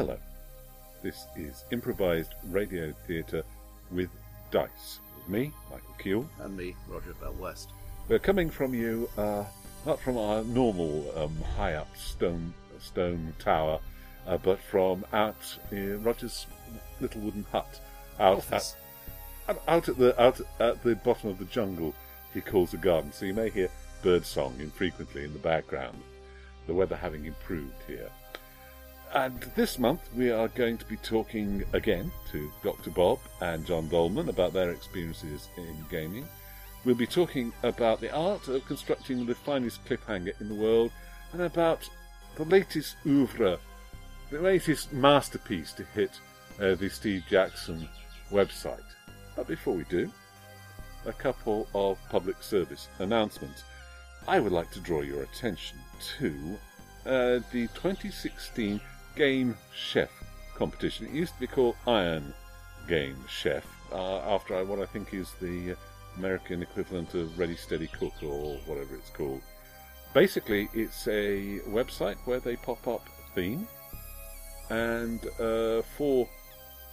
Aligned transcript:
Hello. 0.00 0.16
This 1.02 1.26
is 1.36 1.64
improvised 1.70 2.32
radio 2.48 2.90
theatre 3.06 3.42
with 3.90 4.08
dice. 4.50 4.98
With 5.18 5.28
me, 5.28 5.52
Michael 5.70 5.94
Cule. 5.98 6.30
And 6.40 6.56
me, 6.56 6.74
Roger 6.88 7.12
Bell 7.20 7.34
West. 7.34 7.68
We're 8.08 8.18
coming 8.18 8.48
from 8.48 8.72
you, 8.72 9.10
uh, 9.18 9.44
not 9.84 10.00
from 10.00 10.16
our 10.16 10.42
normal 10.42 11.04
um, 11.18 11.36
high 11.54 11.74
up 11.74 11.94
stone 11.98 12.54
stone 12.80 13.34
tower, 13.38 13.78
uh, 14.26 14.38
but 14.38 14.58
from 14.58 15.04
out 15.12 15.58
in 15.70 16.02
Roger's 16.02 16.46
little 17.02 17.20
wooden 17.20 17.44
hut, 17.52 17.78
out 18.18 18.50
at, 18.50 18.74
out- 19.68 19.86
at 19.86 19.98
the 19.98 20.18
out 20.18 20.40
at 20.60 20.82
the 20.82 20.94
bottom 20.94 21.28
of 21.28 21.38
the 21.38 21.44
jungle. 21.44 21.94
He 22.32 22.40
calls 22.40 22.70
the 22.70 22.78
garden, 22.78 23.12
so 23.12 23.26
you 23.26 23.34
may 23.34 23.50
hear 23.50 23.68
bird 24.02 24.24
song 24.24 24.54
infrequently 24.60 25.24
in 25.24 25.34
the 25.34 25.38
background. 25.40 26.00
The 26.66 26.72
weather 26.72 26.96
having 26.96 27.26
improved 27.26 27.82
here. 27.86 28.08
And 29.14 29.40
this 29.56 29.78
month 29.78 30.08
we 30.14 30.30
are 30.30 30.48
going 30.48 30.78
to 30.78 30.84
be 30.84 30.96
talking 30.96 31.64
again 31.72 32.12
to 32.30 32.50
Dr. 32.62 32.90
Bob 32.90 33.18
and 33.40 33.66
John 33.66 33.88
Dallman 33.88 34.28
about 34.28 34.52
their 34.52 34.70
experiences 34.70 35.48
in 35.56 35.84
gaming. 35.90 36.28
We'll 36.84 36.94
be 36.94 37.06
talking 37.06 37.52
about 37.64 38.00
the 38.00 38.12
art 38.14 38.46
of 38.46 38.64
constructing 38.66 39.26
the 39.26 39.34
finest 39.34 39.84
cliffhanger 39.84 40.40
in 40.40 40.48
the 40.48 40.54
world 40.54 40.92
and 41.32 41.42
about 41.42 41.88
the 42.36 42.44
latest 42.44 42.96
oeuvre, 43.04 43.58
the 44.30 44.40
latest 44.40 44.92
masterpiece 44.92 45.72
to 45.72 45.84
hit 45.94 46.12
uh, 46.60 46.76
the 46.76 46.88
Steve 46.88 47.24
Jackson 47.28 47.88
website. 48.30 48.78
But 49.34 49.48
before 49.48 49.74
we 49.74 49.84
do, 49.84 50.10
a 51.06 51.12
couple 51.12 51.66
of 51.74 51.98
public 52.10 52.42
service 52.42 52.88
announcements. 53.00 53.64
I 54.28 54.38
would 54.38 54.52
like 54.52 54.70
to 54.72 54.80
draw 54.80 55.00
your 55.02 55.22
attention 55.22 55.78
to 56.18 56.58
uh, 57.06 57.40
the 57.52 57.68
2016 57.74 58.80
Game 59.16 59.56
Chef 59.74 60.10
competition. 60.54 61.06
It 61.06 61.12
used 61.12 61.34
to 61.34 61.40
be 61.40 61.46
called 61.46 61.76
Iron 61.86 62.34
Game 62.88 63.16
Chef, 63.28 63.64
uh, 63.92 64.18
after 64.34 64.64
what 64.64 64.80
I 64.80 64.86
think 64.86 65.14
is 65.14 65.32
the 65.40 65.76
American 66.16 66.62
equivalent 66.62 67.14
of 67.14 67.38
Ready 67.38 67.56
Steady 67.56 67.86
Cook 67.86 68.12
or 68.22 68.56
whatever 68.66 68.94
it's 68.94 69.10
called. 69.10 69.40
Basically, 70.12 70.68
it's 70.74 71.06
a 71.06 71.60
website 71.68 72.16
where 72.24 72.40
they 72.40 72.56
pop 72.56 72.86
up 72.88 73.06
a 73.06 73.34
theme 73.34 73.66
and 74.70 75.24
uh, 75.38 75.82
four 75.96 76.28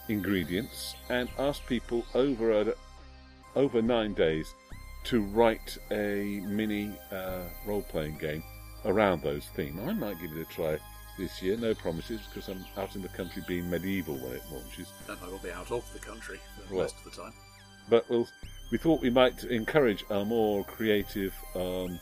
ingredients 0.08 0.95
and 1.10 1.30
ask 1.38 1.66
people 1.66 2.06
over 2.14 2.62
a, 2.62 2.73
over 3.56 3.82
nine 3.82 4.14
days 4.14 4.54
to 5.06 5.22
write 5.22 5.78
a 5.92 6.42
mini 6.45 6.92
uh, 7.12 7.42
role-playing 7.66 8.18
game 8.18 8.44
around 8.86 9.23
those 9.23 9.45
themes. 9.56 9.80
I 9.86 9.94
might 9.94 10.20
give 10.22 10.32
it 10.32 10.42
a 10.42 10.45
try 10.45 10.78
this 11.18 11.42
year. 11.42 11.58
No 11.58 11.73
promises 11.73 12.22
because 12.28 12.48
I'm 12.50 12.64
out 12.78 12.96
in 12.96 13.02
the 13.02 13.08
country 13.10 13.44
being 13.48 13.70
medieval 13.70 14.16
when 14.16 14.34
it 14.34 14.44
launches. 14.52 14.92
And 15.10 15.18
I 15.23 15.28
will 15.28 15.40
be 15.40 15.52
out 15.52 15.72
of 15.72 15.84
the 15.94 16.00
country 16.00 16.40
for 16.68 16.73
Well. 16.76 16.84
most 16.84 16.96
of 16.98 17.04
the 17.16 17.22
time. 17.22 17.34
But 17.90 18.10
we'll, 18.10 18.28
we 18.72 18.78
thought 18.78 19.02
we 19.02 19.10
might 19.10 19.44
encourage 19.45 20.04
our 20.10 20.26
more 20.26 20.64
creative, 20.66 21.34
um, 21.56 22.00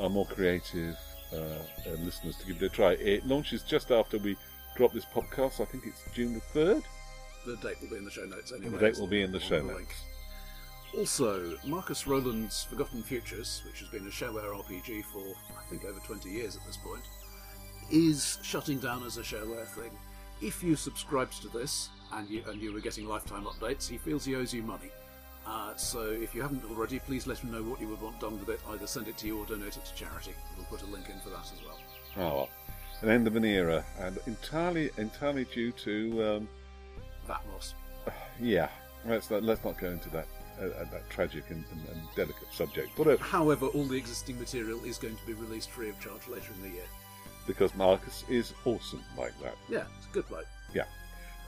our 0.00 0.08
more 0.10 0.26
creative 0.26 0.96
uh, 1.32 1.36
uh, 1.36 1.90
listeners 2.00 2.36
to 2.38 2.46
give 2.46 2.56
it 2.62 2.66
a 2.66 2.68
try. 2.68 2.92
It 2.92 3.26
launches 3.26 3.62
just 3.62 3.90
after 3.90 4.18
we 4.18 4.36
drop 4.76 4.92
this 4.92 5.04
podcast. 5.04 5.60
I 5.60 5.64
think 5.64 5.86
it's 5.86 6.02
June 6.12 6.34
the 6.34 6.40
third. 6.40 6.82
The 7.46 7.56
date 7.56 7.76
will 7.80 7.88
be 7.90 7.96
in 7.96 8.04
the 8.04 8.10
show 8.10 8.24
notes 8.24 8.52
anyway. 8.52 8.70
The 8.70 8.78
date 8.78 8.98
will 8.98 9.06
be 9.06 9.22
in 9.22 9.32
the 9.32 9.40
show 9.40 9.58
link. 9.58 9.70
notes. 9.78 10.04
Also, 10.98 11.56
Marcus 11.64 12.06
Rowland's 12.06 12.64
Forgotten 12.64 13.02
Futures, 13.02 13.62
which 13.64 13.80
has 13.80 13.88
been 13.88 14.06
a 14.06 14.10
shareware 14.10 14.52
RPG 14.62 15.04
for, 15.06 15.24
I 15.58 15.62
think, 15.70 15.84
over 15.84 15.98
20 16.00 16.28
years 16.28 16.54
at 16.54 16.64
this 16.66 16.76
point, 16.76 17.02
is 17.90 18.38
shutting 18.42 18.78
down 18.78 19.04
as 19.04 19.18
a 19.18 19.22
shareware 19.22 19.66
thing. 19.66 19.90
If 20.40 20.62
you 20.62 20.76
subscribed 20.76 21.40
to 21.42 21.48
this 21.48 21.88
and 22.12 22.28
you, 22.28 22.42
and 22.48 22.60
you 22.60 22.72
were 22.72 22.80
getting 22.80 23.06
lifetime 23.06 23.44
updates, 23.44 23.88
he 23.88 23.98
feels 23.98 24.24
he 24.24 24.34
owes 24.34 24.52
you 24.52 24.62
money. 24.62 24.90
Uh, 25.46 25.74
so 25.76 26.02
if 26.02 26.34
you 26.34 26.42
haven't 26.42 26.64
already, 26.70 26.98
please 27.00 27.26
let 27.26 27.38
him 27.38 27.50
know 27.50 27.62
what 27.62 27.80
you 27.80 27.88
would 27.88 28.00
want 28.00 28.18
done 28.20 28.38
with 28.38 28.48
it. 28.48 28.60
Either 28.70 28.86
send 28.86 29.08
it 29.08 29.16
to 29.18 29.26
you 29.26 29.38
or 29.38 29.46
donate 29.46 29.76
it 29.76 29.84
to 29.84 29.94
charity. 29.94 30.32
We'll 30.56 30.66
put 30.66 30.82
a 30.82 30.86
link 30.86 31.08
in 31.08 31.18
for 31.20 31.30
that 31.30 31.50
as 31.52 31.60
well. 31.64 31.78
Oh, 32.16 32.36
well, 32.36 32.48
an 33.02 33.08
end 33.08 33.26
of 33.26 33.36
an 33.36 33.44
era, 33.44 33.84
and 33.98 34.18
entirely, 34.26 34.90
entirely 34.98 35.44
due 35.46 35.72
to, 35.72 36.24
um, 36.24 36.48
VATMOSS. 37.28 37.74
yeah. 38.40 38.68
Let's 39.04 39.30
not, 39.30 39.42
let's 39.42 39.64
not 39.64 39.78
go 39.78 39.88
into 39.88 40.08
that 40.10 40.28
uh, 40.60 40.66
uh, 40.66 40.84
that 40.92 41.08
tragic 41.08 41.44
and, 41.50 41.64
and, 41.72 41.88
and 41.88 42.02
delicate 42.14 42.52
subject. 42.52 42.90
But 42.96 43.06
uh, 43.06 43.16
However, 43.16 43.66
all 43.66 43.84
the 43.84 43.96
existing 43.96 44.38
material 44.38 44.84
is 44.84 44.98
going 44.98 45.16
to 45.16 45.26
be 45.26 45.32
released 45.32 45.70
free 45.70 45.88
of 45.88 45.98
charge 45.98 46.28
later 46.28 46.52
in 46.54 46.62
the 46.62 46.68
year. 46.68 46.84
Because 47.46 47.74
Marcus 47.74 48.24
is 48.28 48.52
awesome 48.64 49.02
like 49.16 49.38
that. 49.42 49.56
Yeah, 49.68 49.84
it's 49.98 50.06
a 50.06 50.12
good 50.12 50.28
bloke. 50.28 50.46
Yeah. 50.74 50.84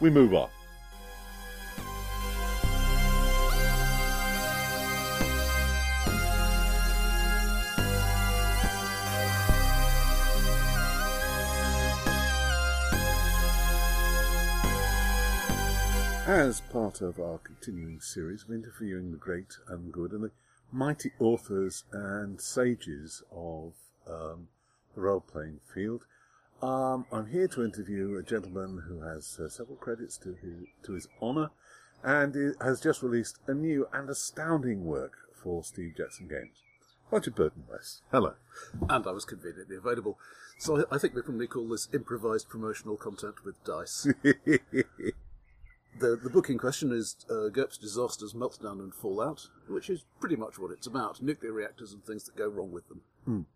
We 0.00 0.10
move 0.10 0.34
on. 0.34 0.49
As 16.27 16.62
part 16.62 17.03
of 17.03 17.21
our 17.21 17.38
continuing 17.38 18.00
series 18.00 18.44
of 18.44 18.50
interviewing 18.50 19.12
the 19.12 19.19
great 19.19 19.59
and 19.69 19.93
good 19.93 20.12
and 20.12 20.25
the 20.25 20.31
mighty 20.72 21.12
authors 21.21 21.84
and 21.93 22.41
sages 22.41 23.22
of 23.31 23.75
um, 24.09 24.49
the 24.94 25.00
role 25.00 25.21
playing 25.21 25.60
field, 25.72 26.05
um, 26.62 27.06
I'm 27.12 27.27
here 27.27 27.49
to 27.49 27.65
interview 27.65 28.16
a 28.16 28.22
gentleman 28.22 28.84
who 28.88 29.03
has 29.03 29.38
uh, 29.38 29.49
several 29.49 29.77
credits 29.77 30.16
to 30.19 30.34
his, 30.34 30.66
to 30.84 30.93
his 30.93 31.09
honour 31.21 31.50
and 32.03 32.55
has 32.60 32.81
just 32.81 33.03
released 33.03 33.38
a 33.47 33.54
new 33.54 33.88
and 33.93 34.09
astounding 34.09 34.84
work 34.84 35.12
for 35.34 35.65
Steve 35.65 35.94
Jackson 35.97 36.28
Games. 36.28 36.62
Roger 37.10 37.31
Burton 37.31 37.65
West. 37.71 38.03
Hello. 38.10 38.34
and 38.88 39.06
I 39.06 39.10
was 39.10 39.25
conveniently 39.25 39.77
available. 39.77 40.19
So 40.59 40.84
I 40.91 40.99
think 40.99 41.15
we 41.15 41.22
probably 41.22 41.47
call 41.47 41.69
this 41.69 41.88
improvised 41.93 42.49
promotional 42.49 42.97
content 42.97 43.44
with 43.44 43.62
dice. 43.65 44.06
the 44.22 45.12
The 45.99 46.31
book 46.33 46.49
in 46.49 46.59
question 46.59 46.93
is 46.93 47.16
uh, 47.28 47.50
GURPS 47.50 47.78
Disasters, 47.78 48.34
Meltdown 48.34 48.81
and 48.81 48.94
Fallout, 48.94 49.49
which 49.69 49.91
is 49.91 50.04
pretty 50.21 50.37
much 50.37 50.59
what 50.59 50.71
it's 50.71 50.87
about: 50.87 51.22
nuclear 51.22 51.53
reactors 51.53 51.93
and 51.93 52.04
things 52.04 52.25
that 52.25 52.37
go 52.37 52.49
wrong 52.49 52.72
with 52.72 52.88
them. 52.88 53.47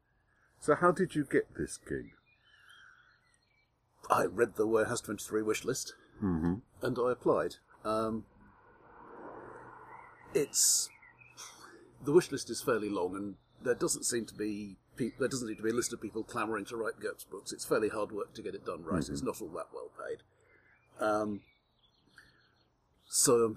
So, 0.60 0.74
how 0.74 0.90
did 0.92 1.14
you 1.14 1.24
get 1.24 1.54
this 1.56 1.78
gig? 1.78 2.10
I 4.10 4.24
read 4.24 4.56
the 4.56 4.66
Warehouse 4.66 5.00
Twenty 5.00 5.22
Three 5.24 5.42
wish 5.42 5.64
list, 5.64 5.94
Mm-hmm. 6.22 6.54
and 6.82 6.98
I 6.98 7.12
applied. 7.12 7.56
Um, 7.84 8.24
it's 10.34 10.88
the 12.04 12.12
wish 12.12 12.30
list 12.30 12.50
is 12.50 12.60
fairly 12.62 12.88
long, 12.88 13.14
and 13.16 13.34
there 13.62 13.74
doesn't 13.74 14.04
seem 14.04 14.26
to 14.26 14.34
be 14.34 14.76
pe- 14.96 15.12
there 15.18 15.28
doesn't 15.28 15.48
seem 15.48 15.56
to 15.56 15.62
be 15.62 15.70
a 15.70 15.74
list 15.74 15.92
of 15.92 16.00
people 16.00 16.22
clamouring 16.22 16.64
to 16.66 16.76
write 16.76 17.00
GURPS 17.00 17.24
books. 17.30 17.52
It's 17.52 17.64
fairly 17.64 17.88
hard 17.88 18.12
work 18.12 18.34
to 18.34 18.42
get 18.42 18.54
it 18.54 18.64
done 18.66 18.82
right. 18.84 18.98
It's 19.08 19.22
not 19.22 19.40
all 19.40 19.48
that 19.48 19.68
well 19.72 19.90
paid. 20.06 20.22
Um, 21.04 21.40
so 23.08 23.44
um, 23.46 23.56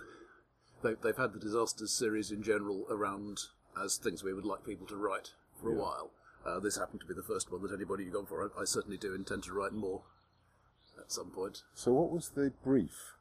they, 0.84 0.94
they've 1.04 1.18
had 1.18 1.34
the 1.34 1.40
disasters 1.40 1.92
series 1.92 2.32
in 2.32 2.44
general 2.44 2.86
around 2.90 3.40
as 3.84 3.98
things 3.98 4.24
we 4.24 4.34
would 4.34 4.46
like 4.46 4.66
people 4.66 4.88
to 4.88 4.96
write 4.96 5.32
for 5.62 5.70
a 5.70 5.76
while. 5.76 6.12
Uh, 6.46 6.60
this 6.60 6.78
happened 6.78 7.00
to 7.02 7.06
be 7.06 7.14
the 7.14 7.22
first 7.24 7.52
one 7.52 7.62
that 7.62 7.74
anybody 7.74 8.06
had 8.06 8.14
gone 8.14 8.26
for. 8.26 8.44
I, 8.58 8.62
I 8.62 8.66
certainly 8.66 8.98
do 8.98 9.14
intend 9.14 9.44
to 9.44 9.54
write 9.54 9.74
more 9.74 10.02
at 11.00 11.12
some 11.12 11.30
point. 11.30 11.64
So, 11.76 11.94
what 11.94 12.12
was 12.12 12.30
the 12.30 12.52
brief? 12.64 13.14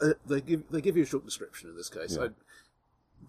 Uh, 0.00 0.14
they 0.26 0.40
give 0.40 0.64
they 0.70 0.80
give 0.80 0.96
you 0.96 1.02
a 1.04 1.06
short 1.06 1.24
description 1.24 1.70
in 1.70 1.76
this 1.76 1.88
case. 1.88 2.16
Yeah. 2.18 2.24
I, 2.24 2.28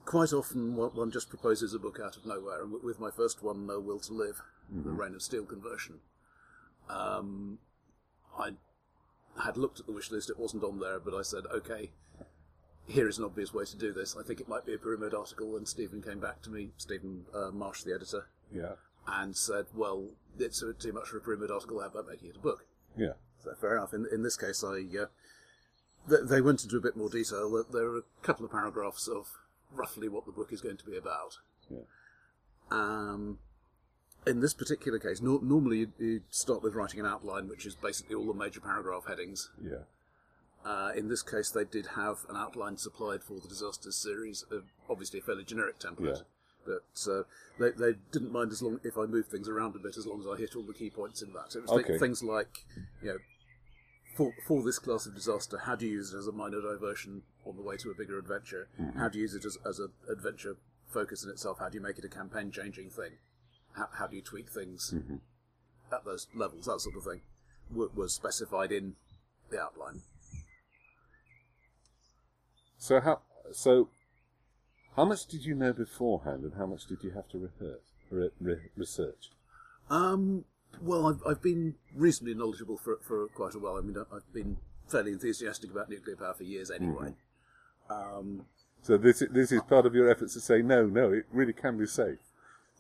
quite 0.06 0.34
often, 0.34 0.76
one, 0.76 0.90
one 0.96 1.12
just 1.12 1.30
proposes 1.30 1.74
a 1.74 1.80
book 1.80 2.00
out 2.04 2.18
of 2.18 2.26
nowhere, 2.26 2.62
and 2.64 2.72
with- 2.72 2.84
with 2.84 3.00
my 3.00 3.12
first 3.12 3.44
one, 3.44 3.66
No 3.68 3.80
Will 3.80 4.00
to 4.02 4.14
Live, 4.14 4.42
the 4.70 4.92
Reign 4.92 5.14
of 5.14 5.22
Steel 5.22 5.46
conversion, 5.46 6.00
um, 6.90 7.60
I 8.38 8.54
had 9.44 9.56
looked 9.58 9.80
at 9.80 9.86
the 9.86 9.92
wish 9.92 10.10
list. 10.12 10.30
It 10.30 10.40
wasn't 10.40 10.64
on 10.64 10.80
there, 10.80 11.00
but 11.00 11.14
I 11.14 11.22
said, 11.22 11.44
okay, 11.54 11.92
here 12.88 13.08
is 13.08 13.18
an 13.18 13.24
obvious 13.26 13.54
way 13.54 13.66
to 13.66 13.78
do 13.78 13.94
this. 13.94 14.16
I 14.20 14.24
think 14.24 14.40
it 14.40 14.48
might 14.48 14.66
be 14.66 14.74
a 14.74 14.78
pyramid 14.78 15.14
article, 15.14 15.56
and 15.56 15.68
Steven 15.68 16.02
came 16.02 16.20
back 16.20 16.42
to 16.44 16.50
me, 16.50 16.72
Steven 16.78 17.26
uh, 17.34 17.52
Marsh, 17.52 17.84
the 17.84 17.94
editor, 17.94 18.28
Yeah. 18.54 18.74
and 19.08 19.36
said, 19.36 19.66
well, 19.74 20.10
it's 20.38 20.64
too 20.80 20.92
much 20.94 21.08
for 21.10 21.18
a 21.18 21.22
pyramid 21.22 21.52
article. 21.52 21.80
How 21.80 21.88
about 21.88 22.08
making 22.08 22.30
it 22.30 22.36
a 22.38 22.40
book? 22.40 22.66
Yeah. 22.98 23.14
So 23.44 23.54
fair 23.60 23.78
enough. 23.78 23.94
In, 23.94 24.06
in 24.12 24.24
this 24.24 24.38
case, 24.38 24.64
I 24.64 24.86
uh, 25.02 25.06
th- 26.10 26.22
they 26.30 26.42
went 26.42 26.64
into 26.64 26.78
a 26.78 26.82
bit 26.82 26.96
more 26.98 27.10
detail. 27.10 27.64
There- 27.72 27.84
are 27.86 27.98
a 28.00 28.02
couple 28.22 28.46
of 28.46 28.52
paragraphs 28.52 29.08
of 29.08 29.28
roughly 29.72 30.08
what 30.10 30.26
the 30.26 30.32
book 30.32 30.52
is 30.54 30.62
going 30.62 30.78
to 30.78 30.86
be 30.86 30.98
about. 30.98 31.38
Yeah. 31.70 31.80
Um, 32.72 33.40
in 34.26 34.40
this 34.40 34.54
particular 34.54 35.00
case, 35.00 35.22
nor 35.22 35.42
normally 35.44 35.80
you'd, 35.80 35.94
you'd 35.98 36.24
start 36.30 36.64
with 36.64 36.76
writing 36.76 37.00
an 37.02 37.06
outline, 37.06 37.48
which 37.50 37.66
is 37.66 37.76
basically 37.76 38.16
all 38.16 38.26
the 38.26 38.34
major 38.34 38.62
paragraph 38.62 39.04
headings. 39.08 39.50
Yeah. 39.62 39.84
Uh, 40.66 40.92
in 40.96 41.10
this 41.10 41.22
case, 41.22 41.50
they 41.52 41.66
did 41.66 41.88
have 41.96 42.20
an 42.30 42.36
outline 42.38 42.78
supplied 42.78 43.22
for 43.24 43.40
the 43.40 43.48
disasters 43.48 43.96
series, 43.96 44.46
uh, 44.52 44.58
obviously 44.90 45.20
a 45.20 45.22
fairly 45.22 45.44
generic 45.44 45.78
template. 45.80 46.22
But 46.66 47.12
uh, 47.12 47.24
they, 47.60 47.72
they 47.72 47.98
didn't 48.14 48.32
mind 48.32 48.52
as 48.54 48.62
long 48.62 48.80
if 48.84 48.98
I 48.98 49.06
moved 49.06 49.30
things 49.30 49.50
around 49.50 49.76
a 49.76 49.80
bit, 49.80 49.98
as 49.98 50.08
long 50.08 50.22
as 50.22 50.28
I 50.28 50.38
hit 50.40 50.56
all 50.56 50.64
the 50.64 50.74
key 50.74 50.90
points 50.90 51.22
in 51.22 51.34
that. 51.34 51.54
It 51.56 51.62
was 51.64 51.72
thi- 51.72 51.76
Okay. 51.92 51.98
things 51.98 52.24
like, 52.24 52.66
you 53.02 53.10
know, 53.10 53.18
for, 54.16 54.32
for 54.48 54.64
this 54.64 54.80
class 54.80 55.06
of 55.06 55.14
disaster, 55.16 55.58
how 55.58 55.76
do 55.76 55.86
you 55.86 55.92
use 55.94 56.14
it 56.14 56.18
as 56.18 56.28
a 56.28 56.32
minor 56.32 56.62
diversion 56.62 57.24
on 57.46 57.58
the 57.58 57.62
way 57.64 57.76
to 57.78 57.90
a 57.92 57.94
bigger 57.96 58.18
adventure? 58.18 58.70
How 58.96 59.10
do 59.10 59.18
you 59.18 59.24
use 59.24 59.34
it 59.34 59.44
as, 59.44 59.58
as 59.68 59.80
an 59.80 59.90
adventure 60.10 60.56
focus 60.88 61.26
in 61.26 61.30
itself? 61.32 61.58
How 61.60 61.68
do 61.68 61.78
you 61.78 61.84
make 61.84 61.98
it 61.98 62.06
a 62.06 62.10
campaign 62.10 62.52
changing 62.52 62.92
thing? 62.92 63.18
How, 63.74 63.90
how 63.92 64.08
do 64.08 64.16
you 64.16 64.22
tweak 64.22 64.50
things 64.50 64.94
at 65.92 66.06
those 66.06 66.28
levels? 66.34 66.68
That 66.68 66.80
sort 66.80 66.96
of 66.96 67.04
thing 67.04 67.22
wa- 67.72 67.88
was 67.94 68.14
specified 68.14 68.72
in 68.72 68.96
the 69.50 69.60
outline. 69.60 70.04
So 72.84 73.00
how 73.00 73.22
so 73.54 73.88
how 74.98 75.06
much 75.06 75.26
did 75.28 75.46
you 75.46 75.56
know 75.56 75.72
beforehand, 75.72 76.44
and 76.44 76.56
how 76.56 76.66
much 76.66 76.86
did 76.86 77.02
you 77.02 77.12
have 77.12 77.30
to 77.30 77.38
rehearse, 77.38 77.80
re, 78.12 78.30
re, 78.42 78.58
research? 78.76 79.30
Um, 79.90 80.44
well, 80.82 81.08
I've, 81.08 81.22
I've 81.26 81.42
been 81.42 81.76
reasonably 81.96 82.34
knowledgeable 82.34 82.76
for 82.76 82.98
for 83.02 83.30
quite 83.30 83.56
a 83.56 83.60
while. 83.60 83.78
I 83.78 83.82
mean, 83.82 83.96
I've 83.98 84.34
been 84.34 84.58
fairly 84.90 85.14
enthusiastic 85.14 85.72
about 85.72 85.90
nuclear 85.90 86.18
power 86.18 86.34
for 86.34 86.44
years 86.44 86.70
anyway. 86.70 87.14
Um, 87.90 88.48
So 88.82 88.98
this 88.98 89.24
this 89.32 89.54
is 89.54 89.62
part 89.62 89.86
of 89.86 89.96
your 89.96 90.10
efforts 90.10 90.34
to 90.34 90.42
say 90.42 90.62
no, 90.62 90.86
no, 90.86 91.14
it 91.14 91.26
really 91.32 91.54
can 91.54 91.78
be 91.78 91.88
safe. 91.88 92.20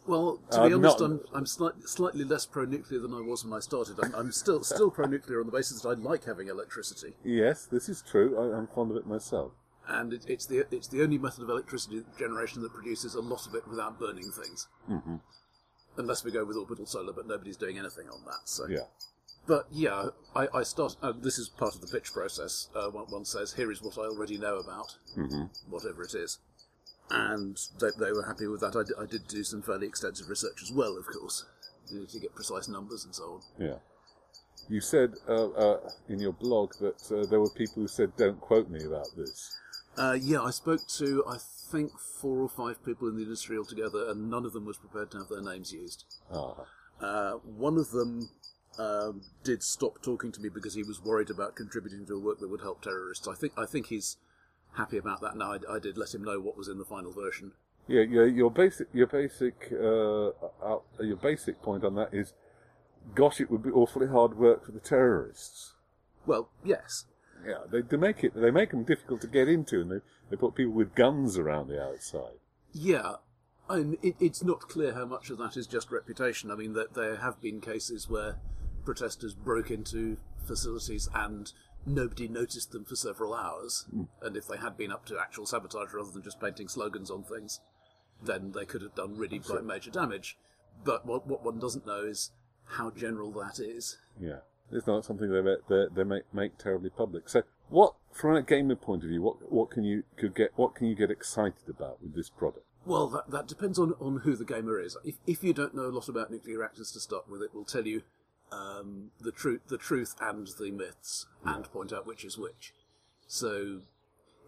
well, 0.05 0.41
to 0.51 0.59
Uh, 0.63 0.67
be 0.67 0.73
honest, 0.73 0.99
not- 0.99 1.11
I'm 1.11 1.19
I'm 1.33 1.45
slight, 1.45 1.75
slightly 1.87 2.25
less 2.25 2.45
pro-nuclear 2.45 2.99
than 2.99 3.13
I 3.13 3.21
was 3.21 3.45
when 3.45 3.53
I 3.53 3.61
started. 3.61 3.95
I'm, 4.03 4.13
I'm 4.15 4.31
still 4.33 4.65
still 4.65 4.91
pro-nuclear 4.91 5.39
on 5.39 5.45
the 5.45 5.57
basis 5.59 5.81
that 5.81 5.87
I 5.87 5.93
like 5.93 6.25
having 6.25 6.49
electricity, 6.49 7.13
Yes, 7.23 7.65
this 7.65 7.87
is 7.87 8.01
true. 8.01 8.29
I, 8.37 8.57
I'm 8.57 8.67
fond 8.67 8.91
of 8.91 8.97
it 8.97 9.07
myself. 9.07 9.53
And 9.87 10.13
it, 10.13 10.25
it's 10.27 10.45
the 10.45 10.65
it's 10.71 10.87
the 10.87 11.01
only 11.01 11.17
method 11.17 11.43
of 11.43 11.49
electricity 11.49 12.03
generation 12.17 12.61
that 12.63 12.73
produces 12.73 13.15
a 13.15 13.21
lot 13.21 13.45
of 13.47 13.55
it 13.55 13.67
without 13.67 13.99
burning 13.99 14.31
things. 14.31 14.67
Mm-hmm. 14.89 15.15
Unless 15.97 16.23
we 16.23 16.31
go 16.31 16.43
with 16.43 16.57
orbital 16.57 16.85
solar, 16.85 17.13
but 17.13 17.27
nobody's 17.27 17.57
doing 17.57 17.77
anything 17.77 18.09
on 18.09 18.23
that. 18.25 18.41
So 18.45 18.67
Yeah. 18.67 18.85
But 19.45 19.67
yeah, 19.71 20.09
I, 20.35 20.47
I 20.53 20.63
start. 20.63 20.95
Uh, 21.01 21.11
this 21.11 21.37
is 21.37 21.49
part 21.49 21.75
of 21.75 21.81
the 21.81 21.87
pitch 21.87 22.13
process. 22.13 22.69
Uh, 22.73 22.87
one, 22.89 23.05
one 23.07 23.25
says, 23.25 23.53
"Here 23.53 23.71
is 23.71 23.81
what 23.81 23.97
I 23.97 24.03
already 24.03 24.37
know 24.37 24.57
about 24.57 24.95
whatever 25.69 26.01
it 26.03 26.15
is," 26.15 26.39
and 27.09 27.59
they, 27.79 27.89
they 27.99 28.11
were 28.13 28.25
happy 28.25 28.47
with 28.47 28.61
that. 28.61 28.75
I, 28.75 28.83
d- 28.83 28.93
I 28.97 29.05
did 29.05 29.27
do 29.27 29.43
some 29.43 29.61
fairly 29.61 29.85
extensive 29.87 30.29
research 30.29 30.61
as 30.63 30.71
well, 30.71 30.97
of 30.97 31.05
course, 31.07 31.45
to 31.89 32.19
get 32.19 32.33
precise 32.33 32.69
numbers 32.69 33.03
and 33.03 33.13
so 33.13 33.23
on. 33.23 33.41
Yeah. 33.59 33.75
You 34.69 34.79
said 34.79 35.15
uh, 35.27 35.49
uh, 35.49 35.89
in 36.07 36.19
your 36.19 36.31
blog 36.31 36.71
that 36.79 37.11
uh, 37.11 37.29
there 37.29 37.41
were 37.41 37.49
people 37.49 37.81
who 37.81 37.89
said, 37.89 38.15
"Don't 38.15 38.39
quote 38.39 38.69
me 38.69 38.81
about 38.85 39.07
this." 39.17 39.57
Uh, 39.97 40.17
yeah, 40.19 40.41
I 40.41 40.51
spoke 40.51 40.87
to 40.97 41.23
I 41.27 41.37
think 41.71 41.99
four 41.99 42.39
or 42.39 42.49
five 42.49 42.83
people 42.85 43.07
in 43.07 43.15
the 43.15 43.23
industry 43.23 43.57
altogether, 43.57 44.09
and 44.09 44.29
none 44.29 44.45
of 44.45 44.53
them 44.53 44.65
was 44.65 44.77
prepared 44.77 45.11
to 45.11 45.17
have 45.19 45.29
their 45.29 45.41
names 45.41 45.71
used. 45.71 46.05
Ah, 46.31 46.55
Uh, 46.99 47.33
one 47.33 47.77
of 47.77 47.91
them 47.91 48.29
um, 48.79 49.21
did 49.43 49.61
stop 49.61 50.01
talking 50.01 50.31
to 50.31 50.41
me 50.41 50.49
because 50.49 50.73
he 50.73 50.83
was 50.83 51.01
worried 51.03 51.29
about 51.29 51.55
contributing 51.55 52.05
to 52.07 52.13
a 52.13 52.19
work 52.19 52.39
that 52.39 52.49
would 52.49 52.61
help 52.61 52.81
terrorists. 52.81 53.27
I 53.27 53.35
think 53.35 53.53
I 53.57 53.65
think 53.65 53.87
he's 53.87 54.17
happy 54.77 54.97
about 54.97 55.21
that 55.21 55.35
now. 55.37 55.53
I, 55.53 55.75
I 55.75 55.79
did 55.79 55.97
let 55.97 56.13
him 56.13 56.23
know 56.23 56.39
what 56.39 56.57
was 56.57 56.67
in 56.67 56.77
the 56.79 56.85
final 56.85 57.11
version. 57.11 57.51
yeah, 57.87 58.01
yeah. 58.01 58.23
Your 58.23 58.49
basic, 58.49 58.87
your 58.93 59.07
basic, 59.07 59.71
uh, 59.71 60.29
uh, 60.63 60.79
your 60.99 61.17
basic 61.17 61.61
point 61.61 61.83
on 61.83 61.95
that 61.95 62.13
is, 62.13 62.33
gosh, 63.13 63.39
it 63.41 63.51
would 63.51 63.61
be 63.63 63.69
awfully 63.69 64.07
hard 64.07 64.37
work 64.37 64.65
for 64.65 64.71
the 64.71 64.79
terrorists. 64.79 65.73
Well, 66.25 66.49
yes, 66.63 67.05
Yeah, 67.45 67.59
they, 67.71 67.81
they 67.81 67.97
make 67.97 68.23
it. 68.23 68.33
They 68.35 68.51
make 68.51 68.71
them 68.71 68.83
difficult 68.83 69.21
to 69.21 69.27
get 69.27 69.47
into, 69.47 69.81
and 69.81 69.91
they, 69.91 69.99
they 70.29 70.35
put 70.35 70.55
people 70.55 70.73
with 70.73 70.95
guns 70.95 71.37
around 71.37 71.67
the 71.67 71.81
outside. 71.83 72.39
yeah. 72.71 73.15
I 73.69 73.77
mean, 73.77 73.97
it, 74.01 74.15
it's 74.19 74.43
not 74.43 74.59
clear 74.59 74.93
how 74.93 75.05
much 75.05 75.29
of 75.29 75.37
that 75.37 75.55
is 75.55 75.67
just 75.67 75.89
reputation. 75.89 76.51
I 76.51 76.55
mean, 76.55 76.73
that 76.73 76.95
there 76.95 77.15
have 77.15 77.39
been 77.39 77.61
cases 77.61 78.09
where 78.09 78.35
protesters 78.83 79.33
broke 79.33 79.71
into 79.71 80.17
facilities 80.45 81.07
and 81.15 81.51
nobody 81.85 82.27
noticed 82.27 82.71
them 82.71 82.83
for 82.83 82.97
several 82.97 83.33
hours. 83.33 83.85
Hmm. 83.89 84.03
And 84.21 84.35
if 84.35 84.47
they 84.47 84.57
had 84.57 84.77
been 84.77 84.91
up 84.91 85.05
to 85.05 85.17
actual 85.17 85.45
sabotage 85.45 85.93
rather 85.93 86.11
than 86.11 86.23
just 86.23 86.41
painting 86.41 86.67
slogans 86.67 87.09
on 87.09 87.23
things, 87.23 87.61
then 88.21 88.51
they 88.51 88.65
could 88.65 88.81
have 88.81 88.95
done 88.95 89.15
really 89.15 89.39
quite 89.39 89.63
major 89.63 89.91
damage. 89.91 90.37
But 90.83 91.05
what, 91.05 91.25
what 91.25 91.45
one 91.45 91.59
doesn't 91.59 91.87
know 91.87 92.03
is 92.03 92.31
how 92.65 92.91
general 92.91 93.31
that 93.31 93.59
is. 93.59 93.97
Yeah, 94.19 94.39
it's 94.73 94.87
not 94.87 95.05
something 95.05 95.29
they 95.31 95.55
they, 95.69 95.85
they 95.93 96.03
make 96.03 96.23
make 96.33 96.57
terribly 96.57 96.89
public. 96.89 97.29
So, 97.29 97.43
what 97.69 97.93
from 98.11 98.35
a 98.35 98.41
gamer 98.41 98.75
point 98.75 99.03
of 99.03 99.09
view, 99.09 99.21
what 99.21 99.51
what 99.51 99.69
can 99.69 99.83
you 99.83 100.03
could 100.17 100.35
get 100.35 100.51
what 100.55 100.75
can 100.75 100.87
you 100.87 100.95
get 100.95 101.11
excited 101.11 101.69
about 101.69 102.01
with 102.01 102.15
this 102.15 102.29
product? 102.29 102.65
Well, 102.85 103.07
that, 103.07 103.31
that 103.31 103.47
depends 103.47 103.79
on, 103.79 103.93
on 103.99 104.17
who 104.19 104.35
the 104.35 104.43
gamer 104.43 104.77
is. 104.79 104.97
If, 105.05 105.15
if 105.25 105.41
you 105.41 105.53
don't 105.53 105.73
know 105.73 105.83
a 105.83 105.87
lot 105.87 106.09
about 106.09 106.29
nuclear 106.29 106.59
reactors 106.59 106.91
to 106.91 106.99
start 106.99 107.29
with, 107.29 107.41
it 107.41 107.55
will 107.55 107.63
tell 107.63 107.87
you 107.87 108.01
um, 108.51 109.11
the 109.21 109.31
truth, 109.31 109.61
the 109.67 109.77
truth 109.77 110.15
and 110.19 110.47
the 110.59 110.69
myths, 110.69 111.27
and 111.45 111.63
point 111.71 111.93
out 111.93 112.05
which 112.05 112.25
is 112.25 112.37
which. 112.37 112.73
So, 113.25 113.81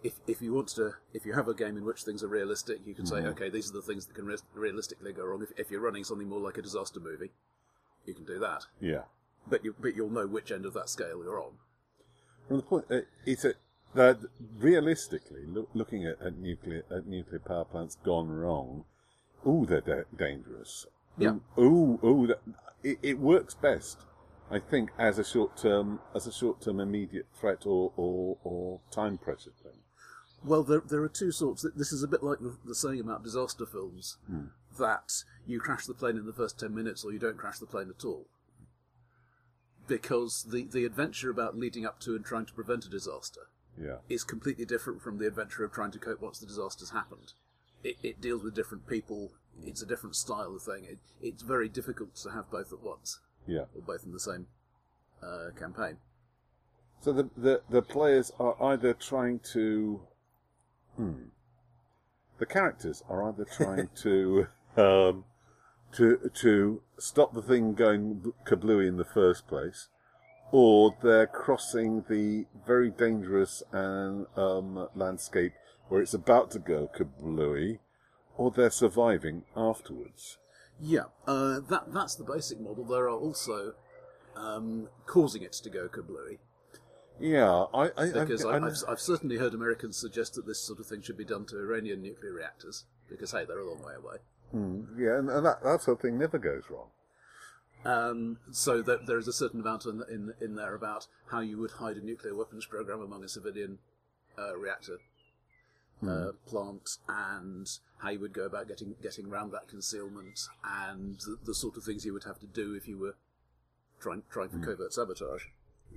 if 0.03 0.13
if 0.27 0.41
you 0.41 0.53
want 0.53 0.67
to, 0.69 0.95
if 1.13 1.25
you 1.25 1.33
have 1.33 1.47
a 1.47 1.53
game 1.53 1.77
in 1.77 1.85
which 1.85 2.03
things 2.03 2.23
are 2.23 2.27
realistic, 2.27 2.79
you 2.85 2.93
can 2.93 3.05
say, 3.05 3.17
okay, 3.17 3.49
these 3.49 3.69
are 3.69 3.73
the 3.73 3.81
things 3.81 4.05
that 4.05 4.15
can 4.15 4.25
re- 4.25 4.37
realistically 4.53 5.13
go 5.13 5.25
wrong. 5.25 5.41
If, 5.41 5.57
if 5.57 5.71
you're 5.71 5.81
running 5.81 6.03
something 6.03 6.27
more 6.27 6.41
like 6.41 6.57
a 6.57 6.61
disaster 6.61 6.99
movie, 6.99 7.31
you 8.05 8.13
can 8.13 8.25
do 8.25 8.37
that. 8.39 8.65
Yeah, 8.79 9.03
But 9.47 9.63
you 9.63 9.75
but 9.79 9.95
you'll 9.95 10.09
know 10.09 10.27
which 10.27 10.51
end 10.51 10.65
of 10.65 10.73
that 10.73 10.89
scale 10.89 11.21
you're 11.23 11.41
on. 11.41 11.53
from 12.47 12.57
the 12.57 12.63
point 12.63 12.85
uh, 12.89 13.01
it's 13.25 13.45
a 13.45 13.53
that 13.93 14.19
realistically 14.57 15.45
loo- 15.45 15.67
looking 15.73 16.05
at, 16.05 16.21
at 16.21 16.37
nuclear 16.37 16.83
at 16.91 17.07
nuclear 17.07 17.39
power 17.39 17.65
plants 17.65 17.97
gone 18.03 18.29
wrong. 18.29 18.85
oh, 19.45 19.65
they're 19.65 19.81
da- 19.81 20.03
dangerous. 20.17 20.85
Yeah. 21.17 21.35
Ooh, 21.57 21.97
ooh, 22.03 22.27
that, 22.27 22.41
it, 22.83 22.97
it 23.01 23.19
works 23.19 23.53
best, 23.53 23.99
I 24.51 24.59
think, 24.59 24.89
as 24.99 25.17
a 25.17 25.23
short 25.23 25.55
term 25.55 25.99
as 26.13 26.27
a 26.27 26.31
short 26.31 26.59
term 26.61 26.79
immediate 26.81 27.27
threat 27.39 27.65
or, 27.65 27.93
or, 27.95 28.37
or 28.43 28.81
time 28.91 29.17
pressure 29.17 29.51
thing. 29.63 29.79
Well, 30.43 30.63
there, 30.63 30.81
there 30.81 31.01
are 31.03 31.09
two 31.09 31.31
sorts. 31.31 31.65
This 31.75 31.91
is 31.93 32.03
a 32.03 32.07
bit 32.07 32.21
like 32.21 32.39
the, 32.39 32.55
the 32.65 32.75
saying 32.75 32.99
about 32.99 33.23
disaster 33.23 33.65
films 33.65 34.17
that 34.77 35.23
you 35.47 35.59
crash 35.59 35.85
the 35.85 35.93
plane 35.93 36.17
in 36.17 36.25
the 36.25 36.33
first 36.33 36.59
10 36.59 36.75
minutes 36.75 37.03
or 37.05 37.11
you 37.13 37.17
don't 37.19 37.37
crash 37.37 37.57
the 37.59 37.65
plane 37.65 37.89
at 37.97 38.03
all. 38.05 38.27
Because 39.87 40.43
the, 40.49 40.65
the 40.65 40.85
adventure 40.85 41.29
about 41.29 41.57
leading 41.57 41.85
up 41.85 41.99
to 42.01 42.15
and 42.15 42.25
trying 42.25 42.45
to 42.47 42.53
prevent 42.53 42.85
a 42.85 42.89
disaster 42.89 43.47
Yeah. 43.79 43.97
is 44.09 44.23
completely 44.23 44.65
different 44.65 45.01
from 45.01 45.17
the 45.17 45.27
adventure 45.27 45.63
of 45.63 45.71
trying 45.71 45.91
to 45.91 45.99
cope 45.99 46.21
once 46.21 46.39
the 46.39 46.45
disaster's 46.47 46.89
happened. 46.91 47.33
It, 47.83 47.97
it 48.01 48.21
deals 48.21 48.43
with 48.43 48.55
different 48.55 48.87
people, 48.87 49.31
it's 49.63 49.81
a 49.83 49.85
different 49.85 50.15
style 50.15 50.55
of 50.55 50.63
thing. 50.63 50.85
It, 50.85 50.97
it's 51.21 51.43
very 51.43 51.69
difficult 51.69 52.15
to 52.17 52.31
have 52.31 52.49
both 52.49 52.73
at 52.73 52.81
once, 52.81 53.19
Yeah. 53.47 53.65
or 53.75 53.81
both 53.85 54.03
in 54.05 54.11
the 54.11 54.19
same 54.19 54.47
uh, 55.21 55.51
campaign. 55.57 55.97
So 57.01 57.11
the, 57.13 57.29
the 57.37 57.61
the 57.69 57.81
players 57.83 58.31
are 58.39 58.55
either 58.63 58.93
trying 58.95 59.39
to, 59.53 60.01
hmm, 60.95 61.25
the 62.39 62.45
characters 62.47 63.03
are 63.07 63.29
either 63.29 63.45
trying 63.45 63.89
to, 63.97 64.47
um, 64.77 65.25
to 65.95 66.31
to 66.41 66.81
stop 66.97 67.33
the 67.33 67.41
thing 67.41 67.73
going 67.73 68.33
kablooey 68.45 68.87
in 68.87 68.97
the 68.97 69.05
first 69.05 69.47
place, 69.47 69.89
or 70.51 70.95
they're 71.01 71.27
crossing 71.27 72.05
the 72.09 72.45
very 72.65 72.89
dangerous 72.89 73.63
and 73.71 74.25
um, 74.35 74.87
landscape 74.95 75.53
where 75.87 76.01
it's 76.01 76.13
about 76.13 76.51
to 76.51 76.59
go 76.59 76.89
kablooey, 76.97 77.79
or 78.37 78.51
they're 78.51 78.69
surviving 78.69 79.43
afterwards. 79.55 80.37
Yeah, 80.79 81.05
uh, 81.27 81.59
that 81.69 81.93
that's 81.93 82.15
the 82.15 82.23
basic 82.23 82.59
model. 82.59 82.83
There 82.83 83.05
are 83.05 83.17
also 83.17 83.73
um, 84.35 84.89
causing 85.05 85.43
it 85.43 85.53
to 85.53 85.69
go 85.69 85.87
kablooey. 85.87 86.39
Yeah, 87.17 87.65
I, 87.73 87.91
I 87.95 88.07
Because 88.11 88.43
I, 88.43 88.57
I, 88.57 88.65
I've, 88.65 88.73
I've 88.89 88.99
certainly 88.99 89.37
heard 89.37 89.53
Americans 89.53 89.95
suggest 89.95 90.33
that 90.33 90.45
this 90.45 90.59
sort 90.59 90.79
of 90.79 90.85
thing 90.85 91.01
should 91.01 91.17
be 91.17 91.23
done 91.23 91.45
to 91.45 91.57
Iranian 91.57 92.01
nuclear 92.01 92.33
reactors, 92.33 92.83
because 93.09 93.31
hey, 93.31 93.45
they're 93.45 93.59
a 93.59 93.69
long 93.69 93.81
way 93.81 93.93
away. 93.95 94.17
Yeah, 94.53 95.17
and, 95.19 95.29
and 95.29 95.45
that 95.45 95.63
that 95.63 95.81
sort 95.81 95.97
of 95.97 96.01
thing 96.01 96.17
never 96.17 96.37
goes 96.37 96.63
wrong. 96.69 96.89
Um, 97.83 98.37
so 98.51 98.81
that 98.81 99.05
there 99.05 99.19
is 99.19 99.27
a 99.27 99.33
certain 99.33 99.59
amount 99.59 99.85
in, 99.85 100.01
in 100.09 100.33
in 100.41 100.55
there 100.55 100.73
about 100.75 101.07
how 101.27 101.39
you 101.41 101.57
would 101.59 101.71
hide 101.71 101.97
a 101.97 102.01
nuclear 102.05 102.35
weapons 102.35 102.65
program 102.65 103.01
among 103.01 103.23
a 103.23 103.29
civilian 103.29 103.77
uh, 104.39 104.57
reactor 104.57 104.97
uh, 106.07 106.31
plant, 106.47 106.89
and 107.07 107.67
how 107.99 108.09
you 108.09 108.19
would 108.19 108.33
go 108.33 108.45
about 108.45 108.67
getting 108.67 108.95
getting 109.01 109.27
around 109.27 109.51
that 109.51 109.67
concealment, 109.67 110.39
and 110.63 111.19
the, 111.19 111.37
the 111.45 111.53
sort 111.55 111.77
of 111.77 111.83
things 111.83 112.05
you 112.05 112.13
would 112.13 112.23
have 112.25 112.39
to 112.39 112.47
do 112.47 112.73
if 112.73 112.87
you 112.87 112.97
were 112.97 113.15
trying 113.99 114.23
trying 114.31 114.49
for 114.49 114.59
covert 114.59 114.93
sabotage. 114.93 115.43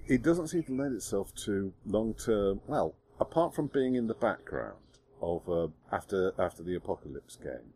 it 0.07 0.23
doesn't 0.23 0.49
seem 0.49 0.63
to 0.65 0.73
lend 0.75 0.95
itself 0.95 1.35
to 1.35 1.73
long 1.87 2.15
term. 2.15 2.61
Well, 2.67 2.95
apart 3.21 3.55
from 3.55 3.69
being 3.69 3.95
in 3.95 4.07
the 4.09 4.15
background 4.15 4.77
of 5.23 5.49
uh, 5.49 5.69
after 5.91 6.33
after 6.39 6.63
the 6.63 6.75
apocalypse 6.75 7.37
game, 7.37 7.73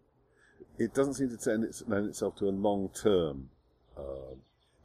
it 0.85 0.95
doesn't 0.95 1.15
seem 1.15 1.37
to 1.37 1.51
lend, 1.51 1.65
its, 1.65 1.83
lend 1.87 2.09
itself 2.09 2.37
to 2.37 2.49
a 2.49 2.51
long 2.51 2.91
term. 2.91 3.51
Uh, 3.97 4.35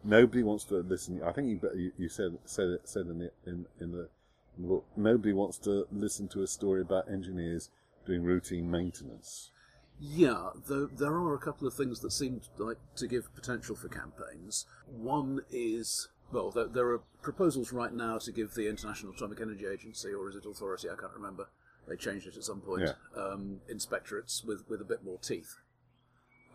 nobody 0.03 0.43
wants 0.43 0.63
to 0.65 0.75
listen. 0.75 1.21
I 1.23 1.31
think 1.31 1.47
you 1.47 1.91
you, 1.97 2.09
said 2.09 2.37
said 2.45 2.69
it, 2.69 2.81
said 2.85 3.07
in 3.07 3.19
the 3.19 3.31
in, 3.45 3.65
in 3.79 3.91
the 3.91 4.09
in 4.57 4.63
the 4.63 4.67
book. 4.67 4.85
Nobody 4.95 5.33
wants 5.33 5.57
to 5.59 5.87
listen 5.91 6.27
to 6.29 6.43
a 6.43 6.47
story 6.47 6.81
about 6.81 7.09
engineers 7.09 7.69
doing 8.05 8.23
routine 8.23 8.69
maintenance. 8.69 9.51
Yeah, 9.99 10.49
though 10.67 10.85
there 10.85 11.13
are 11.13 11.33
a 11.33 11.39
couple 11.39 11.67
of 11.67 11.73
things 11.73 12.01
that 12.01 12.11
seem 12.11 12.41
like 12.57 12.77
to 12.97 13.07
give 13.07 13.33
potential 13.33 13.75
for 13.75 13.89
campaigns. 13.89 14.65
One 14.85 15.41
is 15.51 16.07
well, 16.31 16.51
there, 16.51 16.67
there 16.67 16.87
are 16.89 17.01
proposals 17.21 17.71
right 17.71 17.93
now 17.93 18.17
to 18.19 18.31
give 18.31 18.53
the 18.53 18.67
International 18.69 19.13
Atomic 19.13 19.41
Energy 19.41 19.65
Agency, 19.65 20.13
or 20.13 20.29
is 20.29 20.35
it 20.35 20.45
Authority? 20.45 20.89
I 20.89 20.95
can't 20.95 21.13
remember. 21.13 21.47
They 21.87 21.95
changed 21.95 22.27
it 22.27 22.35
at 22.35 22.43
some 22.43 22.59
point. 22.59 22.83
Yeah. 22.83 23.21
Um, 23.21 23.61
inspectorates 23.71 24.45
with 24.45 24.69
with 24.69 24.81
a 24.81 24.85
bit 24.85 25.03
more 25.03 25.17
teeth, 25.19 25.55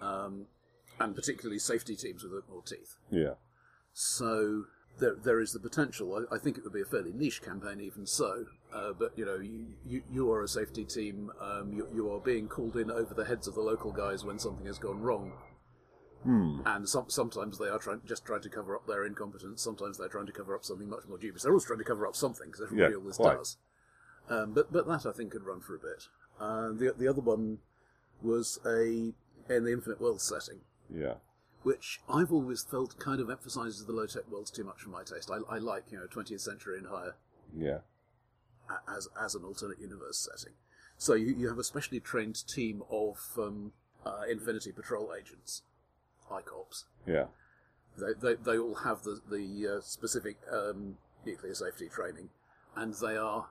um, 0.03 0.47
and 1.01 1.15
particularly 1.15 1.59
safety 1.59 1.97
teams 1.97 2.23
with 2.25 2.33
more 2.51 2.63
teeth. 2.63 2.97
Yeah. 3.11 3.35
So 3.93 4.65
there, 4.99 5.15
there 5.15 5.41
is 5.41 5.53
the 5.53 5.61
potential. 5.61 6.27
I, 6.31 6.35
I 6.35 6.39
think 6.39 6.59
it 6.59 6.65
would 6.65 6.73
be 6.73 6.81
a 6.83 6.85
fairly 6.85 7.13
niche 7.13 7.43
campaign, 7.43 7.81
even 7.81 8.07
so. 8.07 8.47
Uh, 8.75 8.93
but 8.99 9.13
you 9.17 9.25
know, 9.25 9.37
you, 9.37 9.67
you, 9.87 10.03
you 10.11 10.33
are 10.33 10.43
a 10.43 10.49
safety 10.49 10.85
team. 10.85 11.31
Um, 11.41 11.73
you, 11.73 11.87
you 11.95 12.13
are 12.13 12.21
being 12.21 12.49
called 12.49 12.77
in 12.77 12.91
over 12.91 13.15
the 13.15 13.25
heads 13.25 13.47
of 13.49 13.55
the 13.55 13.61
local 13.61 13.93
guys 13.93 14.25
when 14.25 14.39
something 14.39 14.67
has 14.67 14.79
gone 14.79 15.01
wrong. 15.01 15.33
Hmm. 16.25 16.61
And 16.65 16.89
some, 16.89 17.07
sometimes 17.09 17.59
they 17.59 17.69
are 17.69 17.79
trying, 17.81 18.01
just 18.07 18.25
trying 18.25 18.43
to 18.43 18.49
cover 18.49 18.77
up 18.77 18.87
their 18.87 19.05
incompetence. 19.05 19.61
Sometimes 19.61 19.99
they're 19.99 20.09
trying 20.09 20.27
to 20.27 20.33
cover 20.33 20.55
up 20.55 20.65
something 20.65 20.89
much 20.89 21.03
more 21.09 21.19
dubious. 21.19 21.43
They're 21.43 21.53
always 21.53 21.65
trying 21.65 21.81
to 21.81 21.85
cover 21.85 22.07
up 22.07 22.15
something 22.15 22.47
because 22.47 22.63
everybody 22.63 22.93
Yeah, 22.93 22.99
always 22.99 23.17
quite. 23.17 23.39
does. 23.39 23.57
Um, 24.31 24.53
but 24.55 24.73
but 24.73 24.87
that 24.87 25.05
I 25.05 25.13
think 25.13 25.33
could 25.33 25.45
run 25.45 25.61
for 25.61 25.75
a 25.75 25.79
bit. 25.81 26.07
Uh, 26.41 26.69
the 26.69 26.95
the 26.97 27.09
other 27.09 27.21
one 27.21 27.59
was 28.23 28.61
a 28.65 29.13
in 29.49 29.65
the 29.65 29.73
Infinite 29.73 30.01
World 30.01 30.21
setting 30.21 30.61
Yeah. 30.91 31.15
which 31.63 32.01
I've 32.09 32.33
always 32.33 32.63
felt 32.65 32.99
kind 32.99 33.21
of 33.21 33.31
emphasises 33.31 33.85
the 33.87 33.93
low 33.93 34.07
tech 34.07 34.29
worlds 34.31 34.51
too 34.51 34.65
much 34.65 34.81
for 34.83 34.91
my 34.91 35.03
taste. 35.05 35.31
I, 35.31 35.39
I 35.55 35.59
like 35.59 35.85
you 35.91 35.99
know 35.99 36.07
20th 36.07 36.41
century 36.41 36.79
and 36.79 36.87
higher 36.89 37.15
Yeah. 37.57 37.79
as 38.89 39.09
as 39.21 39.35
an 39.35 39.45
alternate 39.45 39.79
universe 39.81 40.29
setting. 40.31 40.55
So 40.99 41.15
you, 41.15 41.35
you 41.35 41.49
have 41.49 41.59
a 41.59 41.65
specially 41.65 42.01
trained 42.01 42.47
team 42.47 42.83
of 42.91 43.17
um, 43.39 43.73
uh, 44.07 44.23
Infinity 44.31 44.71
Patrol 44.73 45.13
agents, 45.19 45.63
ICOPS. 46.31 46.85
Yeah. 47.07 47.27
They, 47.99 48.13
they, 48.21 48.35
they 48.35 48.59
all 48.59 48.77
have 48.77 49.03
the 49.03 49.21
the 49.31 49.77
uh, 49.77 49.81
specific 49.81 50.37
um, 50.51 50.97
nuclear 51.27 51.55
safety 51.55 51.89
training, 51.89 52.29
and 52.77 52.95
they 52.95 53.17
are 53.17 53.47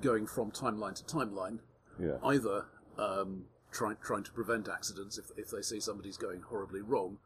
going 0.00 0.26
from 0.26 0.50
timeline 0.50 0.94
to 0.94 1.04
timeline 1.04 1.58
Yeah. 2.00 2.18
either 2.24 2.66
um, 2.98 3.46
trying 3.72 3.96
trying 4.02 4.22
to 4.24 4.32
prevent 4.32 4.68
accidents 4.68 5.18
if, 5.18 5.26
if 5.36 5.50
they 5.50 5.62
see 5.62 5.80
somebody's 5.80 6.16
going 6.16 6.42
horribly 6.42 6.80
wrong, 6.80 7.18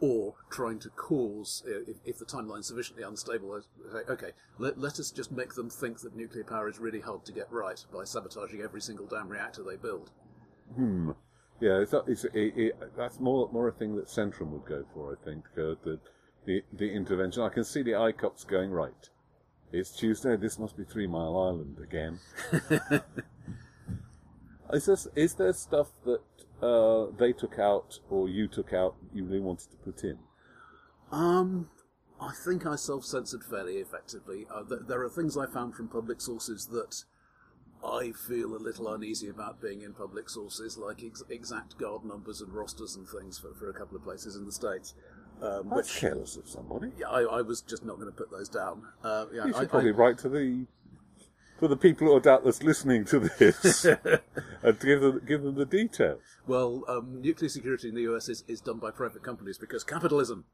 or 0.00 0.34
trying 0.50 0.78
to 0.80 0.88
cause 0.90 1.62
if, 1.66 1.96
if 2.04 2.18
the 2.18 2.24
timeline's 2.24 2.68
sufficiently 2.68 3.04
unstable. 3.04 3.60
say, 3.92 4.12
Okay, 4.12 4.30
let, 4.58 4.78
let 4.78 4.98
us 4.98 5.10
just 5.10 5.30
make 5.30 5.54
them 5.54 5.70
think 5.70 6.00
that 6.00 6.16
nuclear 6.16 6.44
power 6.44 6.68
is 6.68 6.78
really 6.78 7.00
hard 7.00 7.24
to 7.26 7.32
get 7.32 7.50
right 7.52 7.84
by 7.92 8.04
sabotaging 8.04 8.62
every 8.62 8.80
single 8.80 9.06
damn 9.06 9.28
reactor 9.28 9.62
they 9.62 9.76
build. 9.76 10.10
Hmm. 10.74 11.10
Yeah, 11.60 11.80
it's, 11.80 11.94
it's 12.06 12.24
it, 12.24 12.54
it, 12.56 12.96
that's 12.96 13.20
more 13.20 13.50
more 13.52 13.68
a 13.68 13.72
thing 13.72 13.94
that 13.96 14.06
Centrum 14.06 14.48
would 14.48 14.64
go 14.64 14.84
for, 14.94 15.12
I 15.12 15.24
think. 15.24 15.44
Uh, 15.52 15.76
the, 15.84 16.00
the 16.46 16.62
the 16.72 16.90
intervention. 16.90 17.42
I 17.42 17.50
can 17.50 17.64
see 17.64 17.82
the 17.82 17.92
ICOPS 17.92 18.46
going 18.46 18.70
right. 18.70 19.10
It's 19.72 19.90
Tuesday. 19.90 20.36
This 20.36 20.58
must 20.58 20.76
be 20.76 20.84
Three 20.84 21.06
Mile 21.06 21.38
Island 21.38 21.78
again. 21.82 22.18
is 24.72 24.86
this 24.86 25.08
is 25.14 25.34
there 25.34 25.52
stuff 25.52 25.88
that 26.04 26.20
uh, 26.62 27.06
they 27.18 27.32
took 27.32 27.58
out 27.58 28.00
or 28.10 28.28
you 28.28 28.48
took 28.48 28.72
out 28.72 28.94
you 29.14 29.24
really 29.24 29.40
wanted 29.40 29.70
to 29.70 29.76
put 29.78 30.04
in? 30.04 30.18
Um, 31.10 31.68
I 32.20 32.32
think 32.44 32.66
I 32.66 32.76
self-censored 32.76 33.42
fairly 33.44 33.76
effectively. 33.76 34.46
Uh, 34.54 34.62
th- 34.64 34.82
there 34.86 35.02
are 35.02 35.08
things 35.08 35.36
I 35.36 35.46
found 35.46 35.74
from 35.74 35.88
public 35.88 36.20
sources 36.20 36.66
that 36.66 37.04
I 37.84 38.12
feel 38.12 38.54
a 38.54 38.58
little 38.58 38.92
uneasy 38.92 39.28
about 39.28 39.60
being 39.62 39.80
in 39.80 39.94
public 39.94 40.28
sources, 40.28 40.76
like 40.76 41.02
ex- 41.02 41.22
exact 41.30 41.78
guard 41.78 42.04
numbers 42.04 42.40
and 42.42 42.52
rosters 42.52 42.94
and 42.94 43.08
things 43.08 43.38
for, 43.38 43.54
for 43.54 43.70
a 43.70 43.72
couple 43.72 43.96
of 43.96 44.04
places 44.04 44.36
in 44.36 44.44
the 44.44 44.52
states. 44.52 44.94
Um, 45.42 45.70
That's 45.74 45.90
which 45.90 46.00
careless 46.00 46.36
of 46.36 46.46
somebody. 46.46 46.92
yeah, 46.98 47.08
I, 47.08 47.22
I 47.22 47.40
was 47.40 47.62
just 47.62 47.84
not 47.84 47.96
going 47.96 48.08
to 48.10 48.16
put 48.16 48.30
those 48.30 48.50
down. 48.50 48.82
Uh, 49.02 49.24
yeah, 49.32 49.46
You 49.46 49.54
should 49.54 49.62
I, 49.62 49.66
probably 49.66 49.90
I, 49.90 49.94
write 49.94 50.18
to 50.18 50.28
the 50.28 50.66
to 51.60 51.68
the 51.68 51.76
people 51.76 52.06
who 52.06 52.16
are 52.16 52.20
doubtless 52.20 52.62
listening 52.62 53.04
to 53.06 53.20
this 53.20 53.84
and 54.62 54.80
give 54.80 55.00
them 55.00 55.22
give 55.26 55.42
them 55.42 55.54
the 55.54 55.66
details. 55.66 56.20
well, 56.46 56.84
um, 56.88 57.20
nuclear 57.20 57.48
security 57.48 57.88
in 57.88 57.94
the 57.94 58.02
US 58.02 58.28
is, 58.28 58.44
is 58.48 58.60
done 58.60 58.78
by 58.78 58.90
private 58.90 59.22
companies 59.22 59.58
because 59.58 59.84
capitalism, 59.84 60.44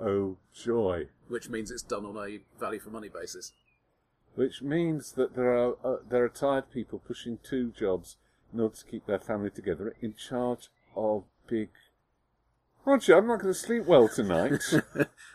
Oh 0.00 0.38
joy! 0.54 1.08
which 1.28 1.48
means 1.48 1.70
it's 1.70 1.82
done 1.82 2.04
on 2.04 2.16
a 2.16 2.40
value 2.58 2.80
for 2.80 2.90
money 2.90 3.08
basis. 3.08 3.52
Which 4.36 4.62
means 4.62 5.12
that 5.12 5.34
there 5.34 5.52
are 5.56 5.74
uh, 5.84 5.96
there 6.08 6.24
are 6.24 6.28
tired 6.28 6.70
people 6.72 7.00
pushing 7.00 7.38
two 7.42 7.72
jobs 7.72 8.16
in 8.52 8.60
order 8.60 8.76
to 8.76 8.84
keep 8.84 9.06
their 9.06 9.18
family 9.18 9.50
together, 9.50 9.94
in 10.00 10.14
charge 10.14 10.68
of 10.96 11.24
big. 11.48 11.68
Roger, 12.84 13.18
I'm 13.18 13.26
not 13.26 13.40
going 13.40 13.52
to 13.52 13.58
sleep 13.58 13.84
well 13.86 14.08
tonight. 14.08 14.62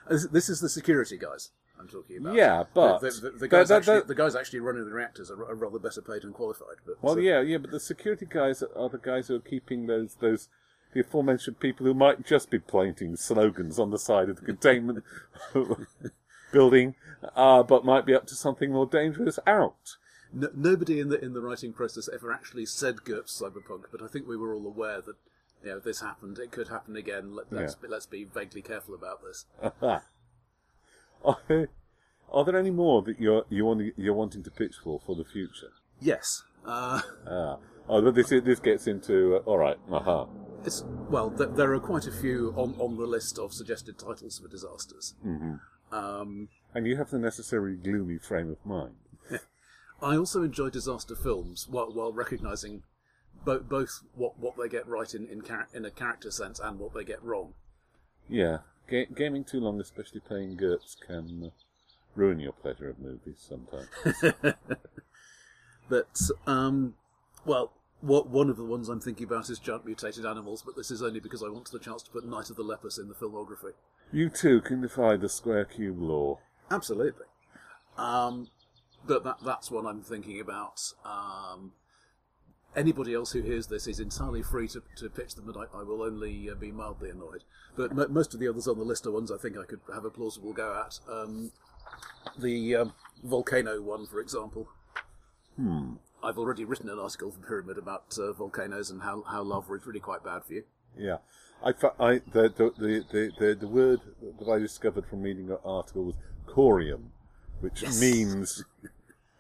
This 0.10 0.50
is 0.50 0.60
the 0.60 0.70
security 0.70 1.18
guys 1.18 1.50
I'm 1.86 1.92
talking 1.92 2.18
about. 2.18 2.36
Yeah, 2.36 2.63
but 2.74 3.00
the, 3.00 3.10
the, 3.10 3.30
the, 3.32 3.38
the 3.39 3.48
guys 3.48 3.70
that- 3.70 3.77
actually, 3.77 4.00
that- 4.00 4.08
the 4.08 4.15
guys 4.15 4.36
actually 4.36 4.60
running 4.60 4.86
the 4.86 4.92
reactors 4.92 5.30
are, 5.32 5.44
are 5.46 5.56
rather 5.56 5.80
better 5.80 6.01
paid 6.01 6.24
and 6.24 6.34
qualified. 6.34 6.77
But 6.86 7.01
well, 7.01 7.15
uh, 7.15 7.18
yeah, 7.18 7.42
yeah, 7.42 7.58
but 7.58 7.72
the 7.72 7.80
security 7.80 8.25
guys 8.30 8.62
are 8.63 8.89
the 8.89 8.98
guys 8.98 9.27
who 9.27 9.36
are 9.36 9.39
keeping 9.39 9.88
those 9.88 10.15
those 10.15 10.50
the 10.94 11.01
aforementioned 11.01 11.60
people 11.60 11.86
who 11.86 11.94
might 11.94 12.25
just 12.25 12.50
be 12.50 12.60
planting 12.60 13.15
slogans 13.18 13.77
on 13.80 13.92
the 13.92 14.00
side 14.00 14.30
of 14.30 14.38
the 14.39 14.46
containment 14.46 15.04
building, 16.51 16.96
uh, 17.36 17.63
but 17.63 17.86
might 17.86 18.06
be 18.06 18.13
up 18.13 18.25
to 18.27 18.36
something 18.36 18.72
more 18.72 18.86
dangerous 18.86 19.38
out. 19.46 19.98
no, 20.34 20.50
nobody 20.56 21.00
in 21.00 21.10
the 21.10 21.24
in 21.24 21.34
the 21.34 21.42
writing 21.42 21.74
process 21.74 22.10
ever 22.13 22.32
actually 22.32 22.65
said 22.65 23.04
GURPS 23.04 23.42
cyberpunk, 23.42 23.84
but 23.92 24.01
I 24.01 24.08
think 24.08 24.27
we 24.27 24.38
were 24.38 24.54
all 24.54 24.65
aware 24.65 25.01
that 25.01 25.15
you 25.63 25.70
know 25.72 25.80
this 25.80 26.01
happened. 26.01 26.39
It 26.39 26.51
could 26.51 26.68
happen 26.70 26.96
again. 26.96 27.36
Let, 27.36 27.51
let's 27.51 27.75
Yeah. 27.82 27.89
let's 27.89 28.06
be 28.06 28.24
vaguely 28.24 28.62
careful 28.62 28.96
about 28.96 29.20
this. 29.24 29.46
are, 31.25 31.38
there, 31.48 31.70
are 32.32 32.46
there 32.46 32.58
any 32.58 32.72
more 32.72 33.01
that 33.03 33.20
you're 33.20 33.46
you 33.50 33.65
want 33.65 33.94
you're 33.98 34.13
wanting 34.13 34.44
to 34.44 34.51
pitch 34.51 34.75
for 34.84 35.00
for 35.05 35.15
the 35.15 35.25
future? 35.25 35.72
Yes. 36.00 36.44
Uh, 36.65 37.01
Ah, 37.27 37.58
oh, 37.89 38.01
but 38.01 38.15
this 38.15 38.29
this 38.29 38.60
gets 38.60 38.88
into 38.88 39.36
uh, 39.36 39.39
all 39.39 39.58
right. 39.58 39.77
Aha. 39.91 40.27
it's 40.63 40.84
well, 41.10 41.29
th- 41.32 41.50
there 41.55 41.74
are 41.74 41.79
quite 41.79 42.08
a 42.08 42.12
few 42.12 42.53
on 42.58 42.75
on 42.79 42.98
the 42.98 43.05
list 43.05 43.38
of 43.39 43.53
suggested 43.53 43.98
titles 44.00 44.39
for 44.39 44.48
disasters. 44.48 45.13
Mm-hmm. 45.25 45.55
Um, 45.96 46.50
And 46.74 46.88
you 46.88 46.98
have 46.98 47.10
the 47.12 47.20
necessary 47.20 47.75
gloomy 47.75 48.17
frame 48.17 48.50
of 48.51 48.65
mind. 48.65 48.96
I 50.01 50.17
also 50.17 50.44
enjoy 50.44 50.70
disaster 50.70 51.15
films 51.15 51.67
while 51.70 51.91
while 51.94 52.12
recognizing 52.12 52.84
bo- 53.46 53.60
both 53.60 54.01
what 54.15 54.38
what 54.39 54.55
they 54.58 54.67
get 54.67 54.88
right 54.88 55.13
in 55.13 55.27
in, 55.27 55.41
char- 55.44 55.70
in 55.74 55.86
a 55.86 55.91
character 55.91 56.32
sense 56.32 56.60
and 56.60 56.79
what 56.79 56.94
they 56.94 57.03
get 57.03 57.24
wrong. 57.24 57.53
Yeah, 58.27 58.58
Ga- 58.88 59.08
gaming 59.15 59.44
too 59.44 59.60
long, 59.60 59.80
especially 59.82 60.20
playing 60.20 60.58
GURPS, 60.58 60.98
can 61.06 61.44
uh, 61.46 61.50
ruin 62.15 62.39
your 62.39 62.54
pleasure 62.54 62.89
of 62.89 63.00
movies 63.00 63.38
sometimes. 63.48 63.89
But 65.89 66.20
um, 66.48 66.96
well, 67.46 67.72
what 68.01 68.27
one 68.27 68.50
of 68.50 68.58
the 68.58 68.65
ones 68.65 68.89
I'm 68.89 69.00
thinking 69.00 69.25
about 69.25 69.50
is 69.50 69.60
giant 69.60 69.86
mutated 69.86 70.25
animals, 70.25 70.63
but 70.65 70.75
this 70.75 70.92
is 70.92 71.01
only 71.01 71.20
because 71.20 71.44
I 71.44 71.50
wanted 71.50 71.72
the 71.72 71.80
chance 71.80 72.01
to 72.04 72.12
put 72.12 72.25
Night 72.25 72.50
of 72.50 72.56
the 72.56 72.63
Lepus 72.63 72.98
in 72.98 73.08
the 73.08 73.13
filmography. 73.13 73.74
you 74.12 74.30
too 74.30 74.62
can 74.62 74.82
defy 74.82 75.15
the 75.15 75.30
square 75.30 75.65
cube 75.65 76.01
law. 76.01 76.39
Absolutely. 76.72 77.25
Um, 77.98 78.48
but 79.06 79.24
that 79.24 79.38
that's 79.46 79.70
what 79.70 79.86
I'm 79.86 80.01
thinking 80.01 80.39
about. 80.39 80.82
Um, 81.06 81.74
anybody 82.75 83.13
else 83.13 83.32
who 83.32 83.41
hears 83.41 83.67
this 83.67 83.88
is 83.88 84.00
entirely 84.00 84.44
free 84.44 84.67
to, 84.70 84.82
to 84.98 85.10
pitch 85.10 85.36
them, 85.36 85.48
and 85.50 85.58
I, 85.58 85.79
I 85.79 85.84
will 85.84 86.01
only 86.01 86.50
uh, 86.50 86.55
be 86.55 86.72
mildly 86.72 87.10
annoyed. 87.10 87.44
But 87.75 87.94
mo 87.94 88.08
most 88.08 88.34
of 88.34 88.39
the 88.39 88.48
others 88.48 88.67
on 88.67 88.77
the 88.77 88.84
list 88.86 89.05
are 89.05 89.12
ones 89.12 89.32
I 89.32 89.38
think 89.38 89.58
I 89.58 89.63
could 89.63 89.82
have 89.94 90.05
a 90.05 90.10
plausible 90.10 90.53
go 90.53 90.84
at. 90.86 91.00
Um, 91.12 91.51
the 92.38 92.75
um, 92.75 92.94
volcano 93.24 93.82
one, 93.82 94.05
for 94.08 94.20
example. 94.20 94.67
Hmm. 95.55 95.94
I've 96.24 96.38
already 96.38 96.65
written 96.65 96.89
an 96.89 97.00
article 97.00 97.32
for 97.32 97.39
Pyramid 97.39 97.77
about 97.77 98.17
uh, 98.17 98.34
volcanoes 98.34 98.89
and 98.89 99.01
how, 99.03 99.24
how 99.29 99.44
lava 99.44 99.74
is 99.75 99.86
really 99.86 100.00
quite 100.00 100.24
bad 100.24 100.44
for 100.44 100.53
you. 100.53 100.63
Yeah, 100.98 101.17
I, 101.63 101.70
I 102.00 102.22
the, 102.32 102.50
the, 102.50 102.74
the, 102.77 103.32
the, 103.38 103.55
the, 103.55 103.67
word 103.67 104.01
that 104.39 104.50
I 104.50 104.58
discovered 104.58 105.05
from 105.05 105.22
reading 105.22 105.50
an 105.51 105.58
article 105.63 106.05
was 106.05 106.15
corium, 106.48 107.12
which 107.60 107.84
Yes. 107.84 108.00
means 108.00 108.63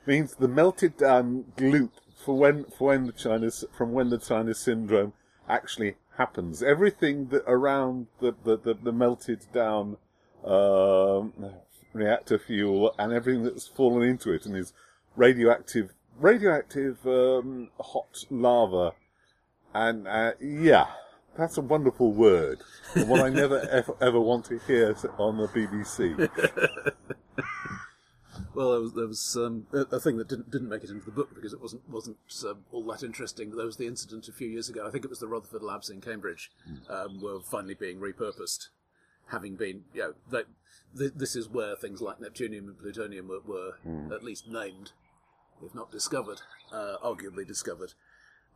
means 0.05 0.35
the 0.35 0.47
melted 0.47 0.97
down 0.97 1.45
gloop 1.57 1.89
for 2.25 2.35
when 2.35 2.65
for 2.65 2.87
when 2.87 3.05
the 3.05 3.11
China 3.11 3.51
from 3.77 3.93
when 3.93 4.09
the 4.09 4.17
China 4.17 4.53
syndrome 4.55 5.13
actually 5.47 5.95
happens. 6.17 6.63
Everything 6.63 7.27
that 7.27 7.43
around 7.45 8.07
the 8.19 8.35
the, 8.43 8.57
the, 8.57 8.73
the 8.73 8.91
melted 8.91 9.45
down 9.53 9.97
um, 10.43 11.33
reactor 11.93 12.39
fuel 12.39 12.93
and 12.97 13.13
everything 13.13 13.43
that's 13.43 13.67
fallen 13.67 14.07
into 14.07 14.31
it 14.31 14.45
and 14.45 14.57
is 14.57 14.73
radioactive 15.15 15.93
radioactive 16.19 17.05
um, 17.05 17.69
hot 17.79 18.25
lava 18.31 18.93
and 19.73 20.07
uh, 20.07 20.31
yeah, 20.39 20.87
that's 21.37 21.57
a 21.57 21.61
wonderful 21.61 22.11
word. 22.11 22.59
One 22.95 23.21
I 23.21 23.29
never 23.29 23.59
ever, 23.71 23.95
ever 24.01 24.19
want 24.19 24.45
to 24.45 24.57
hear 24.59 24.95
on 25.19 25.37
the 25.37 25.47
BBC. 25.47 26.29
Well, 28.53 28.71
there 28.71 28.81
was, 28.81 28.93
there 28.93 29.07
was 29.07 29.37
um, 29.37 29.67
a, 29.73 29.95
a 29.95 29.99
thing 29.99 30.17
that 30.17 30.27
didn't 30.27 30.51
didn't 30.51 30.69
make 30.69 30.83
it 30.83 30.89
into 30.89 31.05
the 31.05 31.11
book 31.11 31.33
because 31.35 31.53
it 31.53 31.61
wasn't 31.61 31.89
wasn't 31.89 32.17
um, 32.47 32.59
all 32.71 32.83
that 32.85 33.03
interesting. 33.03 33.49
But 33.49 33.57
there 33.57 33.65
was 33.65 33.77
the 33.77 33.87
incident 33.87 34.27
a 34.27 34.33
few 34.33 34.47
years 34.47 34.69
ago. 34.69 34.85
I 34.87 34.91
think 34.91 35.03
it 35.03 35.09
was 35.09 35.19
the 35.19 35.27
Rutherford 35.27 35.63
Labs 35.63 35.89
in 35.89 36.01
Cambridge 36.01 36.51
um, 36.89 37.21
were 37.21 37.39
finally 37.39 37.73
being 37.75 37.99
repurposed, 37.99 38.69
having 39.27 39.55
been 39.55 39.83
you 39.93 40.01
know 40.01 40.13
they, 40.31 40.43
th- 40.97 41.13
this 41.15 41.35
is 41.35 41.49
where 41.49 41.75
things 41.75 42.01
like 42.01 42.19
neptunium 42.19 42.67
and 42.67 42.79
plutonium 42.79 43.27
were, 43.27 43.41
were 43.45 43.73
at 44.13 44.23
least 44.23 44.47
named, 44.47 44.91
if 45.65 45.73
not 45.75 45.91
discovered, 45.91 46.41
uh, 46.71 46.95
arguably 47.03 47.47
discovered. 47.47 47.93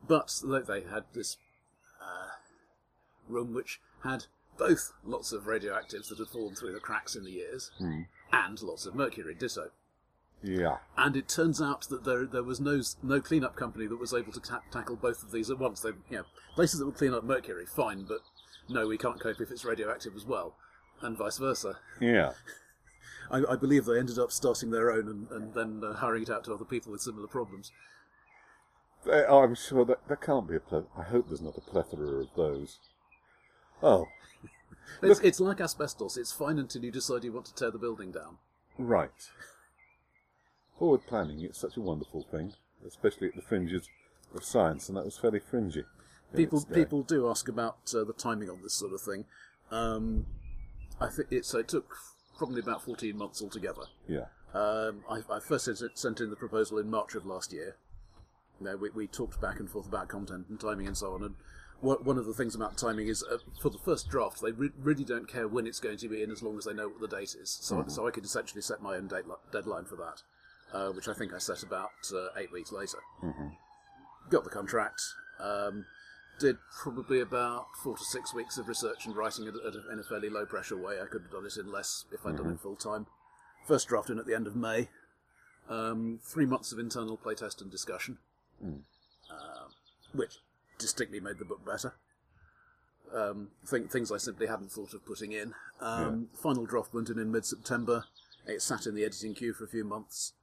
But 0.08 0.34
they, 0.46 0.62
they 0.62 0.82
had 0.90 1.04
this 1.14 1.38
uh, 2.02 2.30
room 3.28 3.54
which 3.54 3.80
had 4.04 4.26
both 4.58 4.92
lots 5.06 5.32
of 5.32 5.44
radioactives 5.44 6.10
that 6.10 6.18
had 6.18 6.28
fallen 6.28 6.56
through 6.56 6.74
the 6.74 6.80
cracks 6.80 7.16
in 7.16 7.24
the 7.24 7.32
years 7.32 7.72
and 8.32 8.62
lots 8.62 8.86
of 8.86 8.96
mercury 8.96 9.36
ditto. 9.36 9.72
Yeah. 10.42 10.78
And 10.98 11.18
it 11.18 11.28
turns 11.28 11.62
out 11.62 11.82
that 11.90 12.06
there 12.06 12.26
there 12.26 12.44
was 12.44 12.60
no 12.62 12.82
no 13.04 13.20
cleanup 13.20 13.56
company 13.56 13.88
that 13.88 14.00
was 14.00 14.14
able 14.14 14.32
to 14.32 14.40
ta- 14.40 14.62
tackle 14.72 14.96
both 14.96 15.22
of 15.24 15.32
these 15.32 15.50
at 15.50 15.60
once. 15.60 15.82
They 15.82 15.90
you 16.10 16.18
know 16.18 16.24
places 16.56 16.80
that 16.80 16.86
would 16.86 16.96
clean 16.96 17.14
up 17.14 17.24
mercury, 17.24 17.66
fine, 17.66 18.06
but 18.08 18.20
no, 18.70 18.88
we 18.88 18.98
can't 18.98 19.20
cope 19.20 19.42
if 19.42 19.52
it's 19.52 19.66
radioactive 19.66 20.16
as 20.16 20.26
well, 20.26 20.56
and 21.02 21.18
vice 21.18 21.38
versa. 21.38 21.80
Yeah. 22.00 22.34
I, 23.32 23.44
I 23.52 23.56
believe 23.58 23.86
they 23.86 24.00
ended 24.00 24.18
up 24.18 24.32
starting 24.32 24.72
their 24.72 24.92
own 24.92 25.08
and, 25.08 25.32
and 25.32 25.54
then 25.54 25.82
uh, 25.88 25.94
hiring 25.96 26.24
it 26.24 26.30
out 26.32 26.46
to 26.46 26.54
other 26.54 26.66
people 26.66 26.92
with 26.92 27.02
similar 27.02 27.28
problems. 27.28 27.72
They- 29.06 29.24
oh, 29.28 29.44
I'm 29.44 29.56
sure 29.56 29.86
that 29.86 30.08
there 30.08 30.18
can't 30.18 30.48
be 30.48 30.56
a 30.56 30.60
ple- 30.60 30.90
I 30.98 31.04
hope 31.04 31.28
there's 31.28 31.42
not 31.42 31.58
a 31.58 31.62
plethora 31.62 32.22
of 32.22 32.28
those. 32.36 32.80
Oh, 33.84 34.08
It's, 35.02 35.20
it's 35.22 35.40
like 35.40 35.62
asbestos. 35.62 36.18
It's 36.18 36.32
fine 36.32 36.60
until 36.60 36.84
you 36.84 36.92
decide 36.92 37.24
you 37.24 37.32
want 37.32 37.46
to 37.48 37.56
tear 37.56 37.72
the 37.72 37.78
building 37.80 38.12
down. 38.12 38.38
right. 38.78 39.12
Forward 40.78 41.06
planning, 41.08 41.42
it's 41.42 41.60
such 41.60 41.76
a 41.76 41.82
wonderful 41.82 42.26
thing, 42.32 42.54
especially 42.88 43.28
at 43.28 43.36
the 43.36 43.42
fringes 43.42 43.90
of 44.34 44.46
science, 44.46 44.88
and 44.88 44.98
that 44.98 45.04
was 45.04 45.18
fairly 45.18 45.40
fringy. 45.40 45.84
People 46.34 46.64
people 46.74 47.04
do 47.04 47.30
ask 47.30 47.50
about 47.50 47.94
uh, 47.94 48.06
the 48.06 48.14
timing 48.14 48.50
on 48.50 48.62
this 48.62 48.76
sort 48.76 48.94
of 48.94 49.02
thing. 49.02 49.26
Um, 49.72 50.26
I 51.02 51.08
think 51.08 51.32
it, 51.32 51.46
so 51.46 51.60
it 51.60 51.68
took 51.68 51.98
probably 52.38 52.62
about 52.62 52.82
fourteen 52.82 53.18
months 53.18 53.42
altogether. 53.42 53.84
Yeah. 54.08 54.28
Um, 54.54 55.04
I, 55.10 55.22
I 55.30 55.40
first 55.42 55.66
sent, 55.66 55.98
sent 55.98 56.22
in 56.22 56.30
the 56.30 56.36
proposal 56.38 56.78
in 56.78 56.90
March 56.90 57.14
of 57.14 57.26
last 57.26 57.52
year. 57.52 57.76
You 58.60 58.68
know, 58.68 58.78
we, 58.78 58.90
we 58.92 59.08
talked 59.08 59.42
back 59.42 59.60
and 59.60 59.70
forth 59.70 59.88
about 59.88 60.08
content 60.08 60.46
and 60.50 60.60
timing 60.60 60.88
and 60.88 60.98
so 60.98 61.14
on. 61.14 61.24
And 61.24 61.36
one 61.82 62.04
one 62.04 62.18
of 62.18 62.26
the 62.26 62.34
things 62.34 62.56
about 62.56 62.78
timing 62.78 63.08
is, 63.08 63.24
uh, 63.24 63.38
for 63.62 63.70
the 63.70 63.78
first 63.78 64.10
draft, 64.10 64.42
they 64.42 64.52
re- 64.52 64.72
really 64.78 65.04
don't 65.04 65.28
care 65.28 65.48
when 65.48 65.66
it's 65.68 65.80
going 65.80 65.98
to 65.98 66.08
be 66.10 66.22
in 66.24 66.32
as 66.32 66.42
long 66.44 66.58
as 66.58 66.66
they 66.66 66.74
know 66.74 66.88
what 66.90 67.00
the 67.00 67.08
date 67.18 67.36
is. 67.40 67.58
So, 67.62 67.84
so 67.88 68.08
I 68.08 68.12
could 68.12 68.26
essentially 68.26 68.62
set 68.62 68.82
my 68.82 68.96
own 68.96 69.08
date, 69.08 69.26
deadline 69.52 69.86
for 69.86 69.96
that, 69.98 70.22
uh, 70.78 70.92
which 70.92 71.08
I 71.08 71.14
think 71.14 71.34
I 71.34 71.38
set 71.38 71.64
about 71.64 71.92
uh, 72.14 72.28
eight 72.38 72.52
weeks 72.52 72.72
later. 72.72 73.00
Got 74.30 74.44
the 74.44 74.50
contract. 74.50 75.02
Um, 75.40 75.86
did 76.40 76.58
probably 76.84 77.20
about 77.20 77.66
four 77.84 77.98
to 77.98 78.04
six 78.04 78.34
weeks 78.34 78.58
of 78.58 78.68
research 78.70 79.06
and 79.06 79.16
writing 79.16 79.46
it 79.48 79.54
a, 79.56 79.92
in 79.92 80.00
a 80.00 80.04
fairly 80.04 80.30
low 80.30 80.46
pressure 80.46 80.78
way. 80.78 81.02
I 81.02 81.06
could 81.06 81.24
have 81.24 81.32
done 81.32 81.46
it 81.46 81.58
in 81.58 81.70
less 81.72 82.06
if 82.14 82.26
I'd 82.26 82.38
done 82.38 82.52
it 82.52 82.60
full 82.62 82.78
time. 82.78 83.08
First 83.68 83.90
draft 83.90 84.10
in 84.10 84.20
at 84.20 84.26
the 84.26 84.34
end 84.36 84.48
of 84.48 84.56
May. 84.56 84.88
Um, 85.70 86.20
three 86.24 86.46
months 86.46 86.72
of 86.72 86.80
internal 86.80 87.18
playtest 87.18 87.62
and 87.62 87.70
discussion, 87.70 88.18
Um, 89.30 89.70
which 90.14 90.38
distinctly 90.80 91.20
made 91.20 91.38
the 91.38 91.46
book 91.46 91.64
better. 91.64 91.94
Um, 93.14 93.50
th- 93.70 93.90
things 93.90 94.12
I 94.12 94.18
simply 94.18 94.48
hadn't 94.48 94.72
thought 94.72 94.94
of 94.94 95.06
putting 95.06 95.32
in. 95.34 95.54
Um, 95.80 96.30
Final 96.42 96.66
draft 96.66 96.94
went 96.94 97.10
in 97.10 97.20
in 97.20 97.32
mid 97.32 97.46
September. 97.46 98.06
It 98.48 98.62
sat 98.62 98.88
in 98.88 98.96
the 98.96 99.06
editing 99.06 99.36
queue 99.36 99.54
for 99.54 99.66
a 99.66 99.68
few 99.68 99.84
months. 99.84 100.34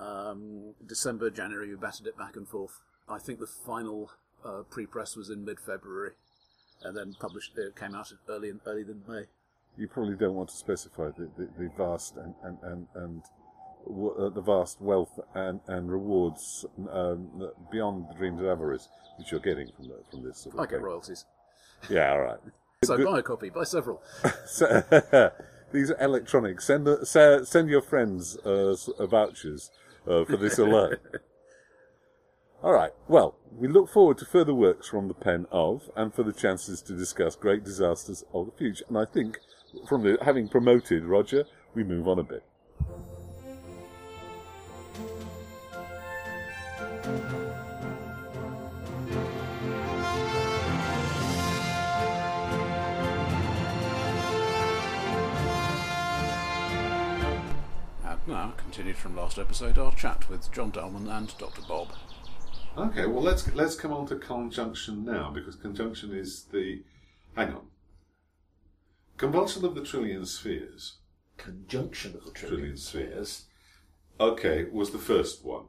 Um, 0.00 0.74
December, 0.86 1.30
January, 1.30 1.68
we 1.68 1.76
batted 1.76 2.06
it 2.06 2.16
back 2.16 2.36
and 2.36 2.48
forth. 2.48 2.80
I 3.08 3.18
think 3.18 3.38
the 3.38 3.46
final 3.46 4.10
uh, 4.44 4.62
pre-press 4.70 5.14
was 5.16 5.28
in 5.30 5.44
mid-February, 5.44 6.12
and 6.82 6.96
then 6.96 7.14
published. 7.20 7.52
It 7.56 7.76
came 7.76 7.94
out 7.94 8.12
early 8.28 8.48
in, 8.48 8.60
early 8.66 8.82
in 8.82 9.02
May. 9.06 9.24
You 9.76 9.88
probably 9.88 10.14
don't 10.14 10.34
want 10.34 10.50
to 10.50 10.56
specify 10.56 11.10
the, 11.16 11.28
the, 11.36 11.48
the 11.58 11.70
vast 11.76 12.16
and 12.16 12.34
and 12.42 12.58
and, 12.62 12.86
and 12.94 13.22
w- 13.86 14.14
uh, 14.18 14.28
the 14.30 14.40
vast 14.40 14.80
wealth 14.80 15.18
and 15.34 15.60
and 15.66 15.90
rewards 15.90 16.64
um, 16.90 17.50
beyond 17.70 18.06
the 18.10 18.14
dreams 18.14 18.40
of 18.40 18.46
avarice 18.46 18.88
which 19.18 19.30
you're 19.30 19.40
getting 19.40 19.70
from 19.76 19.88
the, 19.88 19.96
from 20.10 20.22
this. 20.24 20.38
Sort 20.38 20.54
of 20.54 20.60
I 20.60 20.64
get 20.64 20.72
thing. 20.72 20.82
royalties, 20.82 21.24
Yeah, 21.88 22.10
all 22.12 22.20
right. 22.20 22.38
so 22.84 23.02
buy 23.04 23.20
a 23.20 23.22
copy, 23.22 23.50
buy 23.50 23.64
several. 23.64 24.02
So, 24.46 24.82
these 25.72 25.90
are 25.90 26.00
electronic. 26.00 26.60
Send 26.60 26.86
the, 26.86 27.04
se- 27.06 27.44
send 27.44 27.68
your 27.68 27.82
friends 27.82 28.36
uh, 28.44 28.76
uh, 28.98 29.06
vouchers 29.06 29.70
uh, 30.08 30.24
for 30.24 30.36
this 30.36 30.58
alert. 30.58 31.00
All 32.62 32.72
right. 32.72 32.92
Well, 33.08 33.36
we 33.52 33.68
look 33.68 33.90
forward 33.90 34.18
to 34.18 34.24
further 34.24 34.54
works 34.54 34.88
from 34.88 35.08
the 35.08 35.14
pen 35.14 35.46
of, 35.52 35.90
and 35.96 36.14
for 36.14 36.22
the 36.22 36.32
chances 36.32 36.80
to 36.82 36.94
discuss 36.94 37.36
great 37.36 37.62
disasters 37.64 38.24
of 38.32 38.46
the 38.46 38.52
future. 38.52 38.84
And 38.88 38.96
I 38.96 39.04
think, 39.04 39.38
from 39.88 40.02
the 40.02 40.16
having 40.22 40.48
promoted 40.48 41.04
Roger, 41.04 41.44
we 41.74 41.84
move 41.84 42.08
on 42.08 42.18
a 42.18 42.22
bit. 42.22 42.42
Now, 58.44 58.50
continued 58.58 58.98
from 58.98 59.16
last 59.16 59.38
episode, 59.38 59.78
our 59.78 59.94
chat 59.94 60.28
with 60.28 60.52
John 60.52 60.70
Dallman 60.70 61.08
and 61.10 61.32
Dr. 61.38 61.62
Bob. 61.66 61.88
Okay. 62.76 63.06
Well, 63.06 63.22
let's 63.22 63.50
let's 63.54 63.74
come 63.74 63.90
on 63.90 64.06
to 64.08 64.16
conjunction 64.16 65.02
now 65.02 65.30
because 65.34 65.56
conjunction 65.56 66.12
is 66.14 66.44
the. 66.52 66.82
Hang 67.36 67.54
on. 67.54 67.62
Convulsion 69.16 69.64
of 69.64 69.74
the 69.74 69.82
trillion 69.82 70.26
spheres. 70.26 70.96
conjunction 71.38 72.16
of 72.16 72.24
the 72.26 72.32
Trillion 72.32 72.58
trillion 72.58 72.76
spheres. 72.76 73.28
spheres. 73.30 73.44
Okay, 74.20 74.64
was 74.70 74.90
the 74.90 74.98
first 74.98 75.42
one. 75.42 75.64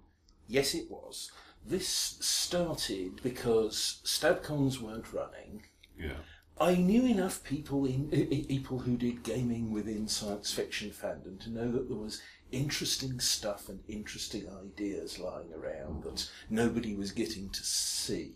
Yes, 0.50 0.76
it 0.76 0.92
was. 0.92 1.32
This 1.66 1.88
started 1.88 3.22
because 3.24 4.02
Stabcons 4.04 4.82
weren't 4.82 5.14
running. 5.14 5.64
Yeah. 5.98 6.18
I 6.60 6.76
knew 6.76 7.06
enough 7.06 7.42
people 7.44 7.86
in 7.86 8.10
i- 8.14 8.28
i- 8.34 8.46
people 8.48 8.80
who 8.80 8.96
did 8.98 9.24
gaming 9.24 9.72
within 9.72 10.08
science 10.10 10.52
fiction 10.54 10.90
fandom 10.92 11.40
to 11.42 11.50
know 11.50 11.72
that 11.72 11.88
there 11.90 11.98
was 11.98 12.22
interesting 12.56 13.20
stuff 13.20 13.68
and 13.68 13.82
interesting 13.88 14.48
ideas 14.50 15.20
lying 15.20 15.54
around 15.54 16.04
that 16.04 16.30
nobody 16.50 16.96
was 16.96 17.12
getting 17.12 17.50
to 17.50 17.64
see. 17.64 18.34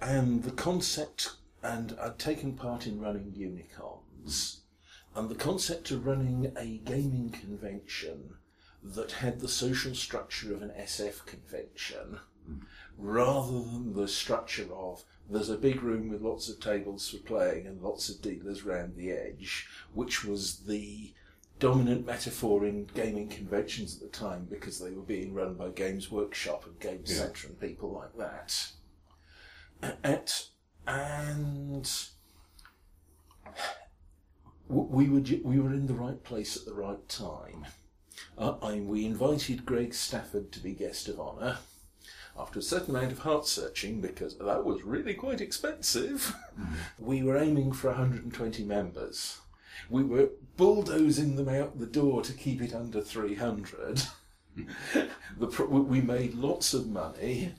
And 0.00 0.44
the 0.44 0.52
concept, 0.52 1.36
and 1.62 1.96
I'd 2.00 2.18
taken 2.18 2.54
part 2.54 2.86
in 2.86 3.00
running 3.00 3.32
Unicons, 3.32 4.60
and 5.14 5.28
the 5.28 5.34
concept 5.34 5.90
of 5.90 6.06
running 6.06 6.52
a 6.56 6.78
gaming 6.78 7.30
convention 7.30 8.34
that 8.82 9.12
had 9.12 9.40
the 9.40 9.48
social 9.48 9.94
structure 9.94 10.54
of 10.54 10.62
an 10.62 10.70
SF 10.70 11.26
convention 11.26 12.20
rather 12.96 13.52
than 13.52 13.94
the 13.94 14.08
structure 14.08 14.72
of 14.72 15.04
there's 15.28 15.50
a 15.50 15.56
big 15.56 15.82
room 15.82 16.08
with 16.08 16.22
lots 16.22 16.48
of 16.48 16.58
tables 16.60 17.08
for 17.08 17.18
playing 17.18 17.66
and 17.66 17.80
lots 17.80 18.08
of 18.08 18.20
dealers 18.20 18.64
round 18.64 18.96
the 18.96 19.12
edge, 19.12 19.68
which 19.94 20.24
was 20.24 20.60
the 20.66 21.12
dominant 21.60 22.06
metaphor 22.06 22.64
in 22.66 22.86
gaming 22.94 23.28
conventions 23.28 23.94
at 23.94 24.00
the 24.00 24.18
time 24.18 24.46
because 24.50 24.80
they 24.80 24.90
were 24.90 25.02
being 25.02 25.32
run 25.32 25.54
by 25.54 25.68
Games 25.68 26.10
Workshop 26.10 26.64
and 26.66 26.80
Games 26.80 27.10
Yeah. 27.10 27.18
Centre 27.26 27.48
and 27.48 27.60
people 27.60 27.92
like 27.92 28.16
that. 28.16 28.72
At, 30.04 30.44
and 30.86 31.90
we 34.68 35.08
were 35.08 35.20
we 35.44 35.58
were 35.58 35.72
in 35.72 35.86
the 35.86 35.94
right 35.94 36.22
place 36.22 36.56
at 36.56 36.64
the 36.64 36.74
right 36.74 37.08
time. 37.08 37.66
Uh, 38.38 38.54
I, 38.62 38.80
we 38.80 39.04
invited 39.04 39.66
Greg 39.66 39.94
Stafford 39.94 40.52
to 40.52 40.60
be 40.60 40.72
guest 40.72 41.08
of 41.08 41.18
honour 41.18 41.58
after 42.38 42.58
a 42.58 42.62
certain 42.62 42.94
amount 42.94 43.12
of 43.12 43.20
heart 43.20 43.46
searching 43.46 44.00
because 44.00 44.38
that 44.38 44.64
was 44.64 44.82
really 44.82 45.14
quite 45.14 45.40
expensive. 45.40 46.34
we 46.98 47.22
were 47.22 47.36
aiming 47.36 47.72
for 47.72 47.88
120 47.88 48.64
members. 48.64 49.38
We 49.88 50.04
were 50.04 50.30
bulldozing 50.56 51.36
them 51.36 51.48
out 51.48 51.78
the 51.78 51.86
door 51.86 52.22
to 52.22 52.32
keep 52.32 52.60
it 52.60 52.74
under 52.74 53.00
300. 53.00 54.02
the 55.38 55.46
pro- 55.46 55.66
we 55.66 56.00
made 56.00 56.34
lots 56.34 56.74
of 56.74 56.88
money. 56.88 57.54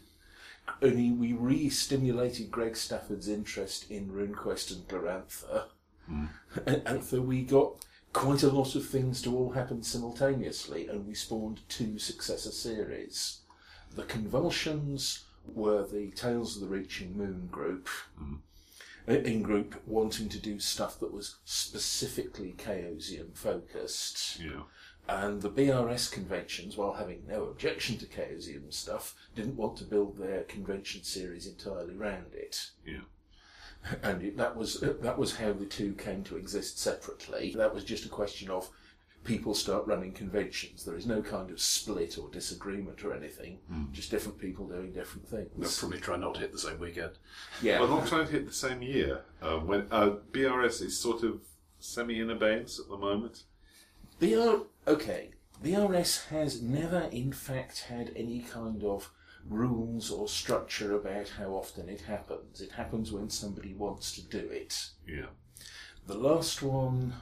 Only 0.82 1.12
we 1.12 1.34
re-stimulated 1.34 2.51
Greg 2.51 2.77
Stafford's 2.77 3.27
interest 3.27 3.89
in 3.89 4.10
RuneQuest 4.10 4.71
and 4.71 4.88
Glorantha. 4.88 5.65
Hmm. 6.08 6.25
And, 6.65 6.82
and 6.86 7.04
so 7.04 7.21
we 7.21 7.43
got 7.43 7.86
quite 8.13 8.43
a 8.43 8.49
lot 8.49 8.75
of 8.75 8.86
things 8.86 9.21
to 9.21 9.36
all 9.36 9.51
happen 9.51 9.84
simultaneously, 9.84 10.88
and 10.88 11.08
we 11.08 11.13
spawned 11.13 11.62
two 11.69 11.97
successor 11.97 12.51
series. 12.51 13.39
The 13.95 14.04
Convulsions 14.04 15.25
were 15.54 15.86
the 15.86 16.12
Tales 16.12 16.56
of 16.56 16.62
the 16.62 16.67
Reaching 16.67 17.17
Moon 17.17 17.47
group, 17.51 17.88
hmm. 18.17 18.36
In 19.07 19.41
group 19.41 19.81
wanting 19.85 20.29
to 20.29 20.39
do 20.39 20.59
stuff 20.59 20.99
that 20.99 21.13
was 21.13 21.37
specifically 21.45 22.53
Chaosium 22.57 23.35
focused. 23.35 24.39
Yeah. 24.39 24.63
And 25.07 25.41
the 25.41 25.49
BRS 25.49 26.11
conventions, 26.11 26.77
while 26.77 26.93
having 26.93 27.23
no 27.27 27.45
objection 27.45 27.97
to 27.97 28.05
Chaosium 28.05 28.71
stuff, 28.71 29.15
didn't 29.35 29.57
want 29.57 29.77
to 29.77 29.83
build 29.83 30.17
their 30.17 30.43
convention 30.43 31.03
series 31.03 31.47
entirely 31.47 31.95
round 31.95 32.33
it. 32.33 32.71
Yeah. 32.85 33.01
And 34.03 34.21
it, 34.21 34.37
that 34.37 34.55
was 34.55 34.79
that 34.79 35.17
was 35.17 35.37
how 35.37 35.53
the 35.53 35.65
two 35.65 35.93
came 35.93 36.23
to 36.25 36.37
exist 36.37 36.77
separately. 36.77 37.53
That 37.57 37.73
was 37.73 37.83
just 37.83 38.05
a 38.05 38.09
question 38.09 38.49
of 38.51 38.69
people 39.23 39.53
start 39.53 39.86
running 39.86 40.12
conventions. 40.12 40.84
There 40.84 40.95
is 40.95 41.05
no 41.05 41.21
kind 41.21 41.51
of 41.51 41.60
split 41.60 42.17
or 42.17 42.29
disagreement 42.29 43.03
or 43.03 43.13
anything. 43.13 43.60
Just 43.91 44.12
different 44.12 44.39
people 44.39 44.67
doing 44.67 44.91
different 44.91 45.29
They'll 45.29 45.45
things. 45.45 45.79
probably 45.79 45.99
try 45.99 46.17
not 46.17 46.36
to 46.36 46.41
hit 46.41 46.51
the 46.51 46.60
same 46.60 46.79
weekend. 46.79 47.12
Yeah. 47.62 47.79
Well, 47.79 47.89
not 47.89 48.07
trying 48.07 48.25
to 48.25 48.31
hit 48.31 48.47
the 48.47 48.53
same 48.53 48.81
year. 48.81 49.21
Uh, 49.41 49.57
when 49.57 49.88
uh, 49.91 50.15
BRS 50.31 50.81
is 50.81 50.97
sort 50.99 51.23
of 51.23 51.41
semi 51.79 52.19
in 52.19 52.29
abeyance 52.29 52.79
at 52.79 52.88
the 52.89 52.97
moment. 52.97 53.43
BR 54.19 54.63
okay. 54.88 55.31
BRS 55.63 56.27
has 56.27 56.62
never, 56.62 57.01
in 57.12 57.31
fact, 57.31 57.81
had 57.81 58.12
any 58.15 58.39
kind 58.39 58.84
of 58.84 59.12
rules 59.47 60.10
or 60.12 60.27
structure 60.27 60.95
about 60.95 61.29
how 61.29 61.49
often 61.49 61.89
it 61.89 62.01
happens. 62.01 62.62
It 62.62 62.71
happens 62.71 63.12
when 63.12 63.29
somebody 63.29 63.73
wants 63.73 64.13
to 64.13 64.21
do 64.21 64.49
it. 64.49 64.89
Yeah. 65.07 65.27
The 66.07 66.17
last 66.17 66.62
one, 66.63 67.13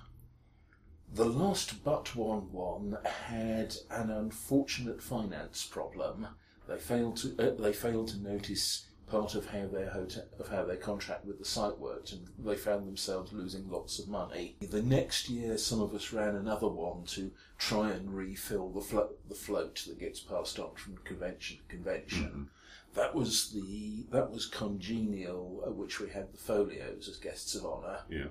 the 1.14 1.26
last 1.26 1.84
but 1.84 2.16
one 2.16 2.52
one 2.52 2.98
had 3.04 3.76
an 3.90 4.10
unfortunate 4.10 5.02
finance 5.02 5.66
problem. 5.66 6.28
They 6.68 6.78
failed 6.78 7.18
to 7.18 7.36
uh, 7.40 7.62
they 7.62 7.74
failed 7.74 8.10
to 8.10 8.20
notice 8.20 8.86
part 9.08 9.34
of 9.34 9.48
how 9.48 9.66
their 9.68 9.90
hotel 9.90 10.26
of 10.40 10.50
how 10.50 10.64
their 10.66 10.78
contract 10.78 11.26
with 11.26 11.40
the 11.40 11.46
site 11.46 11.80
worked, 11.80 12.12
and 12.12 12.28
they 12.38 12.56
found 12.56 12.88
themselves 12.88 13.34
losing 13.34 13.70
lots 13.70 13.98
of 14.00 14.08
money. 14.08 14.56
The 14.62 14.84
next 14.84 15.30
year, 15.30 15.58
some 15.58 15.82
of 15.82 15.94
us 15.96 16.14
ran 16.14 16.36
another 16.36 16.68
one 16.68 17.06
to 17.08 17.32
try 17.58 17.92
and 17.92 18.16
refill 18.16 18.70
the 18.70 18.82
flo- 18.82 19.14
the 19.28 19.36
float 19.36 19.84
that 19.88 20.00
gets 20.00 20.20
passed 20.20 20.60
on 20.60 20.76
from 20.76 20.98
convention 20.98 21.58
to 21.58 21.76
convention. 21.76 22.50
That 22.96 23.14
was 23.14 23.52
the 23.52 24.06
that 24.12 24.32
was 24.32 24.46
congenial, 24.46 25.64
at 25.66 25.76
which 25.76 26.00
we 26.00 26.10
had 26.10 26.34
the 26.34 26.38
Foglios 26.38 27.08
as 27.10 27.18
guests 27.18 27.56
of 27.56 27.66
honour. 27.66 28.00
Yeah. 28.10 28.28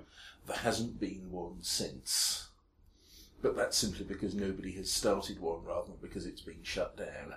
There 0.47 0.57
hasn't 0.57 0.99
been 0.99 1.31
one 1.31 1.57
since. 1.61 2.48
But 3.41 3.55
that's 3.55 3.77
simply 3.77 4.05
because 4.05 4.35
nobody 4.35 4.71
has 4.73 4.91
started 4.91 5.39
one 5.39 5.63
rather 5.63 5.87
than 5.87 5.97
because 6.01 6.25
it's 6.25 6.41
been 6.41 6.61
shut 6.63 6.97
down. 6.97 7.35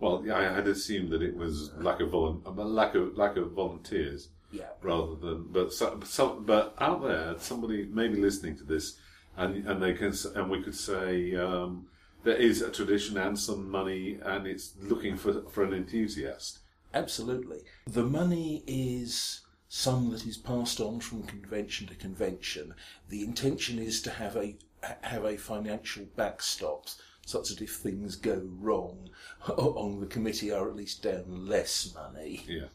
Well, 0.00 0.22
yeah, 0.24 0.36
I 0.38 0.42
had 0.54 0.66
assumed 0.68 1.10
that 1.10 1.22
it 1.22 1.36
was 1.36 1.72
lack 1.76 2.00
of 2.00 2.14
uh, 2.14 2.30
lack 2.62 2.94
of 2.94 3.16
lack 3.16 3.36
of 3.36 3.52
volunteers 3.52 4.28
Yeah. 4.52 4.70
rather 4.82 5.14
than. 5.16 5.44
But 5.50 5.72
so, 5.72 6.00
so, 6.04 6.40
but 6.40 6.74
out 6.80 7.02
there, 7.02 7.34
somebody 7.38 7.84
may 7.86 8.08
be 8.08 8.20
listening 8.20 8.56
to 8.58 8.64
this, 8.64 8.96
and 9.36 9.66
and 9.68 9.82
they 9.82 9.94
can 9.94 10.12
and 10.34 10.50
we 10.50 10.62
could 10.62 10.76
say 10.76 11.34
um, 11.34 11.86
there 12.24 12.36
is 12.36 12.62
a 12.62 12.70
tradition 12.70 13.16
and 13.16 13.38
some 13.38 13.70
money, 13.70 14.18
and 14.22 14.46
it's 14.46 14.74
looking 14.80 15.16
for 15.16 15.42
for 15.50 15.64
an 15.64 15.72
enthusiast. 15.72 16.60
Absolutely. 16.94 17.58
The 17.86 18.04
money 18.04 18.62
is 18.66 19.40
some 19.68 20.10
that 20.10 20.26
is 20.26 20.38
passed 20.38 20.80
on 20.80 21.00
from 21.00 21.22
convention 21.24 21.86
to 21.88 21.94
convention. 21.94 22.74
The 23.08 23.22
intention 23.22 23.78
is 23.78 24.00
to 24.02 24.10
have 24.10 24.36
a 24.36 24.56
have 25.02 25.24
a 25.24 25.36
financial 25.36 26.04
backstop 26.16 26.86
such 27.26 27.50
that 27.50 27.60
if 27.60 27.76
things 27.76 28.16
go 28.16 28.42
wrong 28.58 29.10
on 29.48 30.00
the 30.00 30.06
committee 30.06 30.50
are 30.50 30.68
at 30.68 30.76
least 30.76 31.02
down 31.02 31.46
less 31.46 31.94
money. 31.94 32.42
Yeah. 32.48 32.68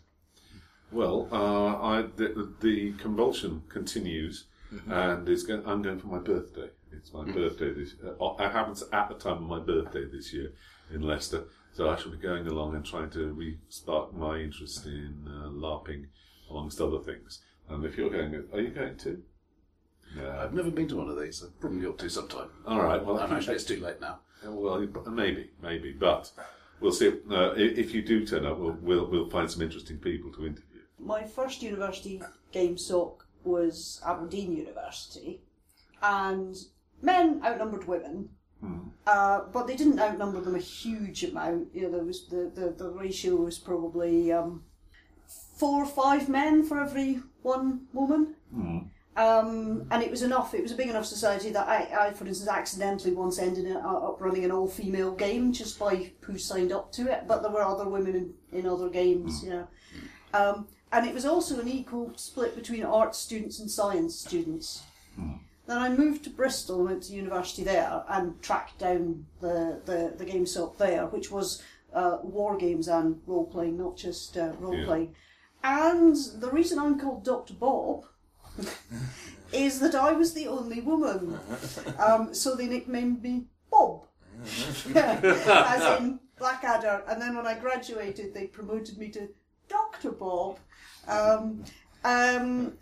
Well, 0.91 1.27
uh, 1.31 1.81
I 1.81 2.01
the, 2.15 2.53
the 2.61 2.93
convulsion 2.93 3.63
continues, 3.67 4.45
and 4.87 5.27
it's 5.27 5.41
going, 5.41 5.63
I'm 5.65 5.81
going 5.81 5.99
for 5.99 6.07
my 6.07 6.19
birthday. 6.19 6.69
It's 6.91 7.11
my 7.11 7.25
birthday 7.25 7.73
this. 7.73 7.95
Uh, 8.05 8.35
it 8.39 8.51
happens 8.51 8.83
at 8.93 9.09
the 9.09 9.15
time 9.15 9.37
of 9.37 9.41
my 9.43 9.59
birthday 9.59 10.05
this 10.05 10.31
year 10.31 10.51
in 10.93 11.01
Leicester, 11.01 11.45
so 11.73 11.89
I 11.89 11.95
shall 11.95 12.11
be 12.11 12.17
going 12.17 12.45
along 12.45 12.75
and 12.75 12.85
trying 12.85 13.09
to 13.11 13.33
re-spark 13.33 14.13
my 14.13 14.37
interest 14.37 14.85
in 14.85 15.27
uh, 15.27 15.49
LARPing, 15.49 16.05
amongst 16.49 16.79
other 16.79 16.99
things. 16.99 17.41
And 17.69 17.83
if 17.85 17.97
you're 17.97 18.11
going, 18.11 18.43
are 18.53 18.61
you 18.61 18.69
going 18.69 18.97
to? 18.97 19.23
No. 20.15 20.29
I've 20.39 20.53
never 20.53 20.69
been 20.71 20.87
to 20.89 20.95
one 20.97 21.09
of 21.09 21.19
these. 21.19 21.43
I 21.43 21.47
probably 21.59 21.85
ought 21.87 21.97
to 21.99 22.09
sometime. 22.09 22.49
All 22.67 22.81
right. 22.81 23.03
Well, 23.03 23.17
And 23.17 23.33
actually, 23.33 23.55
it's 23.55 23.63
too 23.63 23.79
late 23.79 23.99
now. 23.99 24.19
well, 24.45 24.85
maybe, 25.07 25.49
maybe, 25.61 25.91
but 25.93 26.31
we'll 26.79 26.91
see. 26.91 27.07
If, 27.07 27.31
uh, 27.31 27.53
if 27.55 27.93
you 27.93 28.01
do 28.03 28.25
turn 28.25 28.45
up, 28.45 28.57
we'll, 28.59 28.77
we'll 28.81 29.05
we'll 29.09 29.29
find 29.29 29.49
some 29.49 29.61
interesting 29.61 29.97
people 29.97 30.31
to 30.33 30.45
interview. 30.45 30.81
My 30.99 31.23
first 31.23 31.61
university 31.63 32.21
GameSoc 32.53 33.15
was 33.43 34.01
Aberdeen 34.05 34.55
University, 34.55 35.41
and 36.01 36.55
men 37.01 37.41
outnumbered 37.43 37.87
women, 37.87 38.29
uh, 39.07 39.41
but 39.51 39.67
they 39.67 39.75
didn't 39.75 39.99
outnumber 39.99 40.39
them 40.41 40.55
a 40.55 40.59
huge 40.59 41.23
amount. 41.23 41.73
You 41.73 41.83
know, 41.83 41.91
there 41.91 42.03
was 42.05 42.27
the, 42.27 42.51
the, 42.53 42.69
the 42.77 42.89
ratio 42.89 43.35
was 43.35 43.57
probably 43.57 44.31
um, 44.31 44.63
four 45.57 45.83
or 45.83 45.87
five 45.87 46.29
men 46.29 46.63
for 46.63 46.79
every 46.79 47.19
one 47.41 47.87
woman. 47.93 48.35
Um, 49.15 49.86
and 49.91 50.02
it 50.02 50.10
was 50.10 50.23
enough. 50.23 50.54
It 50.54 50.63
was 50.63 50.71
a 50.71 50.76
big 50.76 50.89
enough 50.89 51.06
society 51.06 51.52
that 51.52 51.67
I, 51.67 52.08
I 52.08 52.13
for 52.13 52.26
instance, 52.26 52.49
accidentally 52.49 53.13
once 53.13 53.38
ended 53.38 53.76
up, 53.76 54.17
running 54.19 54.43
an 54.43 54.52
all-female 54.52 55.12
game 55.12 55.54
just 55.54 55.78
by 55.78 56.12
who 56.21 56.38
signed 56.38 56.71
up 56.71 56.91
to 56.93 57.12
it. 57.12 57.26
But 57.28 57.43
there 57.43 57.52
were 57.52 57.62
other 57.63 57.88
women 57.88 58.15
in, 58.52 58.60
in 58.60 58.65
other 58.65 58.89
games, 58.89 59.43
you 59.43 59.52
know. 59.52 59.67
Um, 60.34 60.67
and 60.91 61.06
it 61.06 61.13
was 61.13 61.26
also 61.26 61.60
an 61.60 61.67
equal 61.67 62.12
split 62.15 62.56
between 62.56 62.84
arts 62.84 63.19
students 63.19 63.60
and 63.60 63.69
science 63.69 64.15
students. 64.15 64.84
Then 65.65 65.78
I 65.78 65.89
moved 65.89 66.23
to 66.26 66.30
Bristol 66.30 66.80
and 66.80 66.89
went 66.89 67.04
to 67.04 67.13
university 67.13 67.63
there 67.63 68.04
and 68.10 68.41
tracked 68.41 68.80
down 68.80 69.26
the, 69.39 69.82
the, 69.86 70.13
the 70.17 70.26
game 70.26 70.45
shop 70.45 70.78
there, 70.78 71.06
which 71.08 71.32
was 71.32 71.63
uh, 71.93 72.17
war 72.21 72.58
games 72.58 72.88
and 72.88 73.21
role 73.26 73.45
playing, 73.45 73.78
not 73.78 73.95
just 73.95 74.38
uh, 74.38 74.52
role 74.60 74.84
playing. 74.86 75.15
And 75.63 76.15
the 76.36 76.52
reason 76.52 76.80
I'm 76.80 76.99
called 76.99 77.23
Dr. 77.23 77.54
Bob 77.54 78.06
is 79.53 79.79
that 79.79 79.95
I 79.95 80.11
was 80.11 80.33
the 80.33 80.47
only 80.47 80.81
woman. 80.81 81.39
Um, 81.99 82.33
so 82.33 82.55
they 82.55 82.67
nicknamed 82.67 83.21
me 83.23 83.45
Bob. 83.71 84.05
As 84.95 85.99
in 85.99 86.19
Blackadder. 86.37 87.03
And 87.07 87.21
then 87.21 87.35
when 87.35 87.47
I 87.47 87.57
graduated, 87.57 88.33
they 88.33 88.47
promoted 88.47 88.97
me 88.97 89.09
to 89.09 89.29
Dr. 89.69 90.11
Bob. 90.11 90.59
Um, 91.07 91.63
um, 92.03 92.73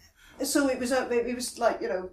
so 0.43 0.69
it 0.69 0.79
was, 0.79 0.91
a, 0.91 1.09
it 1.11 1.35
was 1.35 1.59
like, 1.59 1.81
you 1.81 1.89
know, 1.89 2.09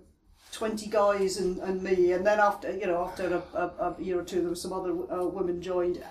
20 0.53 0.87
guys 0.89 1.39
and, 1.39 1.59
and 1.59 1.83
me. 1.83 2.13
And 2.13 2.27
then 2.27 2.41
after, 2.41 2.77
you 2.77 2.87
know, 2.87 3.05
after 3.05 3.43
a, 3.55 3.59
a, 3.59 3.95
a 3.99 4.03
year 4.03 4.21
or 4.21 4.25
two, 4.25 4.41
there 4.41 4.51
were 4.51 4.57
some 4.57 4.73
other 4.73 4.93
uh, 5.13 5.27
women 5.27 5.63
joined. 5.63 6.03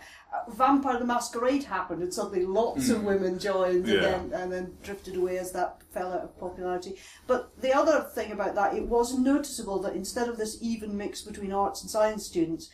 Vampire 0.50 1.00
the 1.00 1.06
Masquerade 1.06 1.64
happened, 1.64 2.02
and 2.02 2.14
suddenly 2.14 2.46
lots 2.46 2.90
of 2.90 3.04
women 3.04 3.40
joined, 3.40 3.88
Yeah. 3.88 3.96
and 3.96 4.32
then 4.32 4.42
and 4.42 4.52
then 4.52 4.78
drifted 4.84 5.16
away 5.16 5.38
as 5.38 5.52
that 5.52 5.82
fell 5.94 6.12
out 6.14 6.24
of 6.24 6.40
popularity. 6.40 6.96
But 7.28 7.60
the 7.62 7.74
other 7.74 8.02
thing 8.14 8.32
about 8.32 8.56
that, 8.56 8.74
it 8.76 8.88
was 8.88 9.18
noticeable 9.18 9.80
that 9.82 9.96
instead 9.96 10.30
of 10.30 10.38
this 10.38 10.58
even 10.62 10.98
mix 10.98 11.22
between 11.22 11.52
arts 11.52 11.82
and 11.82 11.90
science 11.90 12.26
students, 12.26 12.70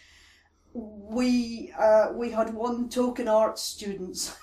we 0.73 1.71
uh, 1.78 2.10
we 2.13 2.32
had 2.32 2.54
one 2.54 2.89
token 2.89 3.28
arts 3.28 3.62
student, 3.62 4.36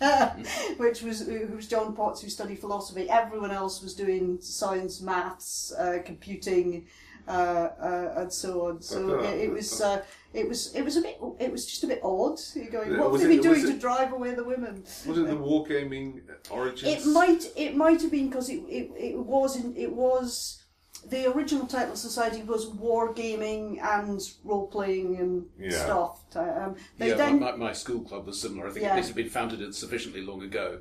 which 0.76 1.02
was 1.02 1.26
who 1.26 1.46
was 1.54 1.66
John 1.68 1.94
Potts, 1.94 2.20
who 2.22 2.28
studied 2.28 2.58
philosophy. 2.58 3.08
Everyone 3.08 3.50
else 3.50 3.82
was 3.82 3.94
doing 3.94 4.38
science, 4.40 5.00
maths, 5.00 5.72
uh, 5.72 5.98
computing, 6.04 6.86
and 7.28 8.32
so 8.32 8.66
on. 8.66 8.80
So 8.82 9.20
uh, 9.20 9.22
it, 9.22 9.40
it 9.44 9.52
was. 9.52 9.80
Uh, 9.80 10.02
it 10.34 10.46
was 10.46 10.74
it 10.74 10.82
was 10.82 10.96
a 10.98 11.00
bit 11.00 11.18
it 11.40 11.50
was 11.50 11.64
just 11.64 11.84
a 11.84 11.86
bit 11.86 12.00
odd. 12.02 12.38
You're 12.54 12.66
going, 12.66 12.98
what 12.98 13.10
was 13.10 13.22
have 13.22 13.30
they 13.30 13.36
it- 13.38 13.42
doing 13.42 13.62
to 13.66 13.78
drive 13.78 14.12
away 14.12 14.34
the 14.34 14.44
women? 14.44 14.82
Was 15.06 15.16
it 15.18 15.26
the 15.26 15.34
wargaming 15.36 16.20
origins? 16.50 17.06
It 17.06 17.08
might 17.10 17.44
it 17.56 17.74
might 17.74 18.02
have 18.02 18.10
been 18.10 18.28
because 18.28 18.50
it, 18.50 18.60
it, 18.68 18.90
it 18.96 19.18
was 19.18 19.56
in, 19.56 19.74
it 19.74 19.90
was 19.90 20.62
the 21.08 21.32
original 21.32 21.66
title 21.66 21.92
of 21.92 21.98
society 21.98 22.42
was 22.42 22.66
wargaming 22.72 23.80
and 23.82 24.20
role 24.44 24.66
playing 24.66 25.16
and 25.16 25.46
Yeah. 25.58 25.70
stuff. 25.84 26.20
Um, 26.36 26.76
they 26.98 27.08
yeah, 27.08 27.14
then 27.14 27.40
my, 27.40 27.52
my 27.56 27.72
school 27.72 28.00
club 28.02 28.26
was 28.26 28.38
similar. 28.38 28.68
I 28.68 28.70
think 28.70 28.84
Yeah. 28.84 28.96
this 28.96 29.06
had 29.06 29.16
been 29.16 29.30
founded 29.30 29.74
sufficiently 29.74 30.20
long 30.20 30.42
ago. 30.42 30.80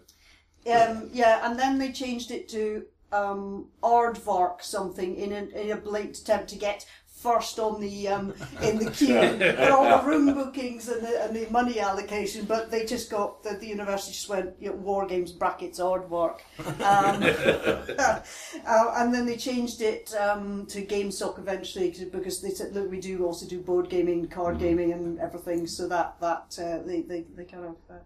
um, 0.69 1.09
yeah, 1.13 1.49
and 1.49 1.57
then 1.57 1.77
they 1.77 1.93
changed 1.93 2.31
it 2.31 2.49
to 2.49 2.83
um, 3.11 3.67
Aardvark 3.81 4.61
something 4.61 5.15
in 5.15 5.31
a, 5.31 5.45
in 5.59 5.71
a 5.71 5.77
blatant 5.77 6.17
attempt 6.17 6.49
to 6.49 6.55
get 6.55 6.85
first 7.17 7.57
on 7.59 7.81
the 7.81 8.07
um, 8.07 8.33
in 8.61 8.77
the 8.77 8.91
queue 8.91 9.37
for 9.55 9.71
all 9.71 10.01
the 10.01 10.07
room 10.07 10.33
bookings 10.33 10.87
and 10.87 11.01
the, 11.01 11.23
and 11.23 11.35
the 11.35 11.49
money 11.49 11.79
allocation. 11.79 12.45
But 12.45 12.69
they 12.69 12.85
just 12.85 13.09
got 13.09 13.43
the, 13.43 13.55
the 13.55 13.67
university 13.67 14.13
just 14.13 14.29
went 14.29 14.53
you 14.59 14.69
know, 14.69 14.75
war 14.75 15.05
games 15.07 15.31
brackets 15.31 15.79
Aardvark, 15.79 16.39
um, 16.59 17.23
uh, 18.67 18.93
and 18.97 19.13
then 19.13 19.25
they 19.25 19.37
changed 19.37 19.81
it 19.81 20.13
um, 20.15 20.65
to 20.67 20.85
GameSoc 20.85 21.39
eventually 21.39 21.93
because 22.11 22.41
they 22.41 22.51
said 22.51 22.73
look 22.73 22.89
we 22.89 22.99
do 22.99 23.25
also 23.25 23.47
do 23.47 23.59
board 23.59 23.89
gaming, 23.89 24.27
card 24.27 24.59
gaming, 24.59 24.93
and 24.93 25.19
everything. 25.19 25.67
So 25.67 25.87
that 25.87 26.19
that 26.21 26.57
uh, 26.61 26.85
they, 26.85 27.01
they 27.01 27.25
they 27.35 27.45
kind 27.45 27.65
of. 27.65 27.75
Uh, 27.89 27.99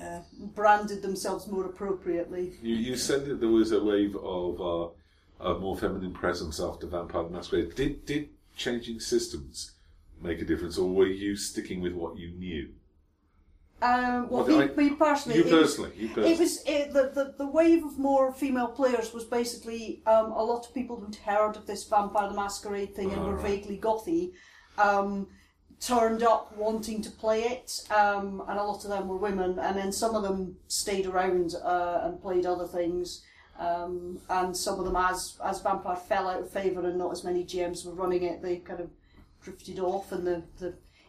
uh, 0.00 0.20
branded 0.54 1.02
themselves 1.02 1.46
more 1.46 1.66
appropriately. 1.66 2.54
You, 2.62 2.74
you 2.76 2.96
said 2.96 3.26
that 3.26 3.40
there 3.40 3.48
was 3.48 3.72
a 3.72 3.82
wave 3.82 4.16
of 4.16 4.60
uh, 4.60 4.92
a 5.40 5.54
more 5.54 5.76
feminine 5.76 6.12
presence 6.12 6.60
after 6.60 6.86
Vampire 6.86 7.24
the 7.24 7.30
Masquerade. 7.30 7.74
Did 7.74 8.04
did 8.06 8.28
changing 8.56 9.00
systems 9.00 9.72
make 10.20 10.40
a 10.40 10.44
difference, 10.44 10.78
or 10.78 10.90
were 10.92 11.06
you 11.06 11.36
sticking 11.36 11.80
with 11.80 11.92
what 11.92 12.16
you 12.18 12.30
knew? 12.32 12.68
Um, 13.80 14.28
well, 14.28 14.44
Well, 14.44 14.58
me, 14.76 14.90
I- 14.90 14.94
personally, 14.94 15.38
You 15.38 15.44
was- 15.44 15.52
personally, 15.52 15.92
you 15.96 16.08
personally. 16.08 16.32
It 16.32 16.38
was 16.40 16.62
it, 16.66 16.92
the, 16.92 17.10
the 17.14 17.34
the 17.38 17.46
wave 17.46 17.84
of 17.84 17.96
more 17.96 18.32
female 18.32 18.66
players 18.68 19.14
was 19.14 19.24
basically 19.24 20.02
um, 20.06 20.32
a 20.32 20.42
lot 20.42 20.66
of 20.66 20.74
people 20.74 20.96
who'd 20.98 21.14
heard 21.14 21.56
of 21.56 21.66
this 21.66 21.84
Vampire 21.84 22.28
the 22.28 22.34
Masquerade 22.34 22.96
thing 22.96 23.12
and 23.12 23.22
were 23.22 23.36
Alright. 23.36 23.46
vaguely 23.46 23.78
gothy, 23.78 24.32
um, 24.78 25.28
turned 25.80 26.24
up 26.24 26.56
wanting 26.56 27.00
to 27.02 27.10
play 27.12 27.42
it, 27.44 27.86
um, 27.92 28.42
and 28.48 28.58
a 28.58 28.64
lot 28.64 28.82
of 28.82 28.90
them 28.90 29.06
were 29.06 29.16
women, 29.16 29.60
and 29.60 29.76
then 29.78 29.92
some 29.92 30.16
of 30.16 30.24
them 30.24 30.56
stayed 30.66 31.06
around 31.06 31.54
uh, 31.62 32.00
and 32.02 32.20
played 32.20 32.46
other 32.46 32.66
things. 32.66 33.22
Um, 33.58 34.20
and 34.30 34.56
some 34.56 34.78
of 34.78 34.84
them, 34.84 34.96
as 34.96 35.36
as 35.44 35.60
Vampire 35.62 35.96
fell 35.96 36.28
out 36.28 36.40
of 36.40 36.50
favour 36.50 36.86
and 36.86 36.96
not 36.96 37.10
as 37.10 37.24
many 37.24 37.44
GMs 37.44 37.84
were 37.84 37.92
running 37.92 38.22
it, 38.22 38.40
they 38.40 38.58
kind 38.58 38.80
of 38.80 38.90
drifted 39.42 39.80
off, 39.80 40.12
and 40.12 40.26
the 40.26 40.42
the 40.58 40.68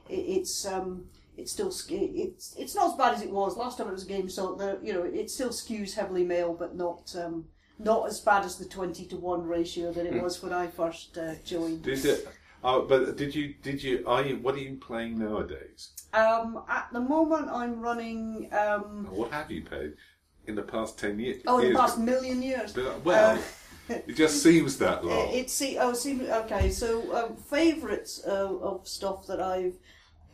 it, 0.09 0.15
it's 0.15 0.65
um 0.65 1.05
it's 1.38 1.51
still 1.51 1.71
it's 1.89 2.55
it's 2.57 2.75
not 2.75 2.91
as 2.91 2.97
bad 2.97 3.13
as 3.13 3.21
it 3.21 3.29
was 3.31 3.55
last 3.55 3.77
time 3.77 3.88
it 3.88 3.93
was 3.93 4.03
a 4.03 4.07
game. 4.07 4.29
So 4.29 4.55
the 4.55 4.79
you 4.81 4.93
know 4.93 5.03
it 5.03 5.29
still 5.29 5.49
skews 5.49 5.93
heavily 5.93 6.23
male, 6.23 6.53
but 6.53 6.75
not 6.75 7.15
um 7.15 7.45
not 7.77 8.07
as 8.07 8.19
bad 8.19 8.43
as 8.43 8.57
the 8.57 8.65
twenty 8.65 9.05
to 9.05 9.17
one 9.17 9.43
ratio 9.43 9.93
that 9.93 10.07
it 10.07 10.21
was 10.21 10.41
when 10.41 10.51
I 10.51 10.67
first 10.67 11.17
uh, 11.17 11.35
joined. 11.45 11.83
Did 11.83 12.03
it? 12.03 12.27
Oh, 12.62 12.81
but 12.81 13.15
did 13.15 13.33
you? 13.33 13.53
Did 13.62 13.81
you? 13.81 14.03
Are 14.05 14.21
you? 14.21 14.38
What 14.38 14.55
are 14.55 14.59
you 14.59 14.75
playing 14.75 15.17
nowadays? 15.17 15.91
Um, 16.13 16.63
at 16.67 16.89
the 16.91 16.99
moment, 16.99 17.47
I'm 17.49 17.79
running 17.79 18.49
um 18.51 19.07
What 19.09 19.31
have 19.31 19.49
you 19.49 19.63
played 19.63 19.93
in 20.49 20.55
the 20.55 20.63
past 20.63 20.99
ten 20.99 21.19
years? 21.19 21.41
oh 21.47 21.59
in 21.59 21.71
the 21.73 21.79
past 21.79 21.97
million 21.99 22.41
years. 22.41 22.73
But, 22.73 23.05
well, 23.05 23.38
Uh, 23.38 23.93
it 24.07 24.15
just 24.15 24.43
seems 24.43 24.77
that 24.79 25.05
long. 25.05 25.29
It's 25.31 25.53
see 25.53 25.77
oh 25.79 25.93
see 25.93 26.13
okay 26.43 26.69
so 26.71 26.89
um, 27.17 27.38
favourites 27.38 28.21
uh, 28.27 28.57
of 28.69 28.88
stuff 28.88 29.25
that 29.27 29.39
I've 29.41 29.77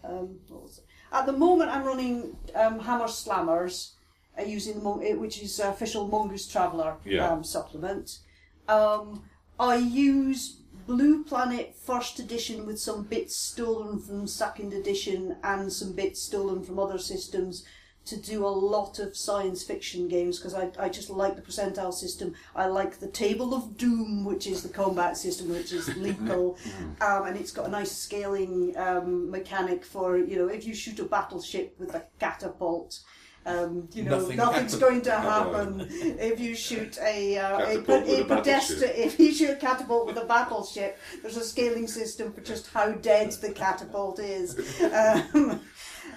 um, 0.04 0.40
what 0.48 0.64
was 0.64 0.78
it? 0.80 0.86
at 1.12 1.26
the 1.26 1.32
moment 1.46 1.70
I'm 1.72 1.84
running 1.86 2.36
um, 2.56 2.80
Hammer 2.80 3.08
Slammers 3.08 3.92
uh, 4.40 4.44
using 4.44 4.76
the 4.78 4.84
Mon- 4.84 5.04
uh, 5.06 5.16
which 5.24 5.42
is 5.42 5.60
uh, 5.60 5.70
official 5.70 6.08
Mongoose 6.08 6.48
Traveller 6.48 6.98
Yeah. 7.06 7.30
um, 7.30 7.44
supplement. 7.44 8.20
Um, 8.68 9.24
I 9.60 9.76
use 9.78 10.42
Blue 10.88 11.24
Planet 11.24 11.74
First 11.88 12.20
Edition 12.20 12.66
with 12.68 12.80
some 12.80 13.04
bits 13.04 13.36
stolen 13.38 14.00
from 14.00 14.28
Second 14.28 14.74
Edition 14.74 15.38
and 15.44 15.72
some 15.72 15.94
bits 15.94 16.22
stolen 16.22 16.62
from 16.64 16.78
other 16.80 16.98
systems 17.00 17.64
to 18.06 18.18
do 18.18 18.46
a 18.46 18.48
lot 18.48 19.00
of 19.00 19.16
science 19.18 19.64
fiction 19.64 20.08
games 20.08 20.38
because 20.40 20.54
I, 20.54 20.70
I 20.80 20.90
just 20.90 21.10
like 21.10 21.36
the 21.36 21.42
percentile 21.42 21.94
system. 21.94 22.34
I 22.56 22.68
like 22.68 23.00
the 23.00 23.08
Table 23.08 23.54
of 23.54 23.78
Doom, 23.78 24.26
which 24.26 24.48
is 24.48 24.62
the 24.64 24.70
combat 24.70 25.18
system, 25.18 25.50
which 25.50 25.72
is 25.72 25.96
lethal, 25.98 26.58
um, 27.02 27.26
and 27.26 27.38
it's 27.38 27.52
got 27.52 27.66
a 27.68 27.70
nice 27.70 27.92
scaling 27.92 28.76
um, 28.78 29.30
mechanic 29.32 29.84
for 29.86 30.18
you 30.18 30.38
know 30.38 30.48
if 30.48 30.66
you 30.66 30.74
shoot 30.76 31.00
a 31.00 31.04
battleship 31.06 31.76
with 31.80 31.96
a 31.96 32.04
catapult. 32.20 33.00
Um, 33.48 33.88
you 33.94 34.02
know, 34.02 34.18
Nothing 34.20 34.38
nothing's 34.38 34.74
happens. 34.74 34.76
going 34.78 35.02
to 35.04 35.12
happen 35.12 35.88
if 35.90 36.40
you 36.40 36.56
shoot 36.56 36.98
a, 37.00 37.38
uh, 37.38 37.60
a, 37.60 37.78
a, 37.78 38.22
a 38.22 38.24
battleship. 38.26 38.82
if 38.96 39.20
you 39.20 39.32
shoot 39.32 39.52
a 39.52 39.56
catapult 39.56 40.08
with 40.08 40.18
a 40.18 40.26
battleship. 40.26 40.98
There's 41.22 41.38
a 41.38 41.44
scaling 41.44 41.86
system 41.88 42.34
for 42.34 42.42
just 42.42 42.72
how 42.74 42.94
dead 42.94 43.34
the 43.34 43.52
catapult 43.52 44.18
is. 44.20 44.56
Um, 45.36 45.62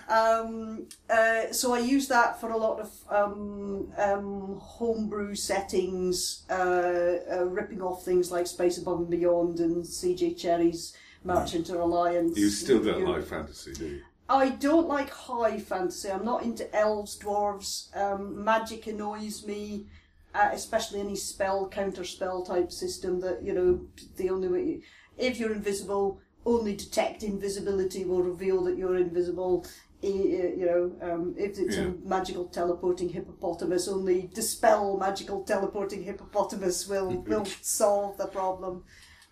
um, 0.08 0.86
uh, 1.10 1.52
so 1.52 1.74
I 1.74 1.80
use 1.80 2.08
that 2.08 2.40
for 2.40 2.50
a 2.50 2.56
lot 2.56 2.80
of 2.80 2.90
um, 3.10 3.92
um, 3.98 4.58
homebrew 4.60 5.34
settings, 5.34 6.44
uh, 6.50 7.18
uh, 7.30 7.44
ripping 7.44 7.82
off 7.82 8.04
things 8.04 8.32
like 8.32 8.46
Space 8.46 8.78
Above 8.78 9.00
and 9.00 9.10
Beyond 9.10 9.60
and 9.60 9.84
CJ 9.84 10.38
Cherryh's 10.38 10.96
March 11.24 11.54
into 11.54 11.82
Alliance. 11.82 12.38
you 12.38 12.48
still 12.48 12.82
don't 12.82 13.04
like 13.04 13.24
fantasy, 13.24 13.72
do 13.74 13.86
you? 13.86 14.02
I 14.28 14.50
don't 14.50 14.88
like 14.88 15.10
high 15.10 15.58
fantasy. 15.58 16.10
I'm 16.10 16.24
not 16.24 16.42
into 16.42 16.74
elves, 16.74 17.18
dwarves. 17.18 17.94
Um, 17.96 18.44
magic 18.44 18.86
annoys 18.86 19.46
me, 19.46 19.86
uh, 20.34 20.50
especially 20.52 21.00
any 21.00 21.16
spell 21.16 21.68
counter 21.68 22.04
spell 22.04 22.44
type 22.44 22.70
system. 22.70 23.20
That 23.20 23.42
you 23.42 23.54
know, 23.54 23.80
the 24.16 24.28
only 24.28 24.48
way 24.48 24.82
if 25.16 25.38
you're 25.38 25.52
invisible, 25.52 26.20
only 26.46 26.74
detect 26.76 27.22
invisibility 27.22 28.04
will 28.04 28.22
reveal 28.22 28.64
that 28.64 28.76
you're 28.78 28.96
invisible. 28.96 29.66
You 30.00 30.64
know, 31.00 31.12
um, 31.12 31.34
if 31.36 31.58
it's 31.58 31.76
Yeah. 31.76 31.86
a 31.86 32.08
magical 32.08 32.46
teleporting 32.46 33.08
hippopotamus, 33.08 33.88
only 33.88 34.30
dispel 34.32 34.96
magical 34.96 35.42
teleporting 35.42 36.04
hippopotamus 36.04 36.86
will 36.88 37.22
will 37.26 37.44
solve 37.62 38.16
the 38.16 38.28
problem. 38.28 38.84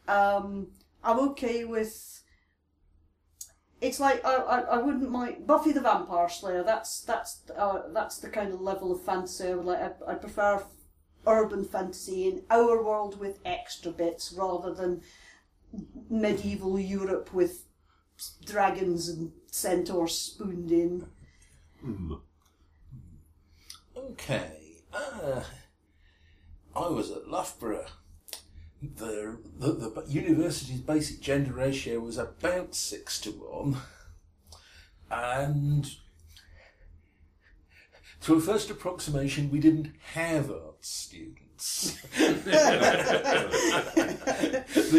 Um, 0.09 0.73
I'm 1.05 1.21
okay 1.31 1.65
with 1.65 2.23
it's 3.81 4.01
like 4.01 4.25
I, 4.25 4.35
I, 4.37 4.61
I 4.61 4.79
wouldn't 4.79 5.11
mind 5.11 5.47
Buffy 5.47 5.73
the 5.73 5.81
Vampire 5.81 6.29
Slayer. 6.29 6.63
That's 6.63 7.03
that's 7.03 7.43
uh, 7.57 7.83
that's 7.93 8.19
the 8.19 8.29
kind 8.29 8.53
of 8.53 8.61
level 8.61 8.91
of 8.91 9.05
fantasy 9.05 9.49
I 9.49 9.55
would 9.55 9.67
like. 9.67 9.81
I, 9.81 10.13
I 10.13 10.15
prefer 10.15 10.65
urban 11.27 11.65
fantasy 11.65 12.29
in 12.29 12.43
our 12.51 12.83
world 12.83 13.19
with 13.21 13.41
extra 13.45 13.93
bits 13.93 14.33
rather 14.33 14.73
than 14.73 15.03
medieval 16.09 16.79
Europe 16.79 17.33
with 17.33 17.65
dragons 18.45 19.09
and 19.09 19.33
centaurs 19.51 20.17
spooned 20.19 20.71
in. 20.71 21.07
Okay. 23.97 24.83
Uh, 24.93 25.43
I 26.75 26.89
was 26.89 27.11
at 27.11 27.29
Loughborough. 27.29 27.87
The, 28.83 29.39
the, 29.59 29.73
the 29.91 30.05
university's 30.09 30.81
basic 30.81 31.21
gender 31.21 31.53
ratio 31.53 32.01
was 32.01 32.19
about 32.19 32.75
six 32.75 33.21
to 33.23 33.31
one. 33.31 33.79
And 35.11 35.91
to 38.23 38.35
a 38.35 38.41
first 38.41 38.71
approximation, 38.71 39.51
we 39.51 39.61
didn't 39.61 39.93
have 40.15 40.51
arts 40.51 40.89
students. 40.89 41.46
the 41.57 41.95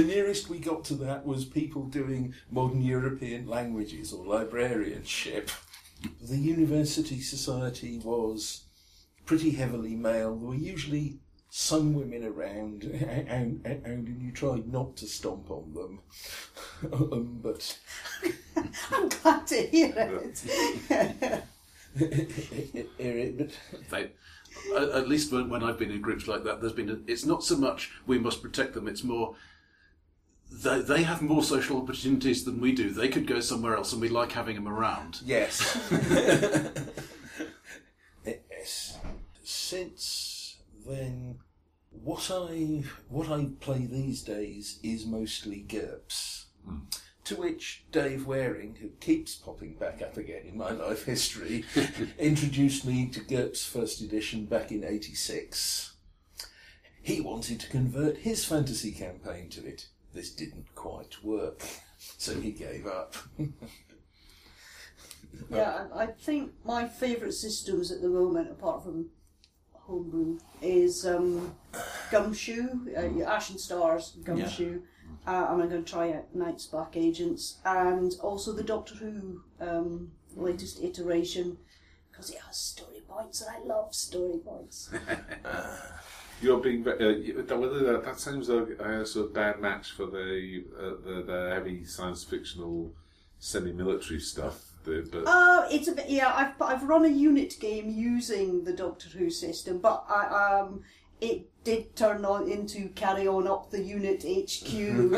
nearest 0.06 0.50
we 0.50 0.60
got 0.60 0.84
to 0.86 0.96
that 0.96 1.26
was 1.26 1.46
people 1.46 1.86
doing 1.86 2.34
modern 2.52 2.82
European 2.82 3.48
languages 3.48 4.13
or 4.13 4.26
librarianship. 4.26 5.52
The 6.22 6.38
university 6.38 7.22
society 7.22 8.00
was 8.04 8.65
pretty 9.26 9.52
heavily 9.52 9.96
male. 9.96 10.36
There 10.36 10.50
were 10.50 10.56
usually 10.56 11.20
some 11.50 11.93
women 11.93 12.24
around, 12.24 12.84
and, 12.84 13.62
and, 13.65 13.86
and 13.86 14.22
you 14.22 14.32
tried 14.32 14.72
not 14.72 14.96
to 14.98 15.08
stomp 15.08 15.50
on 15.50 15.74
them. 15.74 16.00
um, 16.93 17.39
but 17.41 17.80
I'm 18.91 19.10
glad 19.10 19.48
to 19.48 19.67
hear 19.67 20.22
it. 20.24 21.43
but 23.38 23.50
They, 23.89 24.12
at 24.76 24.89
at 24.89 25.08
least 25.08 25.32
when, 25.32 25.50
when 25.50 25.63
I've 25.63 25.80
been 25.80 25.91
in 25.91 26.02
groups 26.02 26.28
like 26.28 26.43
that, 26.43 26.62
there's 26.62 26.74
been. 26.74 26.89
A, 26.89 26.98
it's 27.12 27.26
not 27.26 27.43
so 27.43 27.56
much 27.58 27.91
we 28.06 28.20
must 28.20 28.41
protect 28.41 28.74
them. 28.74 28.88
It's 28.88 29.04
more 29.04 29.36
they 30.52 30.82
they 30.82 31.04
have 31.04 31.22
more 31.22 31.43
social 31.43 31.78
opportunities 31.78 32.46
than 32.46 32.60
we 32.62 32.72
do. 32.72 32.89
They 32.89 33.10
could 33.10 33.28
go 33.28 33.39
somewhere 33.39 33.76
else, 33.76 33.93
and 33.93 34.02
we 34.02 34.10
like 34.10 34.32
having 34.32 34.56
them 34.56 34.67
around. 34.67 35.22
Yes. 35.26 35.78
yes. 38.26 38.98
Since 39.43 40.58
then, 40.86 41.39
what 41.91 42.32
I 42.32 42.84
what 43.10 43.30
I 43.30 43.50
play 43.60 43.86
these 43.86 44.24
days 44.24 44.80
is 44.84 45.06
mostly 45.06 45.65
GURPS. 45.67 46.46
Hmm. 46.65 46.80
To 47.27 47.35
which 47.35 47.83
Dave 47.91 48.25
Waring, 48.25 48.75
who 48.75 48.87
keeps 49.01 49.35
popping 49.35 49.73
back 49.73 50.01
up 50.01 50.15
again 50.15 50.43
in 50.45 50.57
my 50.57 50.71
life 50.71 51.03
history, 51.03 51.65
introduced 52.17 52.85
me 52.85 53.07
to 53.07 53.19
GURPS 53.19 53.65
First 53.67 53.99
Edition 53.99 54.45
back 54.45 54.71
in 54.71 54.85
'86. 54.85 55.91
He 57.01 57.19
wanted 57.19 57.59
to 57.59 57.69
convert 57.69 58.19
his 58.19 58.45
fantasy 58.45 58.93
campaign 58.93 59.49
to 59.49 59.65
it. 59.65 59.87
This 60.13 60.31
didn't 60.31 60.73
quite 60.73 61.21
work, 61.21 61.63
so 62.17 62.39
he 62.39 62.51
gave 62.51 62.87
up. 62.87 63.17
Yeah, 65.51 65.87
I 65.93 66.03
I 66.03 66.07
think 66.07 66.53
my 66.63 66.87
favourite 66.87 67.33
systems 67.33 67.91
at 67.91 68.01
the 68.01 68.09
moment, 68.09 68.49
apart 68.49 68.83
from 68.83 69.09
homebrew, 69.73 70.39
is 70.61 71.05
um, 71.05 71.55
Gumshoe, 72.09 72.87
uh, 72.95 73.23
Ashen 73.23 73.57
Stars, 73.59 74.17
Gumshoe, 74.23 74.81
uh, 75.27 75.47
and 75.51 75.61
I'm 75.61 75.69
going 75.69 75.83
to 75.83 75.91
try 75.91 76.11
out 76.13 76.33
Night's 76.33 76.65
Black 76.65 76.95
Agents, 76.95 77.57
and 77.65 78.13
also 78.21 78.51
the 78.53 78.63
Doctor 78.63 78.95
Who 78.95 79.41
um, 79.59 80.11
latest 80.35 80.81
iteration, 80.83 81.57
because 82.11 82.29
it 82.29 82.37
has 82.45 82.57
story 82.57 83.01
points, 83.07 83.41
and 83.41 83.49
I 83.55 83.59
love 83.67 83.93
story 83.93 84.39
points. 84.43 84.89
You're 86.41 86.59
being 86.59 86.87
uh, 86.87 86.93
that- 86.97 87.57
whether 87.59 87.79
that, 87.93 88.05
that 88.05 88.19
sounds 88.19 88.49
a, 88.49 88.63
a 88.63 89.05
sort 89.05 89.27
of 89.27 89.33
bad 89.33 89.59
match 89.59 89.91
for 89.91 90.05
the 90.05 90.63
uh, 90.79 90.89
the, 91.03 91.23
the 91.25 91.49
heavy 91.53 91.83
science 91.83 92.23
fictional 92.23 92.93
semi-military 93.39 94.19
stuff. 94.19 94.63
The, 94.83 95.07
but 95.11 95.23
Uh, 95.25 95.67
it's 95.71 95.87
a 95.87 95.93
bit, 95.93 96.09
yeah. 96.09 96.31
I've 96.33 96.61
I've 96.61 96.83
run 96.87 97.05
a 97.05 97.09
unit 97.09 97.55
game 97.59 97.89
using 97.89 98.63
the 98.65 98.73
Doctor 98.73 99.09
Who 99.09 99.31
system, 99.31 99.79
but 99.79 100.05
I 100.07 100.59
um 100.61 100.83
it 101.21 101.47
did 101.63 101.95
turn 101.95 102.23
on 102.23 102.49
into 102.49 102.89
carry 102.89 103.27
on 103.27 103.47
up 103.47 103.71
the 103.71 103.82
unit 103.82 104.23
HQ. 104.23 104.73
um, 104.73 105.13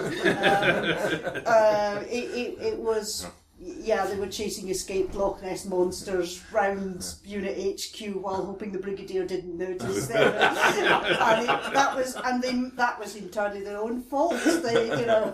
uh, 1.46 2.04
it, 2.10 2.26
it, 2.34 2.58
it 2.60 2.80
was. 2.80 3.28
Yeah, 3.62 4.06
they 4.06 4.16
were 4.16 4.28
chasing 4.28 4.70
escaped 4.70 5.14
Loch 5.16 5.42
Ness 5.44 5.66
monsters 5.66 6.42
round 6.50 7.06
Unit 7.26 7.58
HQ 7.58 8.16
while 8.24 8.46
hoping 8.46 8.72
the 8.72 8.80
Brigadier 8.80 9.26
didn't 9.26 9.58
notice 9.58 10.08
them. 10.08 10.18
and 10.34 11.42
it, 11.42 11.74
that 11.74 11.94
was, 11.94 12.16
and 12.24 12.42
then 12.42 12.72
that 12.78 12.98
was 12.98 13.18
entirely 13.18 13.62
their 13.62 13.78
own 13.78 14.02
fault. 14.02 14.42
They, 14.46 14.98
you 15.02 15.06
know, 15.06 15.34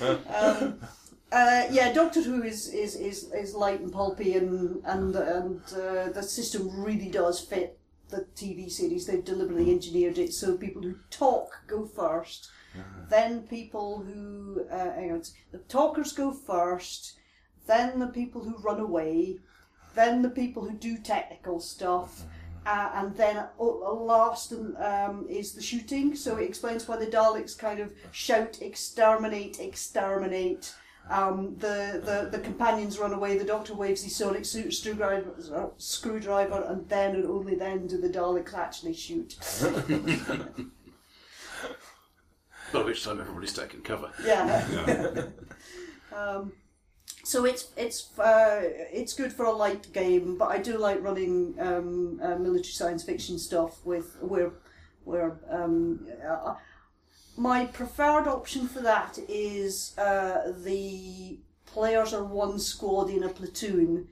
um, 0.28 0.78
uh, 1.32 1.64
yeah, 1.72 1.92
Doctor 1.92 2.22
Who 2.22 2.44
is, 2.44 2.68
is, 2.68 2.94
is, 2.94 3.32
is 3.32 3.54
light 3.56 3.80
and 3.80 3.92
pulpy, 3.92 4.36
and 4.36 4.80
and 4.84 5.16
and 5.16 5.60
uh, 5.74 6.10
the 6.10 6.22
system 6.22 6.80
really 6.80 7.10
does 7.10 7.40
fit 7.40 7.76
the 8.08 8.26
TV 8.36 8.70
series. 8.70 9.06
They've 9.06 9.24
deliberately 9.24 9.70
engineered 9.70 10.18
it 10.18 10.32
so 10.32 10.56
people 10.56 10.82
who 10.82 10.96
talk 11.10 11.48
go 11.66 11.86
first, 11.86 12.50
then 13.08 13.42
people 13.42 14.00
who 14.00 14.64
uh, 14.70 14.92
hang 14.92 15.12
on, 15.12 15.22
the 15.52 15.58
talkers 15.58 16.12
go 16.12 16.32
first, 16.32 17.18
then 17.66 17.98
the 17.98 18.08
people 18.08 18.42
who 18.42 18.56
run 18.58 18.80
away, 18.80 19.38
then 19.94 20.22
the 20.22 20.30
people 20.30 20.64
who 20.64 20.76
do 20.76 20.98
technical 20.98 21.60
stuff. 21.60 22.24
Uh, 22.66 22.90
and 22.94 23.16
then 23.16 23.36
uh, 23.60 23.64
last 23.64 24.52
um, 24.52 25.24
is 25.28 25.52
the 25.52 25.62
shooting, 25.62 26.16
so 26.16 26.36
it 26.36 26.48
explains 26.48 26.88
why 26.88 26.96
the 26.96 27.06
Daleks 27.06 27.56
kind 27.56 27.78
of 27.78 27.92
shout 28.10 28.60
"exterminate, 28.60 29.60
exterminate." 29.60 30.74
Um, 31.08 31.54
the, 31.58 32.02
the 32.04 32.28
the 32.36 32.42
companions 32.42 32.98
run 32.98 33.12
away. 33.12 33.38
The 33.38 33.44
Doctor 33.44 33.74
waves 33.74 34.02
his 34.02 34.16
sonic 34.16 34.44
screwdriver, 34.44 35.36
uh, 35.54 35.66
screwdriver, 35.76 36.64
and 36.68 36.88
then 36.88 37.14
and 37.14 37.26
only 37.26 37.54
then 37.54 37.86
do 37.86 38.00
the 38.00 38.08
Daleks 38.08 38.54
actually 38.54 38.94
shoot. 38.94 39.36
By 42.72 42.82
which 42.82 43.04
time 43.04 43.20
everybody's 43.20 43.52
taken 43.52 43.82
cover. 43.82 44.10
Yeah. 44.24 45.26
um, 46.16 46.52
so 47.26 47.44
it's 47.44 47.72
it's 47.76 48.18
uh, 48.18 48.62
it's 48.92 49.12
good 49.12 49.32
for 49.32 49.46
a 49.46 49.52
light 49.52 49.92
game, 49.92 50.36
but 50.36 50.46
I 50.46 50.58
do 50.58 50.76
like 50.78 51.02
running 51.02 51.54
um, 51.60 52.20
uh, 52.22 52.36
military 52.36 52.72
science 52.72 53.04
fiction 53.04 53.38
stuff 53.38 53.84
with 53.84 54.16
where 54.20 54.52
where 55.04 55.38
um, 55.50 56.06
uh, 56.28 56.54
my 57.36 57.66
preferred 57.66 58.26
option 58.26 58.66
for 58.68 58.80
that 58.80 59.18
is 59.28 59.96
uh, 59.98 60.52
the 60.64 61.38
players 61.66 62.14
are 62.14 62.24
one 62.24 62.58
squad 62.58 63.10
in 63.10 63.22
a 63.22 63.28
platoon, 63.28 64.08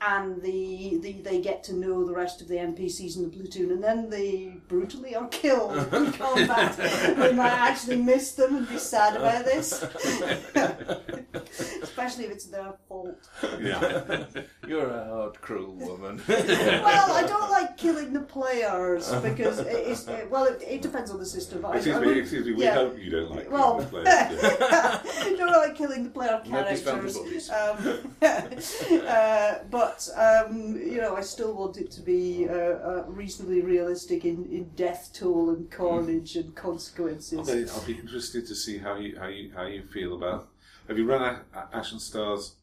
and 0.00 0.40
the, 0.42 0.98
the 1.02 1.12
they 1.22 1.40
get 1.40 1.64
to 1.64 1.74
know 1.74 2.04
the 2.04 2.14
rest 2.14 2.40
of 2.40 2.48
the 2.48 2.54
NPCs 2.54 3.16
in 3.16 3.22
the 3.22 3.28
platoon, 3.28 3.72
and 3.72 3.82
then 3.82 4.08
they 4.08 4.56
brutally 4.68 5.16
are 5.16 5.26
killed 5.28 5.76
in 5.92 6.12
combat. 6.12 6.78
we 7.18 7.32
might 7.32 7.50
actually 7.52 7.96
miss 7.96 8.32
them 8.32 8.56
and 8.56 8.68
be 8.68 8.78
sad 8.78 9.16
about 9.16 9.44
this, 9.44 9.82
especially 11.82 12.24
if 12.26 12.30
it's 12.30 12.46
their 12.46 12.74
fault. 12.88 13.28
Yeah. 13.60 14.24
You're 14.68 14.88
a 14.88 15.04
hard, 15.04 15.40
cruel 15.40 15.74
woman. 15.74 16.22
Well, 16.28 17.12
I 17.12 17.24
don't 17.26 17.50
like 17.50 17.76
killing 17.76 18.12
the 18.12 18.20
players 18.20 19.12
because 19.16 19.58
it 19.60 19.86
is 19.88 20.06
it, 20.06 20.30
well, 20.30 20.44
it, 20.44 20.62
it 20.62 20.82
depends 20.82 21.10
on 21.10 21.18
the 21.18 21.26
system. 21.26 21.62
But 21.62 21.72
I, 21.72 21.76
excuse 21.76 21.96
I 21.96 22.00
me, 22.00 22.18
excuse 22.18 22.46
me, 22.46 22.52
we 22.52 22.64
yeah. 22.64 22.74
hope 22.74 22.98
you 22.98 23.10
don't 23.10 23.30
like 23.30 23.50
Well, 23.50 23.78
the 23.78 23.86
players. 23.86 24.06
Yeah. 24.06 25.02
Don't 25.36 25.52
like 25.52 25.76
killing 25.76 26.04
the 26.04 26.10
player 26.10 26.40
Nobody's 26.46 26.82
found 26.82 27.08
the 27.08 27.12
characters. 27.12 27.48
bodies. 27.48 27.50
Um, 27.50 29.06
uh, 29.08 29.54
but 29.70 29.87
um, 30.16 30.76
you 30.76 30.98
know, 30.98 31.16
I 31.16 31.20
still 31.22 31.54
want 31.54 31.76
it 31.78 31.90
to 31.92 32.00
be 32.02 32.46
uh, 32.48 32.52
uh, 32.52 33.04
reasonably 33.08 33.62
realistic 33.62 34.24
in, 34.24 34.44
in 34.46 34.70
death 34.76 35.10
toll 35.12 35.50
and 35.50 35.70
carnage 35.70 36.36
and 36.36 36.46
I'll 36.56 36.62
consequences. 36.62 37.50
be, 37.50 37.70
I'll 37.70 37.86
be 37.86 37.94
interested 37.98 38.46
to 38.46 38.54
see 38.54 38.78
how 38.78 38.96
you 38.96 39.18
how 39.18 39.28
you 39.28 39.50
how 39.54 39.66
you 39.66 39.82
feel 39.82 40.14
about. 40.14 40.48
Have 40.88 40.98
you 40.98 41.06
run 41.06 41.22
a, 41.22 41.58
a 41.58 41.76
Ashen 41.76 41.98
Stars? 42.00 42.54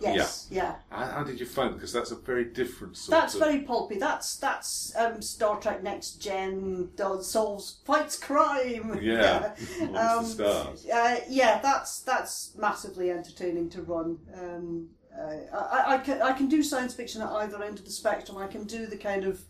Yes, 0.00 0.48
yeah. 0.50 0.76
How, 0.90 1.04
how 1.06 1.22
did 1.24 1.38
you 1.38 1.46
find? 1.46 1.74
Because 1.74 1.92
that's 1.92 2.10
a 2.10 2.16
very 2.16 2.44
different 2.46 2.96
sort 2.96 3.20
That's 3.20 3.34
of. 3.34 3.40
very 3.40 3.60
pulpy. 3.60 3.98
That's 3.98 4.36
that's 4.36 4.92
um, 4.96 5.22
Star 5.22 5.60
Trek 5.60 5.82
Next 5.82 6.14
Gen 6.14 6.90
does 6.96 7.30
solves 7.30 7.78
fights 7.84 8.18
crime. 8.18 8.98
Yeah, 9.00 9.54
Um, 9.80 9.88
the 9.94 10.24
stars. 10.24 10.86
Uh, 10.86 11.20
yeah, 11.28 11.60
that's 11.62 12.00
that's 12.00 12.54
massively 12.56 13.10
entertaining 13.10 13.70
to 13.70 13.82
run. 13.82 14.18
Um, 14.36 14.88
uh, 15.18 15.56
I, 15.56 15.94
I 15.94 15.98
can 15.98 16.22
I 16.22 16.32
can 16.32 16.48
do 16.48 16.62
science 16.62 16.94
fiction 16.94 17.22
at 17.22 17.28
either 17.28 17.62
end 17.62 17.78
of 17.78 17.84
the 17.84 17.90
spectrum. 17.90 18.38
I 18.38 18.46
can 18.46 18.64
do 18.64 18.86
the 18.86 18.96
kind 18.96 19.24
of 19.24 19.40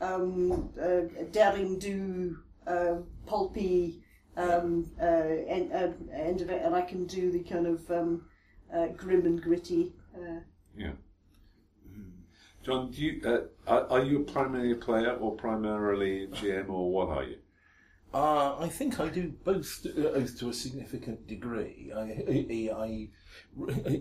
um, 0.00 0.70
uh, 0.80 1.24
daring 1.32 1.78
do 1.78 2.38
uh, 2.66 2.96
pulpy 3.26 4.02
um, 4.36 4.90
uh, 5.00 5.04
end, 5.04 5.72
uh, 5.72 5.92
end 6.12 6.40
of 6.40 6.50
it, 6.50 6.62
and 6.62 6.74
I 6.74 6.82
can 6.82 7.06
do 7.06 7.30
the 7.30 7.40
kind 7.40 7.66
of 7.66 7.90
um, 7.90 8.26
grim 8.96 9.24
and 9.26 9.42
gritty. 9.42 9.92
Yeah. 10.76 10.92
John, 12.62 12.90
do 12.90 13.00
you 13.00 13.48
are, 13.66 13.86
are 13.88 14.02
you 14.02 14.24
primarily 14.24 14.72
a 14.72 14.76
player 14.76 15.12
or 15.14 15.36
primarily 15.36 16.26
GM 16.26 16.68
or 16.68 16.90
what 16.90 17.08
are 17.16 17.22
you? 17.22 17.38
Uh, 18.16 18.56
I 18.58 18.68
think 18.68 18.98
I 18.98 19.10
do 19.10 19.34
both 19.44 19.84
uh, 19.84 20.26
to 20.38 20.48
a 20.48 20.52
significant 20.54 21.26
degree. 21.26 21.92
I, 21.94 22.48
I, 22.74 23.08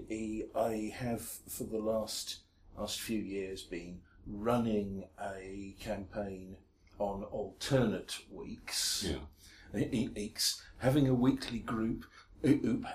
I, 0.10 0.44
I 0.58 0.94
have 0.96 1.22
for 1.22 1.66
the 1.66 1.80
last 1.80 2.38
last 2.78 3.02
few 3.02 3.20
years 3.20 3.64
been 3.64 4.00
running 4.26 5.04
a 5.22 5.76
campaign 5.82 6.56
on 6.98 7.26
alternate 7.26 8.18
weeks. 8.32 9.06
Yeah. 9.06 10.08
weeks, 10.16 10.64
having 10.78 11.10
a 11.10 11.14
weekly 11.14 11.60
group, 11.60 12.06
oop, 12.48 12.64
oop, 12.64 12.86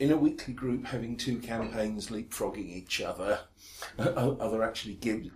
in 0.00 0.10
a 0.10 0.16
weekly 0.16 0.52
group, 0.52 0.86
having 0.86 1.16
two 1.16 1.38
campaigns 1.38 2.08
leapfrogging 2.08 2.74
each 2.74 3.00
other. 3.00 3.38
Uh, 3.96 4.02
other 4.40 4.64
actually 4.64 4.94
give 4.94 5.30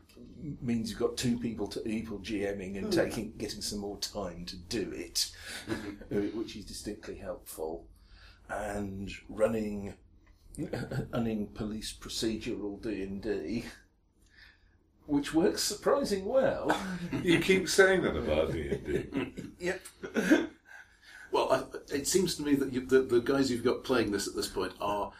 means 0.61 0.90
you've 0.90 0.98
got 0.98 1.16
two 1.16 1.38
people 1.38 1.66
to 1.68 1.81
people 1.81 2.18
GMing 2.18 2.79
and 2.79 2.92
taking 2.92 3.33
getting 3.37 3.61
some 3.61 3.79
more 3.79 3.98
time 3.98 4.44
to 4.46 4.57
do 4.57 4.92
it, 4.94 5.31
uh, 5.70 6.16
which 6.35 6.57
is 6.57 6.64
distinctly 6.64 7.16
helpful. 7.16 7.87
And 8.48 9.11
running 9.29 9.94
running 11.12 11.46
police 11.48 11.92
procedural 11.98 12.81
D 12.83 13.03
and 13.03 13.22
D. 13.22 13.64
Which 15.07 15.35
works 15.35 15.62
surprising 15.62 16.24
well. 16.24 16.76
You 17.22 17.40
keep 17.40 17.68
saying 17.68 18.03
that 18.03 18.16
about 18.16 18.53
D 18.53 18.68
and 18.70 19.35
D. 19.35 19.42
yep. 19.59 19.81
Well, 21.33 21.53
I, 21.53 21.94
it 21.94 22.09
seems 22.09 22.35
to 22.37 22.42
me 22.42 22.55
that 22.57 22.72
you, 22.72 22.87
the, 22.87 23.03
the 23.03 23.20
guys 23.20 23.50
you've 23.50 23.64
got 23.64 23.85
playing 23.85 24.11
this 24.11 24.26
at 24.26 24.35
this 24.35 24.48
point 24.48 24.72
are 24.81 25.12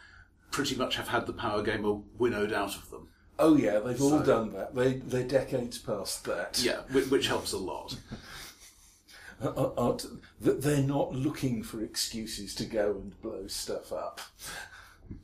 pretty 0.51 0.75
much 0.75 0.97
have 0.97 1.09
had 1.09 1.27
the 1.27 1.33
power 1.33 1.63
game 1.63 2.05
winnowed 2.19 2.53
out 2.53 2.75
of 2.75 2.91
them. 2.91 3.09
Oh 3.41 3.57
yeah, 3.57 3.79
they've 3.81 4.01
all 4.01 4.21
done 4.21 4.53
that. 4.53 4.75
They 4.75 4.95
they're 4.95 5.27
decades 5.27 5.79
past 5.79 6.25
that. 6.27 6.61
Yeah, 6.63 6.81
which, 6.93 7.07
which 7.11 7.27
helps 7.27 7.53
a 7.53 7.59
lot. 7.59 7.97
Uh, 9.43 9.49
uh, 9.57 9.73
aren't- 9.79 10.05
that 10.43 10.61
they're 10.61 10.83
not 10.83 11.15
looking 11.15 11.63
for 11.63 11.83
excuses 11.83 12.55
to 12.55 12.67
go 12.67 12.91
and 12.91 13.19
blow 13.23 13.47
stuff 13.47 13.91
up. 13.91 14.21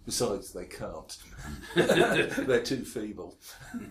Besides, 0.06 0.54
they 0.54 0.64
can't. 0.64 1.18
they're 1.74 2.62
too 2.62 2.82
feeble. 2.86 3.36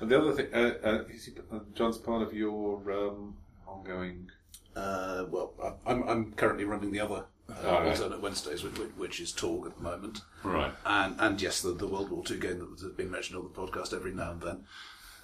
And 0.00 0.10
the 0.10 0.20
other 0.20 0.32
thing, 0.34 0.52
uh, 0.52 0.74
uh, 0.82 1.04
is 1.08 1.26
he, 1.26 1.32
uh, 1.52 1.60
John's 1.74 1.98
part 1.98 2.22
of 2.22 2.34
your 2.34 2.82
um, 2.92 3.36
ongoing. 3.66 4.28
Uh, 4.74 5.26
well, 5.30 5.78
I'm, 5.86 6.02
I'm 6.08 6.32
currently 6.32 6.64
running 6.64 6.90
the 6.90 7.00
other 7.00 7.24
uh, 7.48 7.68
alternate 7.68 8.20
Wednesdays, 8.20 8.62
which, 8.62 8.74
which 8.96 9.20
is 9.20 9.32
Torg 9.32 9.66
at 9.66 9.76
the 9.76 9.82
moment. 9.82 10.20
Right. 10.42 10.72
And 10.84 11.16
and 11.18 11.40
yes, 11.40 11.62
the, 11.62 11.72
the 11.72 11.86
World 11.86 12.10
War 12.10 12.22
II 12.28 12.38
game 12.38 12.58
that 12.58 12.80
has 12.80 12.92
been 12.92 13.10
mentioned 13.10 13.38
on 13.38 13.44
the 13.44 13.50
podcast 13.50 13.94
every 13.94 14.12
now 14.12 14.32
and 14.32 14.40
then. 14.42 14.64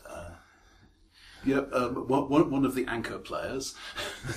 Uh, 0.09 0.30
yeah, 1.44 1.61
um, 1.72 2.06
one, 2.06 2.28
one 2.28 2.50
one 2.50 2.64
of 2.64 2.74
the 2.74 2.85
anchor 2.87 3.18
players, 3.18 3.74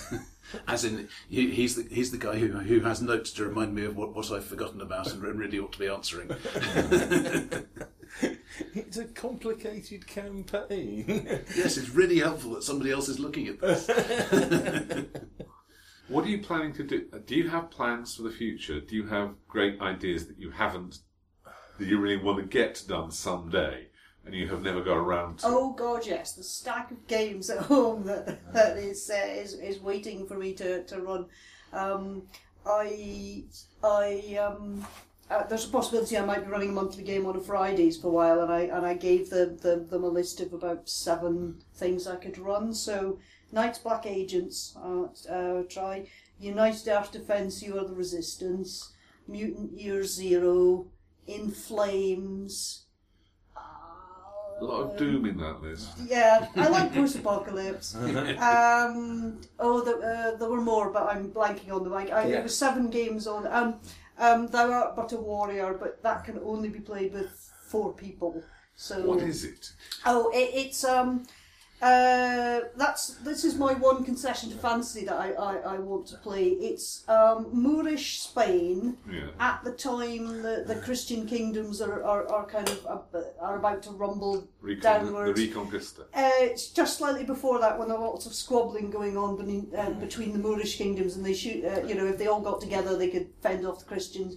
as 0.67 0.85
in 0.85 1.09
he, 1.29 1.51
he's 1.51 1.75
the 1.75 1.93
he's 1.93 2.11
the 2.11 2.17
guy 2.17 2.37
who 2.37 2.47
who 2.47 2.79
has 2.81 3.01
notes 3.01 3.31
to 3.33 3.45
remind 3.45 3.75
me 3.75 3.83
of 3.83 3.97
what, 3.97 4.15
what 4.15 4.31
I've 4.31 4.45
forgotten 4.45 4.79
about 4.79 5.11
and 5.11 5.21
really 5.21 5.59
ought 5.59 5.73
to 5.73 5.79
be 5.79 5.87
answering. 5.87 6.31
It's 8.75 8.97
a 8.97 9.05
complicated 9.05 10.05
campaign. 10.05 11.05
yes, 11.55 11.77
it's 11.77 11.89
really 11.89 12.19
helpful 12.19 12.51
that 12.51 12.63
somebody 12.63 12.91
else 12.91 13.09
is 13.09 13.19
looking 13.19 13.47
at 13.47 13.59
this. 13.59 13.87
What 16.09 16.25
are 16.25 16.29
you 16.29 16.41
planning 16.41 16.73
to 16.73 16.83
do? 16.83 17.05
Do 17.25 17.35
you 17.35 17.49
have 17.49 17.71
plans 17.71 18.15
for 18.15 18.23
the 18.23 18.31
future? 18.31 18.81
Do 18.81 18.95
you 18.95 19.07
have 19.07 19.35
great 19.47 19.79
ideas 19.81 20.27
that 20.27 20.37
you 20.37 20.51
haven't, 20.51 20.99
that 21.79 21.87
you 21.87 21.97
really 21.99 22.21
want 22.21 22.39
to 22.39 22.45
get 22.45 22.83
done 22.87 23.09
someday, 23.09 23.87
and 24.25 24.35
you 24.35 24.47
have 24.49 24.61
never 24.61 24.81
got 24.81 24.97
around 24.97 25.39
to? 25.39 25.47
Oh 25.47 25.71
God, 25.71 26.05
yes, 26.05 26.33
the 26.33 26.43
stack 26.43 26.91
of 26.91 27.07
games 27.07 27.49
at 27.49 27.59
home 27.59 28.03
that, 28.03 28.53
that 28.53 28.77
is, 28.77 29.09
uh, 29.09 29.27
is 29.27 29.53
is 29.53 29.79
waiting 29.79 30.27
for 30.27 30.37
me 30.37 30.53
to, 30.53 30.83
to 30.83 30.99
run. 30.99 31.25
Um, 31.71 32.23
I 32.65 33.45
I 33.81 34.37
um, 34.41 34.85
uh, 35.29 35.47
there's 35.47 35.65
a 35.65 35.69
possibility 35.69 36.17
I 36.17 36.25
might 36.25 36.45
be 36.45 36.51
running 36.51 36.69
a 36.69 36.73
monthly 36.73 37.03
game 37.03 37.25
on 37.25 37.37
a 37.37 37.39
Fridays 37.39 37.97
for 37.97 38.09
a 38.09 38.11
while, 38.11 38.41
and 38.41 38.51
I 38.51 38.61
and 38.63 38.85
I 38.85 38.93
gave 38.93 39.29
the, 39.29 39.57
the, 39.61 39.77
them 39.89 40.03
a 40.03 40.07
list 40.07 40.41
of 40.41 40.51
about 40.51 40.89
seven 40.89 41.63
things 41.75 42.07
I 42.07 42.17
could 42.17 42.37
run. 42.37 42.73
So 42.73 43.19
Night's 43.53 43.77
Black 43.77 44.07
Agents, 44.07 44.75
uh, 44.83 45.03
uh, 45.31 45.63
try 45.69 46.07
United 46.39 46.87
Earth 46.87 47.11
Defence, 47.11 47.61
You 47.61 47.77
Are 47.77 47.85
the 47.85 47.93
Resistance, 47.93 48.91
Mutant 49.27 49.79
Year 49.79 50.03
Zero, 50.03 50.87
In 51.27 51.51
Flames. 51.51 52.85
A 54.59 54.63
lot 54.65 54.81
of 54.81 54.97
doom 54.97 55.25
in 55.25 55.37
that 55.37 55.61
list. 55.61 55.89
Yeah, 56.07 56.47
I 56.55 56.67
like 56.67 56.93
post 56.93 57.15
apocalypse. 57.15 57.95
um, 57.95 59.41
oh, 59.59 59.81
there, 59.83 59.97
uh, 59.97 60.35
there 60.35 60.49
were 60.49 60.61
more, 60.61 60.89
but 60.89 61.07
I'm 61.07 61.31
blanking 61.31 61.71
on 61.71 61.83
them. 61.83 61.93
I, 61.93 62.07
I, 62.07 62.25
Yeah. 62.25 62.39
It 62.39 62.43
was 62.43 62.57
seven 62.57 62.89
games 62.89 63.27
on. 63.27 63.45
Um, 63.47 63.79
um, 64.17 64.47
Thou 64.47 64.71
art 64.71 64.95
but 64.95 65.11
a 65.11 65.17
warrior, 65.17 65.75
but 65.79 66.01
that 66.03 66.23
can 66.23 66.39
only 66.43 66.69
be 66.69 66.79
played 66.79 67.13
with 67.13 67.51
four 67.67 67.93
people. 67.93 68.43
So 68.75 69.01
What 69.01 69.21
is 69.21 69.43
it? 69.43 69.73
Oh, 70.05 70.31
it, 70.31 70.49
it's 70.53 70.83
um, 70.83 71.25
uh, 71.83 72.61
that's 72.77 73.15
this 73.29 73.43
is 73.43 73.55
my 73.55 73.73
one 73.73 74.03
concession 74.05 74.49
to 74.51 74.55
fantasy 74.57 75.03
that 75.05 75.15
I, 75.19 75.31
I, 75.33 75.53
I 75.75 75.77
want 75.79 76.07
to 76.07 76.17
play. 76.17 76.45
It's 76.69 77.03
um, 77.09 77.47
Moorish 77.51 78.21
Spain 78.21 78.97
Yeah. 79.11 79.27
at 79.39 79.63
the 79.65 79.71
time 79.73 80.41
the, 80.41 80.63
the 80.65 80.77
Christian 80.85 81.25
kingdoms 81.27 81.81
are, 81.81 82.01
are, 82.03 82.25
are 82.31 82.45
kind 82.45 82.69
of 82.69 82.85
uh, 82.85 83.19
are 83.41 83.57
about 83.57 83.83
to 83.83 83.91
rumble 83.91 84.47
Recon- 84.61 84.81
downwards. 84.81 85.37
the 85.39 85.47
Reconquista. 85.49 86.01
Uh, 86.13 86.31
it's 86.49 86.67
just 86.67 86.97
slightly 86.99 87.25
before 87.25 87.59
that 87.59 87.77
when 87.77 87.89
there 87.89 87.99
were 87.99 88.07
lots 88.07 88.25
of 88.25 88.33
squabbling 88.33 88.89
going 88.89 89.17
on 89.17 89.35
between, 89.35 89.67
uh, 89.77 89.89
between 89.91 90.31
the 90.31 90.39
Moorish 90.39 90.77
kingdoms, 90.77 91.15
and 91.17 91.25
they 91.25 91.33
shoot. 91.33 91.65
Uh, 91.65 91.81
you 91.85 91.95
know, 91.95 92.05
if 92.05 92.17
they 92.17 92.27
all 92.27 92.41
got 92.41 92.61
together, 92.61 92.97
they 92.97 93.09
could 93.09 93.27
fend 93.41 93.65
off 93.67 93.79
the 93.79 93.85
Christians. 93.85 94.35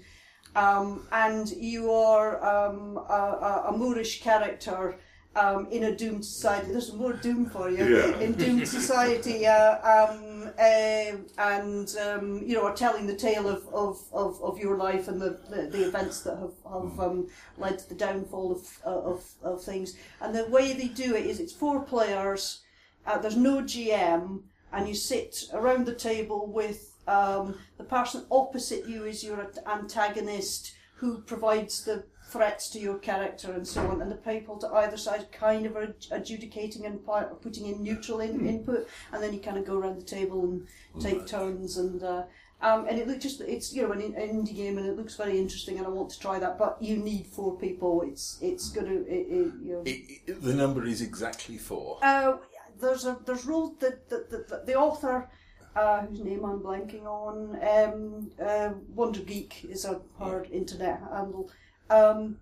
Um, 0.56 1.06
and 1.12 1.50
you 1.50 1.92
are 1.92 2.42
um, 2.42 2.96
a, 2.96 3.12
a, 3.12 3.64
a 3.68 3.76
Moorish 3.76 4.22
character 4.22 4.98
um, 5.36 5.66
in 5.70 5.84
a 5.84 5.94
doomed 5.94 6.24
society. 6.24 6.72
There's 6.72 6.92
more 6.92 7.12
doom 7.12 7.46
for 7.46 7.68
you 7.70 7.84
Yeah. 7.84 8.18
in 8.18 8.32
doomed 8.32 8.66
society, 8.66 9.46
uh, 9.46 9.74
um, 9.94 10.50
uh, 10.58 11.16
and 11.38 11.96
um, 12.06 12.42
you 12.44 12.54
know, 12.54 12.64
are 12.64 12.74
telling 12.74 13.06
the 13.06 13.14
tale 13.16 13.46
of, 13.48 13.68
of, 13.72 14.00
of, 14.12 14.42
of 14.42 14.58
your 14.58 14.76
life 14.76 15.08
and 15.08 15.20
the, 15.20 15.38
the, 15.50 15.68
the 15.70 15.86
events 15.86 16.20
that 16.22 16.36
have, 16.38 16.54
have 16.64 17.00
um, 17.00 17.28
led 17.58 17.78
to 17.78 17.88
the 17.88 17.94
downfall 17.94 18.52
of, 18.52 18.78
of, 18.84 19.24
of 19.42 19.62
things. 19.62 19.94
And 20.20 20.34
the 20.34 20.46
way 20.48 20.72
they 20.72 20.88
do 20.88 21.14
it 21.14 21.26
is 21.26 21.38
it's 21.38 21.52
four 21.52 21.80
players. 21.82 22.62
Uh, 23.06 23.18
there's 23.18 23.36
no 23.36 23.62
GM, 23.62 24.42
and 24.72 24.88
you 24.88 24.94
sit 24.94 25.44
around 25.52 25.86
the 25.86 25.94
table 25.94 26.50
with 26.50 26.92
um, 27.06 27.58
the 27.78 27.84
person 27.84 28.24
opposite 28.30 28.88
you 28.88 29.04
is 29.04 29.22
your 29.22 29.52
antagonist 29.66 30.72
who 30.96 31.20
provides 31.20 31.84
the 31.84 32.04
threats 32.28 32.68
to 32.70 32.78
your 32.78 32.98
character 32.98 33.52
and 33.52 33.66
so 33.66 33.86
on, 33.88 34.02
and 34.02 34.10
the 34.10 34.16
people 34.16 34.56
to 34.58 34.68
either 34.68 34.96
side 34.96 35.30
kind 35.32 35.66
of 35.66 35.76
are 35.76 35.94
adjudicating 36.10 36.84
and 36.86 37.00
putting 37.42 37.66
in 37.66 37.82
neutral 37.82 38.20
in, 38.20 38.46
input, 38.46 38.88
and 39.12 39.22
then 39.22 39.32
you 39.32 39.40
kind 39.40 39.56
of 39.56 39.64
go 39.64 39.78
around 39.78 39.98
the 39.98 40.04
table 40.04 40.44
and 40.44 40.66
take 41.00 41.26
turns 41.26 41.76
and. 41.76 42.02
Uh, 42.02 42.24
um, 42.62 42.86
and 42.88 42.98
it 42.98 43.06
looks 43.06 43.22
just 43.22 43.42
it's 43.42 43.74
you 43.74 43.82
know 43.82 43.92
an, 43.92 44.00
indie 44.00 44.56
game 44.56 44.78
and 44.78 44.86
it 44.86 44.96
looks 44.96 45.14
very 45.14 45.38
interesting 45.38 45.76
and 45.76 45.86
I 45.86 45.90
want 45.90 46.08
to 46.08 46.18
try 46.18 46.38
that 46.38 46.58
but 46.58 46.78
you 46.80 46.96
need 46.96 47.26
four 47.26 47.54
people 47.58 48.02
it's 48.10 48.38
it's 48.40 48.70
gonna 48.70 48.94
it, 48.94 49.26
it, 49.28 49.52
you 49.62 49.72
know 49.72 49.82
It, 49.84 50.40
the 50.42 50.54
number 50.54 50.86
is 50.86 51.02
exactly 51.02 51.58
four. 51.58 51.98
uh, 52.02 52.38
there's 52.80 53.04
a 53.04 53.18
there's 53.26 53.44
rules 53.44 53.78
that 53.80 54.08
the, 54.08 54.24
the, 54.30 54.38
the, 54.48 54.62
the 54.66 54.74
author, 54.74 55.28
uh, 55.74 56.02
whose 56.06 56.20
name 56.20 56.44
I'm 56.44 56.60
blanking 56.60 57.04
on, 57.04 57.56
um, 57.62 58.30
uh, 58.40 58.72
Wundergeek 58.94 59.70
is 59.70 59.84
a 59.84 60.00
hard 60.18 60.48
internet 60.50 61.00
handle. 61.12 61.50
Um, 61.90 62.38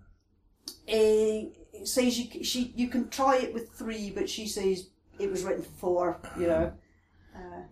eh, 0.87 1.45
says 1.83 2.19
you 2.19 2.43
she 2.43 2.73
you 2.75 2.87
can 2.87 3.09
try 3.09 3.37
it 3.37 3.53
with 3.53 3.71
three, 3.71 4.09
but 4.09 4.29
she 4.29 4.47
says 4.47 4.89
it 5.19 5.29
was 5.29 5.43
written 5.43 5.63
for 5.63 5.77
four. 5.79 6.21
You 6.39 6.47
know. 6.47 6.73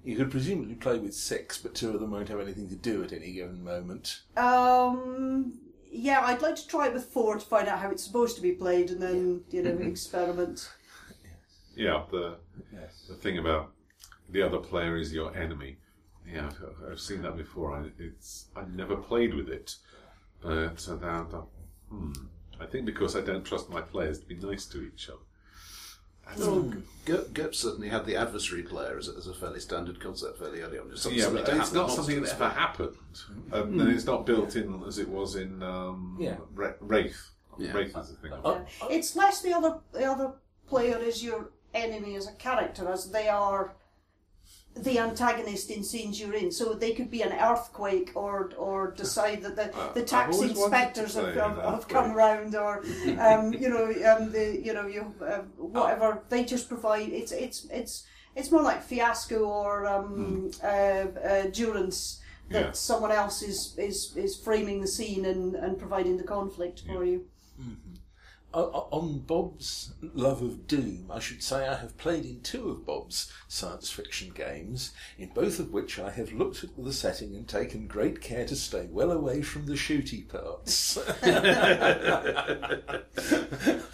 You 0.04 0.18
could 0.18 0.30
presumably 0.32 0.76
play 0.76 1.00
with 1.00 1.14
six, 1.14 1.58
but 1.58 1.74
two 1.74 1.92
of 1.92 2.02
them 2.02 2.12
won't 2.12 2.28
have 2.28 2.42
anything 2.42 2.68
to 2.68 2.76
do 2.76 3.02
at 3.02 3.14
any 3.14 3.32
given 3.32 3.64
moment. 3.64 4.24
Um. 4.36 5.60
Yeah, 5.90 6.22
I'd 6.22 6.42
like 6.42 6.56
to 6.58 6.68
try 6.68 6.88
it 6.88 6.94
with 6.94 7.06
four 7.06 7.36
to 7.36 7.40
find 7.40 7.70
out 7.70 7.80
how 7.80 7.92
it's 7.92 8.04
supposed 8.04 8.36
to 8.36 8.42
be 8.42 8.52
played, 8.52 8.90
and 8.90 9.02
then 9.02 9.44
you 9.52 9.62
know 9.62 9.78
experiment. 9.82 10.70
Yeah, 11.76 12.04
the 12.12 12.40
the 13.08 13.16
thing 13.16 13.38
about 13.38 13.72
the 14.30 14.42
other 14.42 14.58
player 14.58 14.98
is 14.98 15.14
your 15.14 15.36
enemy. 15.38 15.78
Yeah, 16.28 16.48
I've, 16.48 16.92
I've 16.92 17.00
seen 17.00 17.22
that 17.22 17.38
before. 17.38 17.74
I, 17.74 17.90
it's 18.00 18.48
I 18.56 18.64
never 18.74 18.96
played 18.96 19.34
with 19.34 19.50
it, 19.50 19.76
but 20.42 20.50
uh, 20.88 20.96
now, 21.02 21.28
now, 21.32 21.48
hmm, 21.94 22.12
I 22.60 22.66
think 22.66 22.86
because 22.86 23.16
I 23.16 23.22
don't 23.22 23.44
trust 23.46 23.70
my 23.70 23.82
players 23.82 24.20
to 24.20 24.26
be 24.26 24.36
nice 24.36 24.66
to 24.68 24.82
each 24.82 25.10
other. 25.10 25.20
Well, 26.38 26.74
Ger- 27.06 27.26
GURPS 27.34 27.56
certainly 27.56 27.90
had 27.90 28.06
the 28.06 28.16
adversary 28.16 28.64
player 28.64 28.98
as 28.98 29.10
a, 29.10 29.18
as 29.18 29.28
a 29.28 29.34
fairly 29.34 29.60
standard 29.60 30.00
concept 30.00 30.40
fairly 30.40 30.62
early 30.62 30.80
on. 30.80 30.90
Just 30.90 31.04
something 31.04 31.20
Yeah, 31.20 31.30
but 31.30 31.50
it's 31.50 31.74
not 31.74 31.92
something 31.92 32.22
that's 32.22 32.34
ever 32.34 32.48
happened, 32.50 32.96
um, 33.52 33.80
and 33.80 33.90
it's 33.90 34.06
not 34.06 34.26
built 34.26 34.56
in 34.56 34.82
as 34.88 35.00
it 35.00 35.10
was 35.10 35.36
in 35.36 35.62
um, 35.62 36.18
Yeah. 36.20 36.38
Ra- 36.56 36.74
Wraith. 36.80 37.30
Yeah. 37.60 37.74
Wraith 37.74 37.96
is 37.98 38.10
the 38.10 38.16
thing. 38.16 38.32
Oh, 38.44 38.66
It's 38.90 39.16
less 39.16 39.42
the 39.42 39.54
other 39.54 39.80
the 39.92 40.06
other 40.06 40.32
player 40.66 40.98
is 40.98 41.24
your 41.24 41.50
enemy 41.74 42.16
as 42.16 42.28
a 42.28 42.32
character 42.34 42.88
as 42.88 43.12
they 43.12 43.28
are 43.28 43.76
the 44.76 44.98
antagonist 45.00 45.70
in 45.70 45.84
scenes 45.84 46.20
you're 46.20 46.34
in. 46.34 46.52
So 46.52 46.74
they 46.74 46.94
could 46.94 47.12
be 47.12 47.22
an 47.22 47.32
earthquake 47.34 48.12
or 48.16 48.52
or 48.58 48.92
decide 48.98 49.42
that 49.44 49.56
the, 49.56 49.74
the 49.94 50.04
tax 50.04 50.40
inspectors 50.42 51.16
have, 51.16 51.34
play 51.34 51.66
have, 51.66 51.88
come 51.88 52.14
round 52.14 52.56
or 52.56 52.84
um, 53.20 53.54
you 53.54 53.70
know 53.70 53.86
um, 54.12 54.32
the 54.32 54.60
you 54.64 54.74
know 54.74 54.88
you 54.88 55.14
um, 55.22 55.52
whatever 55.58 56.24
they 56.30 56.44
just 56.44 56.68
provide 56.70 57.10
it's 57.10 57.32
it's 57.32 57.66
it's 57.72 58.06
it's 58.36 58.52
more 58.52 58.64
like 58.64 58.82
fiasco 58.82 59.44
or 59.46 59.86
um, 59.86 60.50
uh, 60.64 60.68
uh, 60.68 61.44
durance 61.52 62.20
that 62.50 62.60
Hmm. 62.60 62.66
Yeah. 62.68 62.72
someone 62.72 63.12
else 63.12 63.42
is, 63.42 63.76
is, 63.78 64.16
is 64.16 64.36
framing 64.36 64.82
the 64.82 64.88
scene 64.88 65.26
and, 65.26 65.56
and 65.56 65.78
providing 65.78 66.18
the 66.18 66.24
conflict 66.24 66.84
for 66.86 67.04
you. 67.04 67.26
On 68.54 69.18
Bob's 69.18 69.94
love 70.14 70.44
of 70.44 70.68
Doom, 70.68 71.10
I 71.12 71.18
should 71.18 71.42
say 71.42 71.68
I 71.68 71.76
have 71.76 71.98
played 71.98 72.24
in 72.24 72.42
two 72.42 72.70
of 72.70 72.86
Bob's 72.86 73.34
science 73.48 73.90
fiction 73.90 74.30
games, 74.30 74.94
in 75.18 75.30
both 75.30 75.58
of 75.60 75.72
which 75.72 75.98
I 75.98 76.12
have 76.12 76.32
looked 76.34 76.64
at 76.64 76.70
the 76.78 76.94
setting 76.94 77.36
and 77.36 77.48
taken 77.48 77.88
great 77.88 78.22
care 78.22 78.46
to 78.46 78.56
stay 78.56 78.88
well 78.92 79.12
away 79.12 79.42
from 79.42 79.66
the 79.66 79.74
shooty 79.74 80.30
parts. 80.30 80.98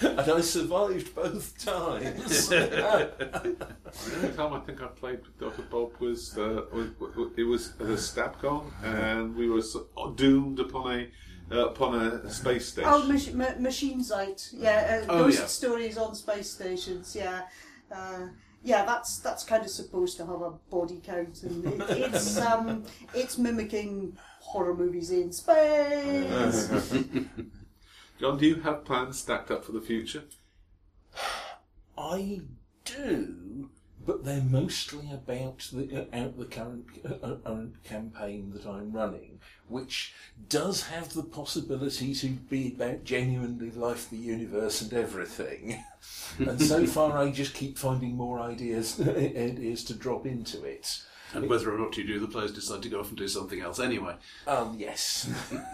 and 0.01 0.32
I 0.32 0.41
survived 0.41 1.16
both 1.16 1.57
times. 1.64 2.49
The 3.89 4.16
only 4.18 4.38
time 4.38 4.53
I 4.53 4.60
think 4.60 4.84
I 4.84 4.88
played 4.88 5.22
with 5.22 5.39
Dr. 5.39 5.64
Bob 5.64 5.93
was, 5.99 6.38
uh, 6.38 6.64
it 7.36 7.43
was 7.43 7.74
a 7.80 7.97
Stabcon, 7.97 8.72
and 8.84 9.36
we 9.36 9.49
were 9.49 9.64
doomed 10.16 10.60
upon 10.60 10.99
a 10.99 11.07
uh, 11.52 11.68
upon 11.70 11.95
a 11.95 12.30
space 12.30 12.68
station. 12.68 12.89
Oh, 12.93 13.04
mach- 13.08 13.34
ma- 13.34 13.60
Machine 13.60 14.04
Sight. 14.04 14.50
Yeah, 14.54 15.04
uh, 15.08 15.12
Oh, 15.12 15.24
ghost 15.26 15.39
yeah. 15.39 15.45
stories 15.47 15.97
on 15.97 16.16
space 16.16 16.50
stations. 16.50 17.16
Yeah. 17.16 17.43
Uh, 17.91 18.28
yeah, 18.64 18.84
that's 18.86 19.20
that's 19.20 19.43
kind 19.43 19.64
of 19.64 19.70
supposed 19.70 20.18
to 20.18 20.26
have 20.26 20.41
a 20.41 20.52
body 20.70 21.00
count, 21.04 21.43
and 21.43 21.66
it, 21.66 21.82
it's 21.89 22.38
um, 22.41 22.84
it's 23.14 23.38
mimicking 23.38 24.18
horror 24.41 24.76
movies 24.76 25.12
in 25.12 25.32
space. 25.32 26.91
John, 28.20 28.38
do 28.38 28.45
you 28.45 28.56
have 28.56 28.84
plans 28.84 29.18
stacked 29.20 29.50
up 29.50 29.64
for 29.64 29.72
the 29.72 29.80
future? 29.82 30.24
I 31.97 32.41
do, 32.86 33.70
but 34.06 34.24
they're 34.26 34.41
mostly 34.41 35.10
about 35.12 35.60
the 35.72 36.08
uh, 36.12 36.18
out 36.18 36.38
the 36.38 36.45
current 36.45 36.86
uh, 37.06 37.36
current 37.45 37.84
campaign 37.84 38.52
that 38.54 38.66
I'm 38.66 38.91
running, 38.91 39.39
which 39.70 40.13
does 40.47 40.84
have 40.88 41.13
the 41.13 41.24
possibility 41.24 42.13
to 42.15 42.28
be 42.28 42.67
about 42.67 43.03
genuinely 43.03 43.72
life, 43.72 44.09
the 44.09 44.17
universe, 44.17 44.82
and 44.82 44.93
everything. 44.93 45.84
and 46.39 46.61
so 46.61 46.86
far, 46.86 47.17
I 47.17 47.32
just 47.32 47.53
keep 47.53 47.78
finding 47.78 48.15
more 48.15 48.39
ideas 48.39 48.99
ideas 48.99 49.84
to 49.86 49.93
drop 49.93 50.26
into 50.26 50.63
it. 50.63 51.01
And 51.34 51.47
whether 51.47 51.74
or 51.74 51.78
not 51.78 51.95
you 51.97 52.05
do, 52.05 52.20
the 52.20 52.28
players 52.28 52.53
decide 52.53 52.82
to 52.84 52.89
go 52.89 52.99
off 53.01 53.09
and 53.09 53.17
do 53.17 53.28
something 53.28 53.61
else 53.61 53.80
anyway. 53.80 54.15
Um, 54.47 54.76
yes. 54.78 55.30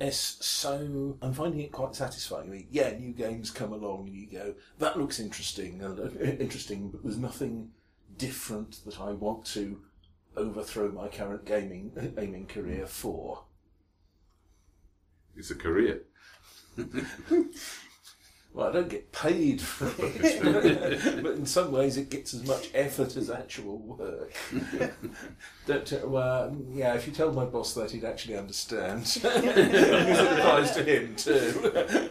Yes, 0.00 0.38
so 0.40 1.16
I'm 1.22 1.32
finding 1.32 1.60
it 1.60 1.70
quite 1.70 1.94
satisfying. 1.94 2.48
I 2.48 2.50
mean, 2.50 2.66
yeah, 2.70 2.90
new 2.98 3.12
games 3.12 3.50
come 3.50 3.72
along 3.72 4.08
and 4.08 4.16
you 4.16 4.26
go, 4.26 4.54
that 4.78 4.98
looks 4.98 5.20
interesting, 5.20 5.80
and 5.80 6.00
uh, 6.00 6.24
interesting, 6.42 6.90
but 6.90 7.04
there's 7.04 7.18
nothing 7.18 7.70
different 8.16 8.84
that 8.84 9.00
I 9.00 9.12
want 9.12 9.44
to 9.46 9.80
overthrow 10.38 10.90
my 10.90 11.08
current 11.08 11.44
gaming 11.44 11.92
gaming 12.16 12.46
career 12.46 12.86
for. 12.86 13.44
It's 15.36 15.50
a 15.50 15.54
career. 15.54 16.02
Well, 18.54 18.70
I 18.70 18.72
don't 18.72 18.88
get 18.88 19.12
paid 19.12 19.60
for 19.60 19.88
it, 19.98 21.22
but 21.22 21.32
in 21.34 21.46
some 21.46 21.70
ways 21.70 21.96
it 21.96 22.10
gets 22.10 22.32
as 22.34 22.46
much 22.46 22.70
effort 22.74 23.16
as 23.16 23.30
actual 23.30 23.78
work. 23.78 24.32
don't, 25.66 25.92
uh, 25.92 26.00
well, 26.04 26.56
yeah, 26.72 26.94
if 26.94 27.06
you 27.06 27.12
tell 27.12 27.30
my 27.30 27.44
boss 27.44 27.74
that, 27.74 27.90
he'd 27.90 28.04
actually 28.04 28.36
understand. 28.36 29.02
because 29.02 29.44
it 29.44 30.38
applies 30.38 30.72
to 30.72 30.82
him 30.82 31.14
too. 31.14 32.10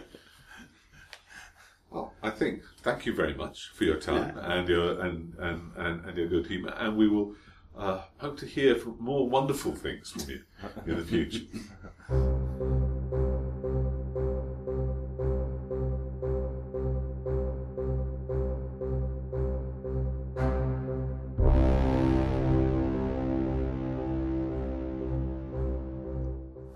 Well, 1.90 2.14
I 2.22 2.30
think 2.30 2.62
thank 2.82 3.04
you 3.04 3.14
very 3.14 3.34
much 3.34 3.70
for 3.74 3.84
your 3.84 3.98
time 3.98 4.38
and 4.38 4.68
your 4.68 5.00
and, 5.00 5.34
and, 5.38 5.72
and, 5.76 6.04
and 6.04 6.16
your 6.16 6.28
good 6.28 6.46
humour, 6.46 6.72
and 6.78 6.96
we 6.96 7.08
will 7.08 7.34
uh, 7.78 8.02
hope 8.18 8.38
to 8.38 8.46
hear 8.46 8.74
from 8.74 8.96
more 8.98 9.28
wonderful 9.28 9.72
things 9.72 10.10
from 10.10 10.28
you 10.28 10.42
in 10.86 10.96
the 10.98 11.04
future. 11.04 11.44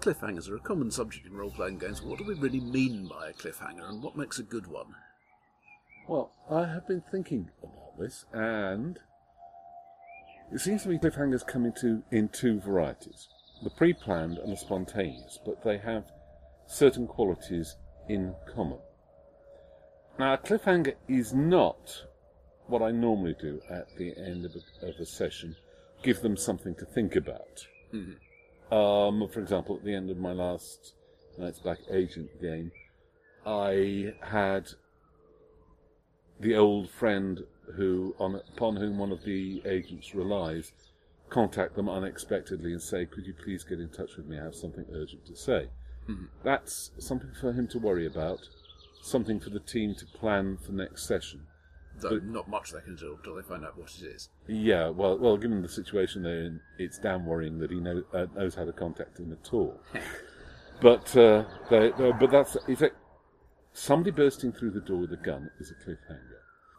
Cliffhangers 0.01 0.51
are 0.51 0.57
a 0.57 0.61
common 0.61 0.91
subject 0.91 1.27
in 1.27 1.33
role 1.33 1.51
playing 1.51 1.79
games. 1.79 2.03
What 2.03 2.19
do 2.19 2.25
we 2.25 2.35
really 2.35 2.61
mean 2.61 3.07
by 3.07 3.29
a 3.29 3.33
cliffhanger 3.33 3.89
and 3.89 4.03
what 4.03 4.17
makes 4.17 4.39
a 4.41 4.43
good 4.43 4.67
one? 4.67 4.97
Well, 6.09 6.33
I 6.51 6.67
have 6.67 6.89
been 6.89 7.05
thinking 7.13 7.51
about 7.63 7.99
this, 8.01 8.25
and 8.33 8.99
it 10.53 10.61
seems 10.61 10.83
to 10.83 10.89
me 10.89 10.99
cliffhangers 10.99 11.47
come 11.47 11.65
into 11.65 12.03
in 12.11 12.29
two 12.29 12.61
varieties: 12.61 13.29
the 13.63 13.71
pre-planned 13.71 14.39
and 14.39 14.53
the 14.53 14.57
spontaneous, 14.57 15.39
but 15.45 15.63
they 15.65 15.79
have 15.79 16.05
certain 16.67 17.07
qualities 17.07 17.77
in 18.09 18.35
common. 18.55 18.79
Now, 20.19 20.35
a 20.35 20.39
cliffhanger 20.39 20.95
is 21.09 21.33
not 21.33 22.05
what 22.67 22.83
I 22.83 22.91
normally 22.91 23.35
do 23.41 23.61
at 23.71 23.97
the 23.97 24.15
end 24.17 24.45
of 24.45 24.53
a, 24.55 24.89
of 24.89 24.97
a 25.01 25.07
session: 25.07 25.57
give 26.03 26.21
them 26.21 26.37
something 26.37 26.75
to 26.77 26.85
think 26.85 27.17
about. 27.17 27.67
Um, 28.71 29.29
for 29.29 29.41
example, 29.41 29.77
at 29.77 29.85
the 29.85 29.95
end 29.95 30.11
of 30.11 30.17
my 30.17 30.33
last 30.33 30.95
Night's 31.39 31.59
Black 31.59 31.79
Agent 31.91 32.41
game, 32.41 32.73
I 33.47 34.15
had 34.23 34.69
the 36.41 36.57
old 36.57 36.91
friend 36.91 37.41
who, 37.77 38.15
on, 38.19 38.37
upon 38.55 38.77
whom 38.77 38.99
one 38.99 39.13
of 39.13 39.25
the 39.25 39.63
agents 39.65 40.15
relies, 40.15 40.73
contact 41.31 41.75
them 41.77 41.89
unexpectedly 41.89 42.73
and 42.73 42.83
say, 42.83 43.07
"Could 43.07 43.27
you 43.27 43.35
please 43.35 43.65
get 43.65 43.81
in 43.81 43.89
touch 43.89 44.17
with 44.17 44.27
me? 44.27 44.39
I 44.39 44.45
have 44.45 44.55
something 44.55 44.87
urgent 44.93 45.27
to 45.27 45.37
say." 45.37 45.69
That's 46.43 46.91
something 46.99 47.31
for 47.41 47.53
him 47.53 47.69
to 47.69 47.79
worry 47.79 48.07
about, 48.07 48.49
something 49.03 49.41
for 49.41 49.51
the 49.51 49.61
team 49.61 49.95
to 49.97 50.07
plan 50.07 50.59
for 50.59 50.73
next 50.73 51.07
session. 51.07 51.47
Though 52.01 52.19
not 52.19 52.49
much 52.49 52.73
they 52.73 52.81
can 52.81 52.97
do 52.97 53.17
until 53.17 53.37
they 53.37 53.43
find 53.43 53.65
out 53.65 53.79
what 53.79 53.95
it 54.01 54.07
is. 54.07 54.29
Yeah, 54.49 54.89
well, 54.89 55.19
well, 55.19 55.37
given 55.37 55.63
the 55.63 55.69
situation 55.69 56.23
they're 56.23 56.45
in, 56.45 56.61
it's 56.79 56.99
damn 56.99 57.27
worrying 57.27 57.59
that 57.59 57.71
he 57.71 57.79
know, 57.81 58.03
uh, 58.13 58.27
knows 58.35 58.55
how 58.55 58.65
to 58.65 58.73
contact 58.73 59.19
him 59.19 59.33
at 59.33 59.53
all. 59.53 59.79
but 60.81 61.17
uh, 61.17 61.45
they, 61.71 61.91
but 61.91 62.31
that's 62.31 62.57
it's 62.67 62.81
like 62.81 62.95
somebody 63.73 64.11
bursting 64.11 64.53
through 64.53 64.71
the 64.71 64.81
door 64.81 64.99
with 64.99 65.13
a 65.13 65.17
gun 65.17 65.51
is 65.61 65.71
a 65.71 65.75
cliffhanger. 65.75 66.32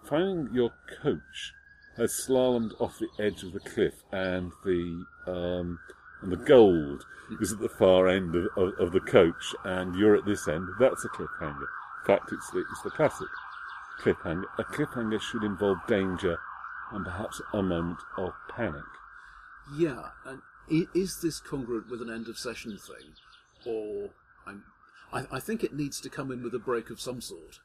Finding 0.04 0.54
your 0.54 0.72
coach 1.02 1.54
has 1.98 2.12
slalomed 2.12 2.80
off 2.80 3.00
the 3.00 3.10
edge 3.24 3.44
of 3.44 3.54
the 3.54 3.60
cliff, 3.60 4.04
and 4.12 4.52
the 4.66 5.06
um, 5.28 5.80
and 6.22 6.32
the 6.32 6.38
gold 6.38 7.06
is 7.42 7.52
at 7.52 7.60
the 7.60 7.70
far 7.70 8.08
end 8.08 8.36
of, 8.36 8.48
of, 8.58 8.74
of 8.80 8.92
the 8.92 9.00
coach, 9.00 9.56
and 9.64 9.96
you're 9.96 10.16
at 10.16 10.26
this 10.26 10.48
end. 10.48 10.68
That's 10.80 11.06
a 11.06 11.10
cliffhanger. 11.10 11.62
In 11.62 12.06
fact, 12.08 12.32
it's 12.32 12.50
the, 12.52 12.64
it's 12.72 12.82
the 12.84 12.92
classic 12.92 13.28
cliffhanger. 14.02 14.46
A 14.58 14.64
cliffhanger 14.64 15.22
should 15.22 15.44
involve 15.44 15.78
danger 15.88 16.38
and 16.92 17.06
perhaps 17.06 17.42
a 17.54 17.64
moment 17.64 18.00
of 18.18 18.34
panic. 18.50 18.84
Yeah, 19.78 20.10
and 20.26 20.42
is 20.70 21.22
this 21.22 21.40
congruent 21.40 21.90
with 21.90 22.02
an 22.02 22.10
end 22.10 22.28
of 22.28 22.38
session 22.38 22.78
thing, 22.78 23.14
or 23.66 24.10
I, 25.14 25.26
I 25.32 25.40
think 25.40 25.64
it 25.64 25.74
needs 25.74 26.02
to 26.02 26.10
come 26.10 26.32
in 26.32 26.44
with 26.44 26.56
a 26.56 26.60
break 26.60 26.90
of 26.90 27.00
some 27.00 27.22
sort. 27.22 27.60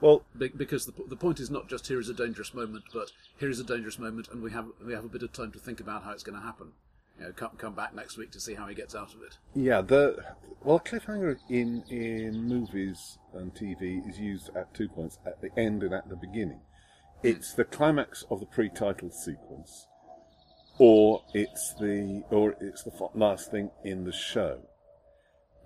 Well, 0.00 0.22
Be- 0.36 0.48
because 0.48 0.86
the, 0.86 0.92
the 1.08 1.16
point 1.16 1.40
is 1.40 1.50
not 1.50 1.68
just 1.68 1.88
here 1.88 1.98
is 1.98 2.08
a 2.08 2.14
dangerous 2.14 2.54
moment, 2.54 2.84
but 2.92 3.10
here 3.38 3.50
is 3.50 3.58
a 3.58 3.64
dangerous 3.64 3.98
moment, 3.98 4.28
and 4.30 4.42
we 4.42 4.52
have 4.52 4.66
we 4.84 4.92
have 4.92 5.04
a 5.04 5.08
bit 5.08 5.22
of 5.22 5.32
time 5.32 5.52
to 5.52 5.58
think 5.58 5.80
about 5.80 6.04
how 6.04 6.12
it's 6.12 6.22
going 6.22 6.38
to 6.38 6.44
happen. 6.44 6.72
You 7.18 7.24
know, 7.26 7.32
come 7.32 7.50
come 7.58 7.74
back 7.74 7.94
next 7.94 8.16
week 8.16 8.30
to 8.32 8.40
see 8.40 8.54
how 8.54 8.66
he 8.68 8.74
gets 8.76 8.94
out 8.94 9.12
of 9.12 9.22
it. 9.22 9.38
yeah, 9.54 9.80
the 9.80 10.24
well, 10.62 10.78
cliffhanger 10.78 11.38
in 11.48 11.82
in 11.88 12.48
movies 12.48 13.18
and 13.34 13.52
TV 13.54 14.08
is 14.08 14.18
used 14.18 14.50
at 14.54 14.72
two 14.72 14.88
points: 14.88 15.18
at 15.26 15.40
the 15.40 15.50
end 15.58 15.82
and 15.82 15.92
at 15.92 16.08
the 16.08 16.16
beginning. 16.16 16.60
Hmm. 17.22 17.26
It's 17.26 17.54
the 17.54 17.64
climax 17.64 18.24
of 18.30 18.38
the 18.38 18.46
pre-title 18.46 19.10
sequence, 19.10 19.88
or 20.78 21.24
it's 21.34 21.74
the 21.80 22.22
or 22.30 22.54
it's 22.60 22.84
the 22.84 22.92
last 23.14 23.50
thing 23.50 23.70
in 23.84 24.04
the 24.04 24.12
show. 24.12 24.60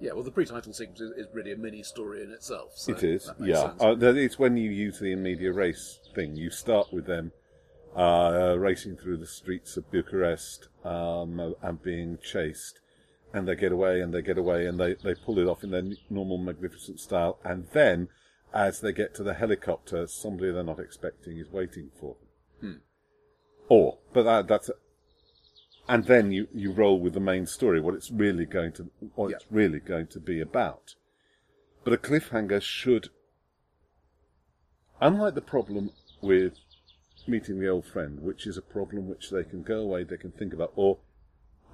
Yeah, 0.03 0.15
well, 0.15 0.25
the 0.25 0.33
pre-title 0.33 0.73
sequence 0.73 1.01
is, 1.01 1.13
is 1.13 1.27
really 1.33 1.53
a 1.53 1.57
mini 1.57 1.85
story 1.85 2.25
in 2.25 2.33
itself. 2.33 2.73
So 2.75 2.93
It 2.93 3.05
is, 3.05 3.31
yeah. 3.39 3.73
Uh, 3.79 3.95
it's 4.01 4.37
when 4.37 4.57
you 4.57 4.69
use 4.69 4.99
the 4.99 5.13
in 5.13 5.23
medias 5.23 5.55
res 5.55 6.01
thing. 6.13 6.35
You 6.35 6.51
start 6.51 6.93
with 6.93 7.07
them 7.07 7.31
uh, 7.97 8.57
racing 8.59 8.97
through 8.97 9.19
the 9.19 9.29
streets 9.29 9.77
of 9.77 9.89
Bucharest 9.93 10.67
um, 10.85 11.55
and 11.63 11.81
being 11.85 12.19
chased, 12.21 12.81
and 13.33 13.47
they 13.47 13.55
get 13.55 13.71
away 13.71 14.01
and 14.01 14.13
they 14.13 14.23
get 14.23 14.39
away 14.39 14.67
and 14.67 14.81
they, 14.81 14.95
they 14.95 15.15
pull 15.15 15.39
it 15.39 15.47
off 15.47 15.63
in 15.63 15.71
their 15.71 15.85
normal 16.11 16.37
magnificent 16.37 16.99
style. 16.99 17.39
And 17.45 17.69
then, 17.73 18.09
as 18.53 18.81
they 18.81 18.93
get 18.93 19.15
to 19.15 19.23
the 19.23 19.35
helicopter, 19.35 20.09
somebody 20.09 20.51
they're 20.51 20.65
not 20.65 20.81
expecting 20.81 21.39
is 21.39 21.53
waiting 21.53 21.91
for 22.01 22.17
them. 22.61 22.81
Or, 23.69 23.99
but 24.13 24.25
that, 24.25 24.49
that's. 24.49 24.69
And 25.89 26.05
then 26.05 26.33
you, 26.33 26.49
you 26.55 26.73
roll 26.73 27.01
with 27.01 27.15
the 27.15 27.21
main 27.21 27.47
story, 27.47 27.81
what 27.81 27.95
it's 27.95 28.11
really 28.11 28.47
going 28.47 28.73
to 28.73 28.91
what 29.15 29.31
Yeah. 29.31 29.37
it's 29.37 29.47
really 29.51 29.81
going 29.81 30.07
to 30.09 30.21
be 30.21 30.41
about. 30.41 30.95
But 31.85 31.93
a 31.93 31.97
cliffhanger 31.99 32.63
should, 32.63 33.09
unlike 35.01 35.35
the 35.35 35.41
problem 35.41 35.91
with 36.21 36.55
meeting 37.27 37.59
the 37.59 37.69
old 37.69 37.87
friend, 37.87 38.21
which 38.21 38.47
is 38.47 38.57
a 38.57 38.63
problem 38.63 39.09
which 39.09 39.31
they 39.31 39.45
can 39.45 39.63
go 39.63 39.81
away, 39.81 40.05
they 40.05 40.17
can 40.17 40.33
think 40.33 40.53
about, 40.53 40.73
or 40.77 40.99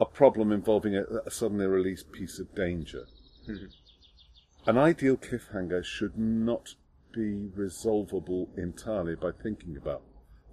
a 0.01 0.05
problem 0.07 0.53
involving 0.53 0.97
a, 0.97 1.05
a 1.27 1.31
suddenly 1.31 1.67
released 1.67 2.13
piece 2.13 2.39
of 2.39 2.55
danger. 2.55 3.07
Mm-hmm. 3.49 3.67
An 4.69 4.79
ideal 4.79 5.17
cliffhanger 5.17 5.85
should 5.85 6.19
not 6.19 6.75
be 7.13 7.51
resolvable 7.55 8.51
entirely 8.57 9.15
by 9.15 9.31
thinking 9.33 9.77
about 9.77 10.03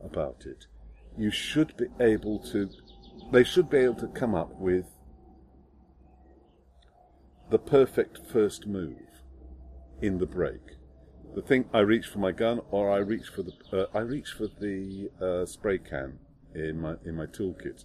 about 0.04 0.46
it. 0.46 0.68
You 1.18 1.32
should 1.32 1.76
be 1.78 1.88
able 2.00 2.40
to. 2.52 2.70
They 3.32 3.44
should 3.44 3.70
be 3.70 3.78
able 3.80 3.96
to 3.96 4.08
come 4.08 4.36
up 4.36 4.52
with 4.60 4.86
the 7.50 7.60
perfect 7.60 8.20
first 8.32 8.68
move 8.68 9.22
in 10.02 10.18
the 10.18 10.26
break. 10.26 10.62
The 11.36 11.42
thing 11.42 11.66
I 11.74 11.80
reach 11.80 12.08
for 12.08 12.20
my 12.20 12.32
gun, 12.32 12.62
or 12.72 12.90
I 12.92 12.98
reach 12.98 13.28
for 13.28 13.44
the 13.44 13.54
uh, 13.74 13.86
I 13.94 14.00
reach 14.02 14.30
for 14.30 14.48
the 14.48 15.10
uh, 15.22 15.46
spray 15.46 15.78
can 15.80 16.20
in 16.54 16.80
my 16.80 16.96
in 17.04 17.16
my 17.16 17.26
toolkit, 17.26 17.84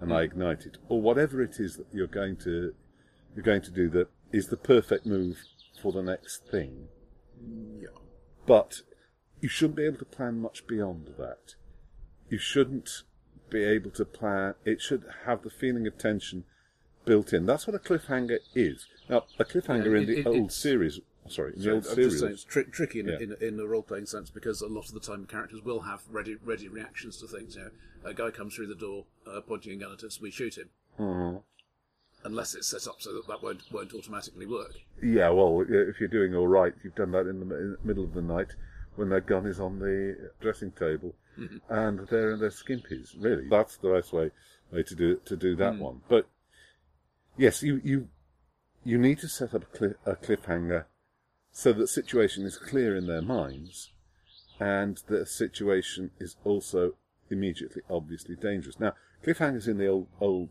and 0.00 0.12
I 0.12 0.22
ignite 0.22 0.66
it, 0.66 0.78
or 0.88 1.00
whatever 1.00 1.40
it 1.42 1.60
is 1.60 1.76
that 1.76 1.86
you're 1.92 2.06
going 2.06 2.36
to 2.38 2.74
you're 3.34 3.44
going 3.44 3.62
to 3.62 3.70
do 3.70 3.88
that 3.90 4.08
is 4.32 4.48
the 4.48 4.56
perfect 4.56 5.06
move 5.06 5.38
for 5.80 5.92
the 5.92 6.02
next 6.02 6.46
thing. 6.50 6.88
yeah. 7.80 7.88
But 8.46 8.82
you 9.40 9.48
shouldn't 9.48 9.76
be 9.76 9.84
able 9.84 9.98
to 9.98 10.04
plan 10.04 10.40
much 10.40 10.66
beyond 10.66 11.14
that. 11.18 11.54
You 12.28 12.38
shouldn't 12.38 13.02
be 13.50 13.64
able 13.64 13.90
to 13.92 14.04
plan. 14.04 14.54
It 14.64 14.80
should 14.80 15.04
have 15.26 15.42
the 15.42 15.50
feeling 15.50 15.86
of 15.86 15.98
tension 15.98 16.44
built 17.04 17.32
in. 17.32 17.46
That's 17.46 17.66
what 17.66 17.74
a 17.76 17.78
cliffhanger 17.78 18.38
is. 18.54 18.86
Now, 19.08 19.24
a 19.38 19.44
cliffhanger 19.44 19.92
Yeah, 19.92 19.98
in 19.98 20.06
the 20.06 20.18
it- 20.20 20.26
old 20.26 20.52
series. 20.52 21.00
Sorry, 21.28 21.52
in 21.54 21.60
the 21.62 21.72
old 21.72 21.86
I'm 21.86 21.94
series. 21.94 22.10
just 22.12 22.20
saying 22.20 22.32
it's 22.32 22.44
tri- 22.44 22.62
tricky 22.64 23.00
in, 23.00 23.08
Yeah. 23.08 23.18
in, 23.20 23.32
in 23.40 23.60
a 23.60 23.66
role 23.66 23.82
playing 23.82 24.06
sense 24.06 24.30
because 24.30 24.62
a 24.62 24.66
lot 24.66 24.86
of 24.88 24.94
the 24.94 25.00
time 25.00 25.26
characters 25.26 25.62
will 25.62 25.80
have 25.80 26.02
ready 26.10 26.36
ready 26.42 26.68
reactions 26.68 27.18
to 27.18 27.26
things. 27.26 27.54
You 27.56 27.64
know, 27.64 27.70
a 28.04 28.14
guy 28.14 28.30
comes 28.30 28.54
through 28.54 28.68
the 28.68 28.74
door 28.74 29.04
uh, 29.26 29.40
pointing 29.42 29.72
a 29.72 29.76
gun 29.76 29.92
at 29.92 30.02
us, 30.04 30.20
we 30.22 30.30
shoot 30.30 30.56
him. 30.56 30.70
Mhm. 30.98 31.42
Unless 32.24 32.54
it's 32.54 32.66
set 32.66 32.86
up 32.88 32.96
so 33.00 33.12
that 33.12 33.26
that 33.28 33.42
won't 33.42 33.60
won't 33.70 33.92
automatically 33.94 34.46
work. 34.46 34.72
Yeah, 35.02 35.28
well, 35.28 35.60
if 35.68 36.00
you're 36.00 36.08
doing 36.08 36.34
all 36.34 36.48
right, 36.48 36.72
you've 36.82 36.94
done 36.94 37.10
that 37.12 37.26
in 37.26 37.40
the, 37.46 37.56
in 37.56 37.70
the 37.72 37.78
middle 37.84 38.04
of 38.04 38.14
the 38.14 38.22
night 38.22 38.54
when 38.98 39.08
their 39.10 39.20
gun 39.20 39.46
is 39.46 39.60
on 39.60 39.78
the 39.78 40.30
dressing 40.40 40.72
table 40.72 41.14
and 41.68 42.00
they're 42.08 42.32
in 42.32 42.40
their 42.40 42.50
skimpies. 42.50 43.14
Really, 43.16 43.48
that's 43.48 43.76
the 43.76 43.90
best 43.92 44.12
way 44.12 44.30
way 44.72 44.82
to 44.82 44.94
do 44.94 45.20
to 45.24 45.36
do 45.36 45.54
that 45.56 45.78
one. 45.78 46.00
But 46.08 46.26
yes, 47.36 47.62
you 47.62 47.80
you 47.84 48.08
you 48.84 48.98
need 48.98 49.18
to 49.20 49.28
set 49.28 49.54
up 49.54 49.62
a, 49.62 49.76
cli- 49.78 49.94
a 50.04 50.16
cliffhanger 50.16 50.84
so 51.52 51.72
that 51.72 51.78
the 51.78 51.86
situation 51.86 52.44
is 52.44 52.56
clear 52.58 52.96
in 52.96 53.06
their 53.06 53.22
minds, 53.22 53.92
and 54.58 55.00
the 55.06 55.24
situation 55.26 56.10
is 56.18 56.36
also 56.44 56.94
immediately 57.30 57.82
obviously 57.88 58.34
dangerous. 58.34 58.80
Now, 58.80 58.94
cliffhangers 59.24 59.68
in 59.68 59.78
the 59.78 59.86
old 59.86 60.08
old 60.20 60.50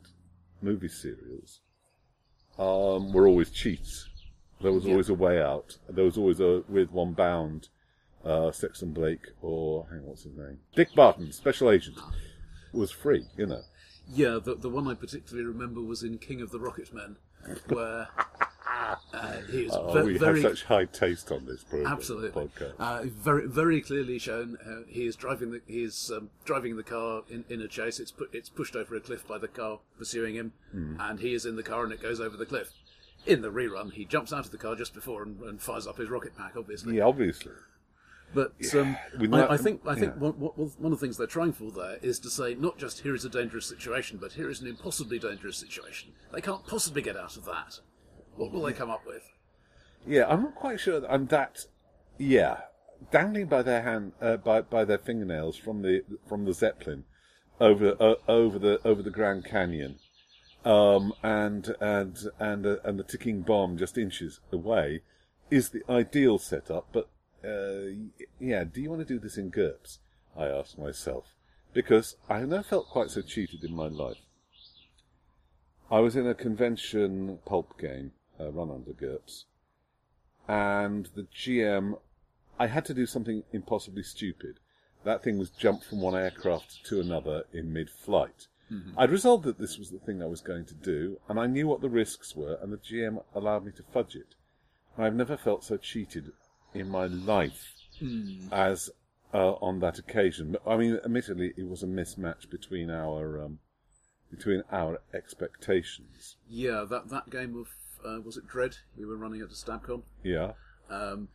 movie 0.61 0.87
serials 0.87 1.59
um, 2.57 3.11
were 3.13 3.27
always 3.27 3.49
cheats 3.51 4.09
There 4.61 4.71
was 4.71 4.85
Yeah. 4.85 4.91
always 4.93 5.09
a 5.09 5.13
way 5.13 5.41
out. 5.41 5.77
There 5.89 6.05
was 6.05 6.17
always 6.17 6.39
a 6.39 6.63
with 6.69 6.91
one 6.91 7.11
bound. 7.13 7.67
Uh, 8.27 8.51
Sexton 8.51 8.91
Blake 8.91 9.27
or 9.41 9.85
hang 9.89 9.99
on, 9.99 10.05
what's 10.07 10.23
his 10.23 10.35
name? 10.35 10.59
Dick 10.75 10.89
Barton, 10.95 11.31
Special 11.31 11.71
Agent, 11.71 11.97
was 12.73 12.91
free. 12.91 13.25
You 13.37 13.45
know. 13.47 13.61
Yeah, 14.13 14.39
the 14.43 14.55
the 14.55 14.69
one 14.69 14.87
I 14.87 14.93
particularly 14.93 15.47
remember 15.47 15.81
was 15.81 16.03
in 16.03 16.17
King 16.17 16.41
of 16.41 16.51
the 16.51 16.59
Rocket 16.59 16.93
Men, 16.93 17.15
where 17.69 18.07
uh, 19.13 19.37
he 19.51 19.63
is 19.63 19.71
Oh, 19.73 19.91
ve- 19.93 20.01
we 20.03 20.17
very 20.17 20.41
have 20.41 20.51
such 20.57 20.63
high 20.65 20.85
taste 20.85 21.31
on 21.31 21.45
this 21.45 21.63
program, 21.63 21.91
absolutely 21.91 22.29
podcast. 22.47 22.73
uh, 22.79 23.03
very 23.05 23.47
very 23.47 23.81
clearly 23.81 24.17
shown. 24.19 24.57
Uh, 24.65 24.83
he 24.87 25.05
is 25.05 25.15
driving 25.15 25.51
the 25.51 25.61
he 25.67 25.83
is 25.83 26.11
um, 26.15 26.29
driving 26.45 26.75
the 26.77 26.83
car 26.83 27.23
in, 27.29 27.43
in 27.49 27.61
a 27.61 27.67
chase. 27.67 27.99
It's 27.99 28.11
pu- 28.11 28.29
it's 28.33 28.49
pushed 28.49 28.75
over 28.75 28.95
a 28.95 28.99
cliff 29.01 29.27
by 29.27 29.37
the 29.37 29.47
car 29.47 29.79
pursuing 29.97 30.35
him, 30.35 30.53
Hmm. 30.71 30.95
and 30.99 31.19
he 31.19 31.33
is 31.33 31.45
in 31.45 31.55
the 31.55 31.63
car 31.63 31.83
and 31.83 31.91
it 31.93 32.01
goes 32.01 32.19
over 32.19 32.37
the 32.37 32.45
cliff. 32.45 32.71
In 33.25 33.41
the 33.41 33.51
rerun, 33.51 33.91
he 33.91 34.05
jumps 34.05 34.31
out 34.31 34.45
of 34.45 34.51
the 34.51 34.57
car 34.57 34.75
just 34.75 34.93
before 34.93 35.23
and, 35.23 35.41
and 35.41 35.61
fires 35.61 35.85
up 35.85 35.97
his 35.97 36.09
rocket 36.09 36.37
pack, 36.37 36.53
obviously. 36.55 36.95
yeah, 36.97 37.03
obviously. 37.03 37.51
But 38.33 38.53
um, 38.75 38.97
I, 39.33 39.53
I 39.53 39.57
think 39.57 39.81
I 39.87 39.95
think 39.95 40.13
yeah. 40.15 40.21
one, 40.21 40.33
one 40.33 40.67
one 40.77 40.91
of 40.91 40.99
the 40.99 41.05
things 41.05 41.17
they're 41.17 41.27
trying 41.27 41.53
for 41.53 41.71
there 41.71 41.97
is 42.01 42.19
to 42.19 42.29
say 42.29 42.55
not 42.55 42.77
just 42.77 43.01
here 43.01 43.15
is 43.15 43.23
a 43.25 43.29
dangerous 43.29 43.65
situation, 43.65 44.17
but 44.21 44.33
here 44.33 44.49
is 44.49 44.61
an 44.61 44.67
impossibly 44.67 45.17
dangerous 45.17 45.57
situation. 45.57 46.11
They 46.33 46.41
can't 46.41 46.65
possibly 46.67 47.01
get 47.01 47.15
out 47.15 47.37
of 47.37 47.45
that. 47.45 47.79
What 48.35 48.51
will 48.51 48.63
they 48.63 48.73
come 48.73 48.89
up 48.89 49.05
with? 49.07 49.23
Yeah, 50.05 50.27
I'm 50.27 50.43
not 50.43 50.55
quite 50.55 50.79
sure. 50.79 50.99
that 50.99 51.11
I'm 51.11 51.27
that. 51.27 51.65
Yeah, 52.17 52.61
dangling 53.11 53.47
by 53.47 53.61
their 53.61 53.81
hand, 53.81 54.13
uh, 54.21 54.37
by 54.37 54.61
by 54.61 54.85
their 54.85 54.97
fingernails 54.97 55.57
from 55.57 55.81
the 55.81 56.03
from 56.27 56.45
the 56.45 56.53
zeppelin 56.53 57.05
over 57.59 57.95
uh, 57.99 58.15
over 58.27 58.59
the 58.59 58.79
over 58.85 59.01
the 59.01 59.09
Grand 59.09 59.45
Canyon, 59.45 59.99
um, 60.65 61.13
and 61.23 61.75
and 61.79 62.17
and 62.39 62.65
uh, 62.65 62.75
and 62.83 62.99
the 62.99 63.03
ticking 63.03 63.41
bomb 63.41 63.77
just 63.77 63.97
inches 63.97 64.39
away, 64.51 65.01
is 65.49 65.69
the 65.69 65.83
ideal 65.89 66.37
setup. 66.37 66.87
But 66.91 67.09
uh, 67.43 68.09
yeah, 68.39 68.63
do 68.63 68.81
you 68.81 68.89
want 68.89 69.07
to 69.07 69.13
do 69.13 69.19
this 69.19 69.37
in 69.37 69.51
GURPS? 69.51 69.99
I 70.35 70.47
asked 70.47 70.77
myself 70.77 71.25
because 71.73 72.15
I 72.29 72.39
have 72.39 72.49
never 72.49 72.63
felt 72.63 72.89
quite 72.89 73.11
so 73.11 73.21
cheated 73.21 73.63
in 73.63 73.75
my 73.75 73.87
life. 73.87 74.21
I 75.89 75.99
was 75.99 76.15
in 76.15 76.27
a 76.27 76.33
convention 76.33 77.39
pulp 77.45 77.79
game 77.79 78.11
uh, 78.39 78.51
run 78.51 78.69
under 78.71 78.91
GURPS, 78.91 79.45
and 80.47 81.09
the 81.15 81.23
GM, 81.23 81.99
I 82.59 82.67
had 82.67 82.85
to 82.85 82.93
do 82.93 83.05
something 83.05 83.43
impossibly 83.53 84.03
stupid. 84.03 84.59
That 85.03 85.23
thing 85.23 85.37
was 85.37 85.49
jump 85.49 85.83
from 85.83 86.01
one 86.01 86.15
aircraft 86.15 86.85
to 86.87 86.99
another 86.99 87.43
in 87.53 87.71
mid-flight. 87.71 88.47
I'd 88.97 89.11
resolved 89.11 89.45
that 89.45 89.59
this 89.59 89.77
was 89.77 89.91
the 89.91 89.99
thing 89.99 90.21
I 90.21 90.25
was 90.25 90.41
going 90.41 90.65
to 90.65 90.73
do, 90.73 91.19
and 91.29 91.39
I 91.39 91.47
knew 91.47 91.67
what 91.67 91.79
the 91.79 91.89
risks 91.89 92.35
were, 92.35 92.57
and 92.61 92.73
the 92.73 92.77
GM 92.77 93.23
allowed 93.33 93.65
me 93.65 93.71
to 93.73 93.83
fudge 93.93 94.15
it. 94.15 94.35
I've 94.97 95.15
never 95.15 95.37
felt 95.37 95.63
so 95.63 95.77
cheated 95.77 96.33
in 96.73 96.89
my 96.89 97.05
life 97.07 97.73
as 98.51 98.89
uh, 99.33 99.53
on 99.53 99.79
that 99.79 99.97
occasion. 99.99 100.51
But, 100.53 100.69
I 100.71 100.77
mean, 100.77 100.99
admittedly, 101.03 101.53
it 101.57 101.67
was 101.67 101.83
a 101.83 101.87
mismatch 101.87 102.49
between 102.49 102.89
our 102.89 103.43
um, 103.43 103.59
between 104.29 104.63
our 104.71 104.99
expectations. 105.13 106.35
Yeah, 106.49 106.85
that 106.89 107.09
that 107.09 107.29
game 107.29 107.57
of 107.57 107.67
uh, 108.05 108.21
was 108.21 108.37
it 108.37 108.47
Dread 108.47 108.77
you 108.97 109.07
were 109.07 109.17
running 109.17 109.41
at 109.41 109.47
a 109.47 109.53
Stabcon? 109.53 110.03
Yeah. 110.23 110.53
Um, 110.89 111.29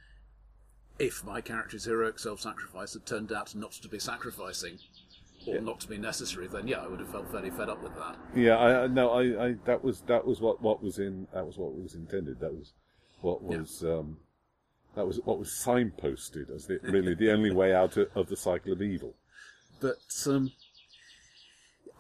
if 0.99 1.25
my 1.25 1.41
character's 1.41 1.85
heroic 1.85 2.19
self-sacrifice 2.19 2.93
had 2.95 3.07
turned 3.07 3.33
out 3.33 3.55
not 3.55 3.73
to 3.73 3.89
be 3.89 3.99
sacrificing 3.99 4.79
or 5.47 5.61
not 5.61 5.81
to 5.81 5.89
be 5.89 5.99
necessary, 5.99 6.47
then 6.47 6.69
yeah, 6.69 6.79
I 6.79 6.87
would 6.87 7.01
have 7.01 7.11
felt 7.11 7.31
fairly 7.31 7.51
fed 7.51 7.69
up 7.69 7.83
with 7.83 7.95
that. 7.97 8.17
Yeah, 8.35 8.57
I 8.57 8.85
I- 8.85 8.87
no, 8.87 9.11
I, 9.11 9.49
I 9.49 9.57
that 9.65 9.83
was 9.83 10.03
that 10.03 10.25
was 10.27 10.41
what, 10.41 10.63
what 10.63 10.83
was 10.83 10.99
in 10.99 11.27
that 11.35 11.45
was 11.47 11.59
what 11.59 11.75
was 11.75 11.95
intended. 11.95 12.41
That 12.41 12.55
was 12.55 12.73
what 13.21 13.43
was 13.43 13.83
um, 13.83 14.19
that 14.95 15.07
was 15.07 15.21
what 15.25 15.39
was 15.39 15.49
signposted 15.49 16.55
as 16.55 16.67
the, 16.67 16.79
really 16.83 17.15
the 17.15 17.31
only 17.31 17.51
way 17.51 17.75
out 17.75 17.97
of, 17.97 18.09
of 18.15 18.29
the 18.29 18.37
cycle 18.37 18.73
of 18.73 18.83
evil. 18.83 19.15
But 19.81 19.99
um, 20.27 20.53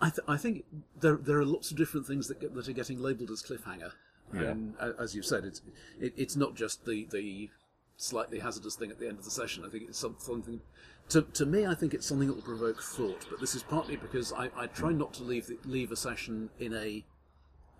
I, 0.00 0.10
th- 0.10 0.26
I 0.28 0.36
think 0.36 0.64
there 1.00 1.16
there 1.16 1.38
are 1.38 1.44
lots 1.44 1.70
of 1.70 1.76
different 1.76 2.06
things 2.06 2.28
that 2.28 2.40
get, 2.40 2.54
that 2.54 2.68
are 2.68 2.72
getting 2.72 3.00
labelled 3.00 3.30
as 3.30 3.42
cliffhanger. 3.42 3.92
Yeah. 4.34 4.42
And 4.42 4.74
as 4.98 5.14
you 5.14 5.22
said, 5.22 5.44
it's 5.44 5.62
it, 6.00 6.14
it's 6.16 6.36
not 6.36 6.54
just 6.54 6.84
the 6.84 7.06
the 7.10 7.50
slightly 7.96 8.40
hazardous 8.40 8.76
thing 8.76 8.90
at 8.90 8.98
the 8.98 9.08
end 9.08 9.18
of 9.18 9.24
the 9.24 9.30
session. 9.30 9.64
I 9.64 9.68
think 9.68 9.84
it's 9.88 9.98
something. 9.98 10.60
To, 11.08 11.22
to 11.22 11.44
me, 11.44 11.66
I 11.66 11.74
think 11.74 11.94
it's 11.94 12.06
something 12.06 12.28
that 12.28 12.34
will 12.34 12.42
provoke 12.42 12.80
thought. 12.80 13.26
But 13.28 13.40
this 13.40 13.54
is 13.54 13.62
partly 13.62 13.96
because 13.96 14.32
I, 14.32 14.50
I 14.56 14.66
try 14.68 14.92
not 14.92 15.12
to 15.14 15.24
leave 15.24 15.46
the, 15.46 15.58
leave 15.64 15.92
a 15.92 15.96
session 15.96 16.48
in 16.58 16.72
a 16.74 17.04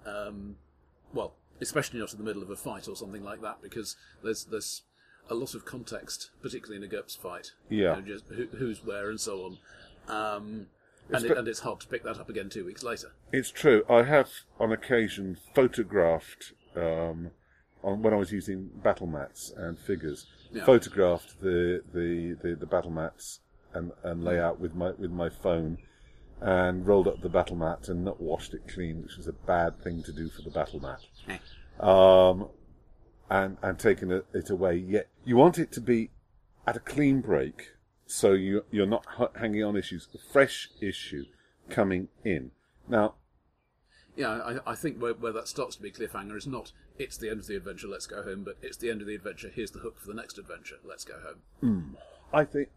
um, 0.05 0.57
well, 1.15 1.35
especially 1.61 2.01
not 2.01 2.13
in 2.13 2.19
the 2.19 2.25
middle 2.25 2.43
of 2.43 2.51
a 2.51 2.57
fight 2.57 2.89
or 2.89 2.97
something 2.97 3.25
like 3.25 3.41
that, 3.43 3.63
because 3.63 3.97
there's 4.23 4.45
there's 4.45 4.83
a 5.31 5.35
lot 5.35 5.55
of 5.55 5.65
context, 5.65 6.31
particularly 6.43 6.85
in 6.85 6.91
a 6.91 6.95
GURPS 6.95 7.17
fight. 7.17 7.53
Yeah. 7.69 7.97
You 7.97 8.03
know, 8.03 8.09
just 8.09 8.27
who, 8.29 8.47
who's 8.57 8.85
where 8.85 9.11
and 9.11 9.21
so 9.21 9.45
on. 9.45 9.59
Um, 10.09 10.67
and, 11.11 11.25
it, 11.25 11.37
and 11.37 11.49
it's 11.49 11.61
hard 11.61 11.81
to 11.81 11.87
pick 11.87 12.03
that 12.05 12.19
up 12.19 12.29
again 12.29 12.49
two 12.49 12.65
weeks 12.65 12.83
later. 12.83 13.13
It's 13.33 13.51
true. 13.51 13.85
I 13.89 14.03
have 14.05 14.31
on 14.59 14.73
occasion 14.73 15.37
photographed 15.55 16.53
um, 16.77 17.31
on 17.83 18.03
when 18.03 18.13
I 18.13 18.17
was 18.17 18.33
using 18.33 18.71
battle 18.83 19.07
mats 19.07 19.53
and 19.57 19.79
figures. 19.79 20.27
Yeah. 20.53 20.65
Photographed 20.65 21.41
the, 21.41 21.83
the, 21.93 22.37
the, 22.43 22.55
the 22.55 22.67
battle 22.67 22.91
mats 22.91 23.41
and, 23.75 23.93
and 24.03 24.23
layout 24.23 24.61
with 24.61 24.75
my 24.75 24.91
with 24.99 25.11
my 25.11 25.31
phone, 25.31 25.79
and 26.41 26.87
rolled 26.87 27.09
up 27.09 27.23
the 27.23 27.29
battle 27.29 27.57
mat 27.57 27.89
and 27.89 28.05
not 28.05 28.21
washed 28.21 28.53
it 28.53 28.69
clean, 28.69 29.03
which 29.03 29.17
was 29.17 29.27
a 29.27 29.33
bad 29.33 29.83
thing 29.83 30.03
to 30.03 30.13
do 30.13 30.29
for 30.29 30.43
the 30.43 30.51
battle 30.51 30.81
mat. 30.81 31.01
um, 31.81 32.49
and 33.33 33.57
and 33.63 33.79
taken 33.79 34.13
it, 34.13 34.51
away. 34.51 34.77
Yet 34.77 35.09
you 35.25 35.37
want 35.37 35.59
it 35.59 35.73
to 35.73 35.81
be 35.81 36.11
at 36.67 36.77
a 36.77 36.81
clean 36.81 37.23
break, 37.23 37.71
so 38.07 38.33
you 38.33 38.65
you're 38.71 38.87
not 38.87 39.07
hanging 39.37 39.65
on 39.65 39.75
issues. 39.75 40.07
A 40.15 40.19
fresh 40.19 40.69
issue 40.81 41.25
coming 41.71 42.09
in. 42.25 42.51
Now, 42.87 43.15
Yeah, 44.15 44.59
I, 44.67 44.73
I 44.73 44.75
think 44.75 45.01
where, 45.01 45.15
where 45.15 45.33
that 45.33 45.49
starts 45.49 45.77
to 45.77 45.83
be 45.83 45.91
cliffhanger 45.91 46.37
is 46.37 46.47
not 46.47 46.73
it's 46.99 47.17
the 47.17 47.31
end 47.31 47.41
of 47.41 47.47
the 47.47 47.57
adventure, 47.57 47.89
let's 47.89 48.07
go 48.07 48.23
home, 48.23 48.45
but 48.45 48.59
it's 48.61 48.77
the 48.77 48.91
end 48.91 49.01
of 49.01 49.07
the 49.07 49.15
adventure, 49.15 49.51
here's 49.53 49.71
the 49.71 49.79
hook 49.79 49.99
for 49.99 50.09
the 50.09 50.15
next 50.15 50.37
adventure, 50.37 50.77
let's 50.85 51.05
go 51.05 51.15
home. 51.15 51.41
Hmm. 51.61 51.95
I 52.35 52.45
think 52.45 52.69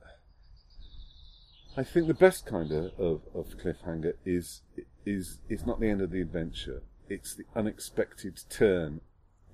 I 1.75 1.83
think 1.83 2.07
the 2.07 2.13
best 2.13 2.45
kind 2.45 2.71
of, 2.71 2.97
of, 2.97 3.21
of 3.33 3.57
cliffhanger 3.57 4.13
is 4.23 4.61
is 5.05 5.39
is 5.49 5.65
not 5.65 5.81
the 5.81 5.89
end 5.89 6.01
of 6.01 6.11
the 6.11 6.21
adventure. 6.21 6.81
It's 7.09 7.35
the 7.35 7.43
unexpected 7.53 8.39
turn 8.49 9.01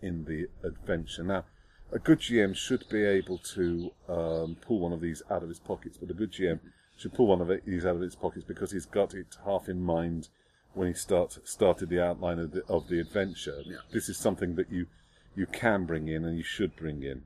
in 0.01 0.25
the 0.25 0.47
adventure. 0.67 1.23
Now, 1.23 1.45
a 1.91 1.99
good 1.99 2.19
GM 2.19 2.55
should 2.55 2.87
be 2.89 3.03
able 3.03 3.37
to 3.37 3.91
um, 4.07 4.57
pull 4.61 4.79
one 4.79 4.93
of 4.93 5.01
these 5.01 5.21
out 5.29 5.43
of 5.43 5.49
his 5.49 5.59
pockets, 5.59 5.97
but 5.97 6.09
a 6.09 6.13
good 6.13 6.31
GM 6.31 6.59
should 6.97 7.13
pull 7.13 7.27
one 7.27 7.41
of 7.41 7.49
these 7.65 7.85
out 7.85 7.95
of 7.95 8.01
his 8.01 8.15
pockets 8.15 8.45
because 8.45 8.71
he's 8.71 8.85
got 8.85 9.13
it 9.13 9.37
half 9.45 9.67
in 9.67 9.81
mind 9.81 10.29
when 10.73 10.87
he 10.87 10.93
start, 10.93 11.37
started 11.43 11.89
the 11.89 12.01
outline 12.01 12.39
of 12.39 12.51
the, 12.51 12.63
of 12.67 12.87
the 12.87 12.99
adventure. 12.99 13.61
Yeah. 13.65 13.77
This 13.91 14.07
is 14.07 14.17
something 14.17 14.55
that 14.55 14.71
you 14.71 14.87
you 15.33 15.45
can 15.45 15.85
bring 15.85 16.09
in 16.09 16.25
and 16.25 16.37
you 16.37 16.43
should 16.43 16.75
bring 16.75 17.03
in. 17.03 17.23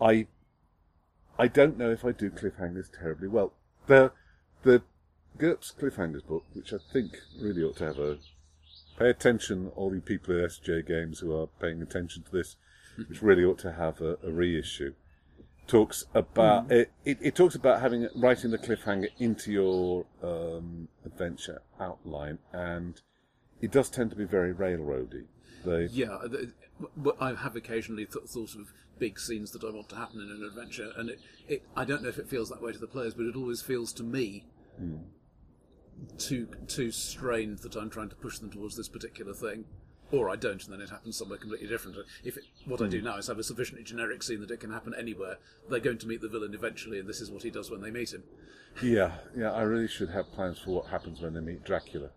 I 0.00 0.26
I 1.38 1.48
don't 1.48 1.78
know 1.78 1.90
if 1.90 2.04
I 2.04 2.12
do 2.12 2.30
cliffhangers 2.30 2.90
terribly 2.96 3.28
well. 3.28 3.52
The 3.86 4.12
the 4.62 4.82
GURPS 5.38 5.72
cliffhangers 5.80 6.26
book, 6.26 6.44
which 6.52 6.72
I 6.72 6.78
think 6.92 7.18
really 7.40 7.62
ought 7.62 7.76
to 7.76 7.86
have 7.86 7.98
a 7.98 8.18
pay 9.00 9.08
attention, 9.08 9.72
all 9.76 9.94
you 9.94 10.00
people 10.00 10.36
at 10.36 10.50
SJ 10.50 10.86
Games 10.86 11.20
who 11.20 11.34
are 11.34 11.46
paying 11.46 11.80
attention 11.80 12.22
to 12.22 12.30
this, 12.30 12.56
which 13.08 13.22
really 13.22 13.42
ought 13.42 13.58
to 13.60 13.72
have 13.72 14.00
a, 14.00 14.18
a 14.22 14.30
reissue. 14.30 14.92
Talks 15.66 16.04
about 16.14 16.70
it, 16.70 16.90
it. 17.04 17.18
It 17.20 17.34
talks 17.34 17.54
about 17.54 17.80
having 17.80 18.08
writing 18.14 18.50
the 18.50 18.58
cliffhanger 18.58 19.08
into 19.18 19.52
your 19.52 20.04
um, 20.22 20.88
adventure 21.06 21.62
outline, 21.80 22.38
and 22.52 23.00
it 23.60 23.70
does 23.70 23.88
tend 23.88 24.10
to 24.10 24.16
be 24.16 24.24
very 24.24 24.52
railroady. 24.52 25.26
They, 25.64 25.88
Yeah, 25.92 26.18
but 26.96 27.16
I 27.20 27.34
have 27.34 27.54
occasionally 27.54 28.04
th- 28.04 28.24
thought 28.26 28.54
of 28.56 28.72
big 28.98 29.20
scenes 29.20 29.52
that 29.52 29.62
I 29.62 29.70
want 29.70 29.88
to 29.90 29.96
happen 29.96 30.20
in 30.20 30.30
an 30.30 30.42
adventure, 30.44 30.90
and 30.96 31.10
it, 31.10 31.20
it 31.48 31.62
I 31.76 31.84
don't 31.84 32.02
know 32.02 32.08
if 32.08 32.18
it 32.18 32.28
feels 32.28 32.48
that 32.48 32.60
way 32.60 32.72
to 32.72 32.78
the 32.78 32.88
players, 32.88 33.14
but 33.14 33.26
it 33.26 33.36
always 33.36 33.62
feels 33.62 33.92
to 33.94 34.02
me 34.02 34.46
too 36.18 36.48
too 36.66 36.90
strained 36.90 37.58
that 37.58 37.76
I'm 37.76 37.90
trying 37.90 38.08
to 38.10 38.16
push 38.16 38.38
them 38.38 38.50
towards 38.50 38.76
this 38.76 38.88
particular 38.88 39.32
thing, 39.32 39.64
or 40.12 40.28
I 40.28 40.36
don't, 40.36 40.62
and 40.64 40.72
then 40.72 40.80
it 40.80 40.90
happens 40.90 41.16
somewhere 41.16 41.38
completely 41.38 41.68
different. 41.68 41.96
If 42.24 42.36
it, 42.36 42.44
what 42.66 42.82
I 42.82 42.88
do 42.88 43.00
now 43.02 43.16
is 43.16 43.26
have 43.28 43.38
a 43.38 43.44
sufficiently 43.44 43.84
generic 43.84 44.22
scene 44.22 44.40
that 44.40 44.50
it 44.50 44.60
can 44.60 44.70
happen 44.72 44.94
anywhere, 44.98 45.36
they're 45.68 45.80
going 45.80 45.98
to 45.98 46.06
meet 46.06 46.20
the 46.20 46.28
villain 46.28 46.54
eventually, 46.54 46.98
and 46.98 47.08
this 47.08 47.20
is 47.20 47.30
what 47.30 47.42
he 47.42 47.50
does 47.50 47.70
when 47.70 47.80
they 47.80 47.90
meet 47.90 48.12
him. 48.12 48.24
Yeah, 48.82 49.12
yeah, 49.36 49.52
I 49.52 49.62
really 49.62 49.88
should 49.88 50.10
have 50.10 50.30
plans 50.32 50.58
for 50.58 50.70
what 50.70 50.86
happens 50.86 51.20
when 51.20 51.34
they 51.34 51.40
meet 51.40 51.64
Dracula. 51.64 52.10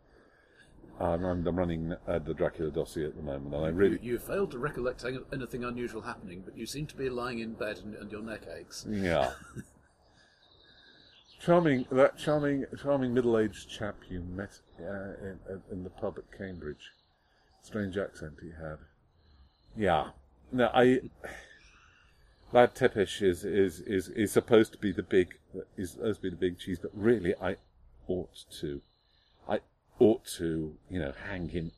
Um, 1.00 1.26
I'm, 1.26 1.48
I'm 1.48 1.56
running 1.58 1.96
uh, 2.08 2.20
the 2.20 2.36
Dracula 2.36 2.70
dossier 2.70 3.06
at 3.06 3.16
the 3.16 3.24
moment, 3.24 3.56
and 3.56 3.66
I 3.66 3.70
really, 3.70 4.00
You, 4.04 4.14
you 4.14 4.20
failed 4.20 4.52
to 4.52 4.60
recollect 4.60 5.04
anything 5.34 5.64
unusual 5.64 6.02
happening, 6.02 6.44
but 6.46 6.56
you 6.56 6.68
seem 6.68 6.86
to 6.86 6.96
be 6.96 7.10
lying 7.10 7.40
in 7.40 7.54
bed 7.54 7.80
and, 7.84 7.96
and 7.96 8.12
your 8.12 8.22
neck 8.22 8.44
aches. 8.56 8.86
yeah. 8.90 9.32
charming, 11.46 11.86
that 11.92 12.18
charming, 12.18 12.66
charming 12.82 13.14
middle-aged 13.14 13.70
chap 13.70 13.96
you 14.10 14.22
met 14.22 14.60
uh, 14.80 15.14
in, 15.22 15.62
in 15.72 15.84
the 15.84 15.90
pub 15.90 16.18
at 16.18 16.38
Cambridge. 16.38 16.92
Strange 17.62 17.98
accent 17.98 18.34
he 18.42 18.50
had. 18.50 18.78
Yeah, 19.76 20.10
no, 20.52 20.70
I. 20.74 21.02
Vlad 22.54 22.76
Tepesh 22.76 23.22
is, 23.24 23.44
is, 23.44 23.80
is, 23.80 24.10
is 24.10 24.32
supposed 24.32 24.72
to 24.74 24.78
be 24.78 24.92
the 24.92 25.02
big 25.02 25.40
is 25.76 25.92
supposed 25.92 26.20
to 26.20 26.24
be 26.24 26.30
the 26.30 26.36
big 26.36 26.60
cheese, 26.60 26.78
but 26.80 26.92
really 26.94 27.34
I 27.42 27.56
ought 28.08 28.46
to, 28.60 28.82
I 29.50 29.60
ought 29.98 30.26
to, 30.38 30.76
you 30.90 31.00
know, 31.00 31.14
hang 31.28 31.50
him, 31.50 31.72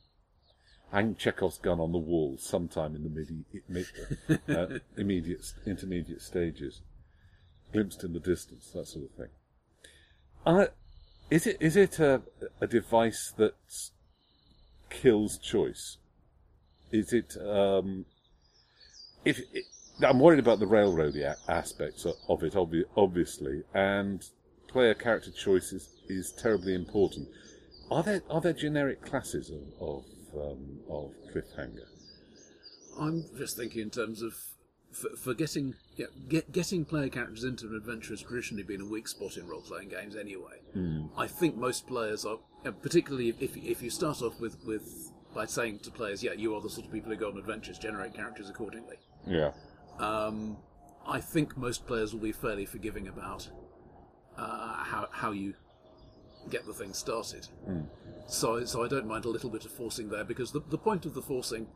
hang 0.92 1.14
Chekhov's 1.14 1.58
gun 1.58 1.80
on 1.80 1.92
the 1.92 1.98
wall 1.98 2.36
sometime 2.38 2.94
in 2.94 3.04
the 3.04 3.08
midi, 3.08 3.44
mid, 3.68 3.86
uh, 4.48 4.78
immediate 4.98 5.52
intermediate 5.64 6.20
stages, 6.20 6.82
glimpsed 7.72 8.04
in 8.04 8.12
the 8.12 8.20
distance, 8.20 8.70
that 8.74 8.86
sort 8.86 9.06
of 9.06 9.10
thing. 9.12 9.30
Is 11.28 11.46
it 11.46 11.56
is 11.60 11.76
it 11.76 11.98
a, 11.98 12.22
a 12.60 12.66
device 12.68 13.32
that 13.36 13.54
kills 14.90 15.38
choice? 15.38 15.98
Is 16.92 17.12
it 17.12 17.36
um, 17.36 18.06
if 19.24 19.40
it, 19.52 19.64
I'm 20.06 20.20
worried 20.20 20.38
about 20.38 20.60
the 20.60 20.66
railroady 20.66 21.22
a- 21.24 21.36
aspects 21.50 22.04
of, 22.04 22.14
of 22.28 22.44
it, 22.44 22.52
obvi- 22.52 22.84
obviously, 22.96 23.62
and 23.74 24.22
player 24.68 24.94
character 24.94 25.30
choice 25.32 25.72
is, 25.72 25.88
is 26.08 26.32
terribly 26.32 26.74
important. 26.74 27.28
Are 27.90 28.04
there 28.04 28.22
are 28.30 28.40
there 28.40 28.52
generic 28.52 29.04
classes 29.04 29.50
of 29.50 29.64
of, 29.80 30.04
um, 30.34 30.78
of 30.88 31.12
cliffhanger? 31.32 31.86
I'm 33.00 33.24
just 33.36 33.56
thinking 33.56 33.82
in 33.82 33.90
terms 33.90 34.22
of 34.22 34.32
for, 34.92 35.10
for 35.16 35.34
getting 35.34 35.74
yeah, 35.96 36.06
get, 36.28 36.52
getting 36.52 36.84
player 36.84 37.08
characters 37.08 37.44
into 37.44 37.66
an 37.66 37.74
adventure 37.76 38.10
has 38.10 38.22
traditionally 38.22 38.62
been 38.62 38.80
a 38.80 38.86
weak 38.86 39.08
spot 39.08 39.36
in 39.36 39.46
role 39.46 39.60
playing 39.60 39.88
games 39.88 40.16
anyway. 40.16 40.60
I 41.16 41.26
think 41.26 41.56
most 41.56 41.86
players 41.86 42.24
are, 42.24 42.38
particularly 42.82 43.28
if 43.40 43.56
if 43.56 43.82
you 43.82 43.90
start 43.90 44.22
off 44.22 44.40
with 44.40 44.56
with 44.64 45.12
by 45.34 45.44
saying 45.46 45.80
to 45.80 45.90
players, 45.90 46.22
yeah, 46.22 46.32
you 46.32 46.54
are 46.54 46.60
the 46.62 46.70
sort 46.70 46.86
of 46.86 46.92
people 46.92 47.10
who 47.10 47.16
go 47.16 47.28
on 47.28 47.36
adventures, 47.36 47.78
generate 47.78 48.14
characters 48.14 48.48
accordingly. 48.48 48.96
Yeah, 49.26 49.52
Um, 49.98 50.56
I 51.06 51.20
think 51.20 51.56
most 51.56 51.86
players 51.86 52.12
will 52.14 52.20
be 52.22 52.32
fairly 52.32 52.64
forgiving 52.64 53.08
about 53.08 53.48
uh, 54.38 54.84
how 54.84 55.08
how 55.10 55.32
you 55.32 55.54
get 56.50 56.64
the 56.66 56.72
thing 56.72 56.92
started. 56.94 57.48
So 58.28 58.64
so 58.64 58.84
I 58.84 58.88
don't 58.88 59.06
mind 59.06 59.24
a 59.24 59.28
little 59.28 59.50
bit 59.50 59.64
of 59.64 59.70
forcing 59.72 60.08
there 60.08 60.24
because 60.24 60.52
the 60.52 60.60
the 60.60 60.78
point 60.78 61.06
of 61.06 61.14
the 61.14 61.22
forcing. 61.22 61.66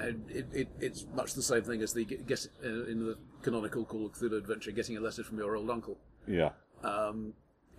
It, 0.00 0.46
it, 0.52 0.68
it's 0.80 1.06
much 1.14 1.34
the 1.34 1.42
same 1.42 1.62
thing 1.62 1.82
as 1.82 1.92
the 1.92 2.04
get, 2.04 2.26
get 2.26 2.46
uh, 2.64 2.86
in 2.86 3.04
the 3.06 3.18
canonical 3.42 3.84
Call 3.84 4.06
of 4.06 4.12
Cthulhu 4.12 4.38
adventure, 4.38 4.70
getting 4.70 4.96
a 4.96 5.00
letter 5.00 5.22
from 5.22 5.38
your 5.38 5.56
old 5.56 5.70
uncle. 5.70 5.98
yeah, 6.26 6.50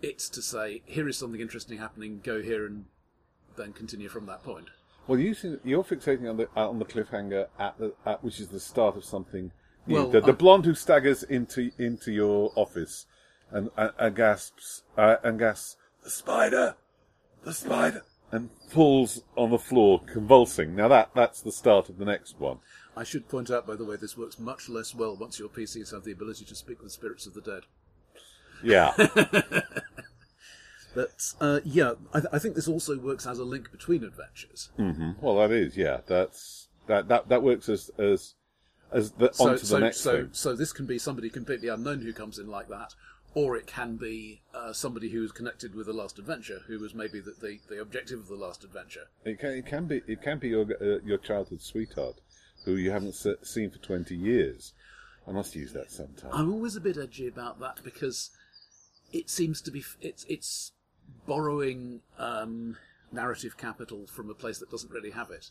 It's 0.02 0.30
to 0.30 0.42
say, 0.42 0.82
here 0.86 1.08
is 1.08 1.18
something 1.18 1.42
interesting 1.42 1.78
happening. 1.80 2.22
Go 2.24 2.42
here 2.42 2.66
and 2.66 2.86
then 3.58 3.74
continue 3.74 4.10
from 4.10 4.26
that 4.28 4.44
point. 4.44 4.68
Well, 5.08 5.20
you 5.20 5.34
seem, 5.34 5.60
you're 5.64 5.84
fixating 5.84 6.30
on 6.30 6.38
the 6.38 6.48
on 6.56 6.80
the 6.80 6.86
cliffhanger 6.86 7.48
at 7.60 7.78
the 7.78 7.94
at, 8.06 8.24
which 8.24 8.40
is 8.40 8.48
the 8.50 8.60
start 8.60 8.96
of 8.96 9.04
something. 9.04 9.52
New. 9.86 9.96
Well, 9.96 10.10
the, 10.10 10.22
the 10.22 10.34
blonde 10.34 10.66
who 10.66 10.74
staggers 10.76 11.24
into 11.24 11.72
into 11.78 12.12
your 12.12 12.54
office 12.56 13.06
and 13.52 13.70
and, 13.76 13.92
and 14.00 14.16
gasps 14.16 14.84
uh, 14.98 15.18
and 15.24 15.40
gasps 15.40 15.76
the 16.04 16.10
spider, 16.10 16.76
the 17.44 17.54
spider, 17.54 18.04
and 18.34 18.50
falls 18.68 19.22
on 19.38 19.52
the 19.52 19.60
floor 19.60 20.02
convulsing. 20.06 20.76
Now 20.76 20.88
that 20.88 21.12
that's 21.14 21.40
the 21.42 21.52
start 21.52 21.88
of 21.90 21.98
the 21.98 22.06
next 22.06 22.40
one. 22.40 22.58
I 22.98 23.04
should 23.04 23.30
point 23.30 23.50
out, 23.50 23.66
by 23.66 23.76
the 23.76 23.86
way, 23.86 23.96
this 23.96 24.18
works 24.18 24.38
much 24.40 24.70
less 24.70 24.94
well 24.94 25.16
once 25.16 25.40
your 25.40 25.50
PCs 25.50 25.94
have 25.94 26.04
the 26.04 26.12
ability 26.12 26.46
to 26.46 26.56
speak 26.56 26.82
with 26.82 26.92
spirits 26.92 27.26
of 27.26 27.34
the 27.34 27.42
dead. 27.42 27.64
Yeah, 28.64 28.94
But 30.96 31.34
uh, 31.42 31.60
yeah, 31.64 31.94
I, 32.14 32.20
th- 32.20 32.30
I 32.34 32.38
think 32.40 32.54
this 32.56 32.68
also 32.68 32.98
works 33.00 33.26
as 33.26 33.40
a 33.40 33.44
link 33.44 33.72
between 33.72 34.04
adventures. 34.04 34.70
well 35.22 35.38
that 35.38 35.52
is 35.52 35.76
yeah 35.76 36.02
that's 36.06 36.68
that 36.88 37.08
that 37.08 37.30
that 37.30 37.42
works 37.42 37.68
as 37.68 37.90
as 37.98 38.36
as 38.92 39.12
the 39.14 39.32
So, 39.34 39.50
onto 39.50 39.66
so, 39.66 39.76
the 39.76 39.82
next 39.82 40.02
so, 40.02 40.12
thing. 40.18 40.30
so 40.34 40.56
this 40.56 40.72
can 40.72 40.86
be 40.86 41.00
somebody 41.00 41.30
completely 41.32 41.68
unknown 41.68 42.02
who 42.02 42.14
comes 42.14 42.38
in 42.38 42.48
like 42.48 42.68
that, 42.70 42.94
or 43.36 43.56
it 43.58 43.68
can 43.68 43.96
be 43.96 44.42
uh, 44.54 44.74
somebody 44.74 45.10
who 45.10 45.24
is 45.24 45.32
connected 45.32 45.74
with 45.76 45.88
the 45.88 45.94
last 45.94 46.20
adventure, 46.20 46.62
who 46.68 46.80
was 46.80 46.94
maybe 46.94 47.20
the, 47.20 47.34
the, 47.42 47.60
the 47.70 47.82
objective 47.82 48.20
of 48.20 48.28
the 48.28 48.36
last 48.36 48.64
adventure. 48.64 49.08
It 49.26 49.40
can 49.40 49.52
it 49.52 49.66
can 49.66 49.86
be 49.86 50.02
it 50.08 50.22
can 50.22 50.40
be 50.40 50.50
your 50.50 50.66
uh, 50.82 51.00
your 51.04 51.18
childhood 51.18 51.62
sweetheart 51.62 52.22
who 52.66 52.76
you 52.76 52.92
haven't 52.92 53.16
se- 53.16 53.36
seen 53.44 53.72
for 53.72 53.80
twenty 53.80 54.16
years. 54.16 54.74
I 55.28 55.32
must 55.32 55.56
use 55.56 55.74
that 55.74 55.92
sometime. 55.92 56.32
I'm 56.34 56.52
always 56.52 56.76
a 56.76 56.82
bit 56.82 56.98
edgy 56.98 57.28
about 57.28 57.60
that 57.60 57.80
because 57.84 58.32
it 59.12 59.30
seems 59.30 59.62
to 59.62 59.72
be 59.72 59.80
f- 59.80 59.98
it's 60.02 60.26
it's 60.28 60.72
borrowing 61.26 62.02
um, 62.18 62.78
narrative 63.12 63.58
capital 63.58 64.08
from 64.08 64.30
a 64.30 64.34
place 64.34 64.60
that 64.60 64.72
doesn't 64.72 64.92
really 64.92 65.12
have 65.12 65.32
it. 65.32 65.50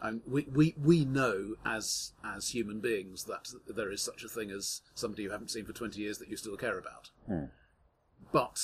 And 0.00 0.20
we, 0.26 0.46
we, 0.52 0.74
we 0.80 1.04
know 1.04 1.56
as 1.64 2.12
as 2.24 2.50
human 2.50 2.80
beings 2.80 3.24
that 3.24 3.48
there 3.66 3.90
is 3.90 4.00
such 4.00 4.22
a 4.22 4.28
thing 4.28 4.50
as 4.50 4.82
somebody 4.94 5.24
you 5.24 5.30
haven't 5.30 5.50
seen 5.50 5.64
for 5.64 5.72
twenty 5.72 6.00
years 6.00 6.18
that 6.18 6.28
you 6.28 6.36
still 6.36 6.56
care 6.56 6.78
about. 6.78 7.10
But 8.32 8.60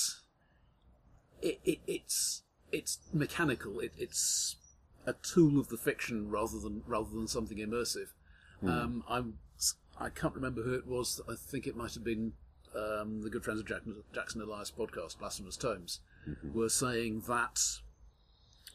it, 1.41 1.59
it 1.65 1.79
it's 1.87 2.43
it's 2.71 2.99
mechanical. 3.13 3.79
It, 3.79 3.91
it's 3.97 4.55
a 5.05 5.13
tool 5.13 5.59
of 5.59 5.67
the 5.67 5.77
fiction 5.77 6.29
rather 6.29 6.59
than 6.59 6.83
rather 6.87 7.09
than 7.09 7.27
something 7.27 7.57
immersive. 7.57 8.13
Um, 8.63 9.03
I'm 9.07 9.37
I 9.99 10.09
can't 10.09 10.35
remember 10.35 10.63
who 10.63 10.73
it 10.73 10.87
was. 10.87 11.21
I 11.29 11.35
think 11.35 11.67
it 11.67 11.75
might 11.75 11.93
have 11.93 12.03
been 12.03 12.33
um, 12.75 13.21
the 13.21 13.29
good 13.29 13.43
friends 13.43 13.59
of 13.59 13.67
Jackson, 13.67 14.03
Jackson 14.13 14.41
Elias 14.41 14.71
podcast, 14.77 15.19
Blasphemous 15.19 15.57
Tomes, 15.57 15.99
were 16.43 16.69
saying 16.69 17.23
that 17.27 17.59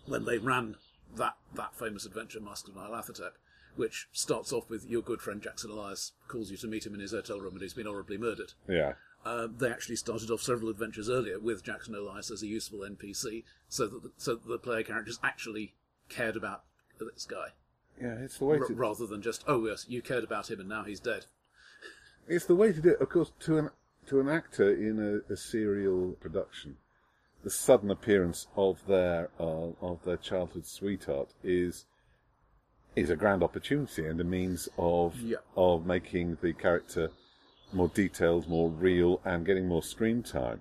when 0.07 0.25
they 0.25 0.39
ran 0.39 0.77
that 1.17 1.37
that 1.55 1.75
famous 1.75 2.07
adventure, 2.07 2.41
Masks 2.41 2.69
of 2.69 2.75
Nyarlathotep, 2.75 3.33
which 3.77 4.09
starts 4.13 4.53
off 4.53 4.69
with 4.71 4.85
your 4.87 5.03
good 5.03 5.21
friend 5.21 5.41
Jackson 5.43 5.71
Elias 5.71 6.13
calls 6.29 6.51
you 6.51 6.57
to 6.59 6.67
meet 6.67 6.87
him 6.87 6.95
in 6.95 7.01
his 7.01 7.13
hotel 7.13 7.41
room 7.41 7.55
and 7.55 7.63
he's 7.63 7.75
been 7.75 7.87
horribly 7.87 8.19
murdered. 8.19 8.53
yeah. 8.69 8.95
Uh, 9.23 9.47
they 9.55 9.69
actually 9.71 9.97
started 9.97 10.31
off 10.31 10.41
several 10.41 10.71
adventures 10.71 11.11
earlier 11.11 11.39
with 11.39 11.63
Jackson 11.63 11.95
Elias 11.95 12.31
as 12.31 12.43
a 12.43 12.47
useful 12.47 12.79
NPC, 12.79 13.45
so 13.69 13.87
that 13.87 14.03
the, 14.03 14.11
so 14.17 14.35
that 14.35 14.49
the 14.49 14.57
player 14.59 14.83
characters 14.83 15.19
actually 15.23 15.75
cared 16.09 16.37
about 16.37 16.63
this 16.99 17.27
guy, 17.27 17.49
Yeah, 18.01 18.15
it's 18.15 18.39
the 18.39 18.47
way 18.47 18.59
r- 18.59 18.67
to 18.67 18.73
rather 18.75 19.07
than 19.07 19.21
just 19.21 19.45
oh 19.47 19.67
yes, 19.67 19.85
you 19.89 20.01
cared 20.01 20.25
about 20.25 20.51
him 20.51 20.59
and 20.59 20.69
now 20.71 20.85
he's 20.85 21.01
dead. 21.01 21.27
it's 22.29 22.47
the 22.47 22.55
way 22.55 22.73
to 22.73 22.81
do 22.81 22.91
it. 22.91 23.01
Of 23.03 23.11
course, 23.11 23.31
to 23.41 23.59
an 23.59 23.71
to 24.07 24.21
an 24.21 24.29
actor 24.31 24.73
in 24.73 25.23
a, 25.29 25.33
a 25.33 25.37
serial 25.37 26.13
production, 26.21 26.79
the 27.43 27.51
sudden 27.51 27.91
appearance 27.91 28.47
of 28.57 28.87
their 28.87 29.31
uh, 29.39 29.71
of 29.81 30.05
their 30.05 30.17
childhood 30.17 30.67
sweetheart 30.67 31.33
is 31.43 31.87
is 32.97 33.09
a 33.11 33.17
grand 33.17 33.43
opportunity 33.43 34.05
and 34.07 34.21
a 34.21 34.25
means 34.25 34.69
of 34.77 35.19
Yeah. 35.21 35.39
of 35.57 35.87
making 35.87 36.39
the 36.43 36.53
character 36.53 37.11
more 37.73 37.89
detailed, 37.89 38.49
more 38.49 38.69
real, 38.69 39.21
and 39.25 39.47
getting 39.47 39.69
more 39.69 39.83
screen 39.83 40.23
time. 40.25 40.61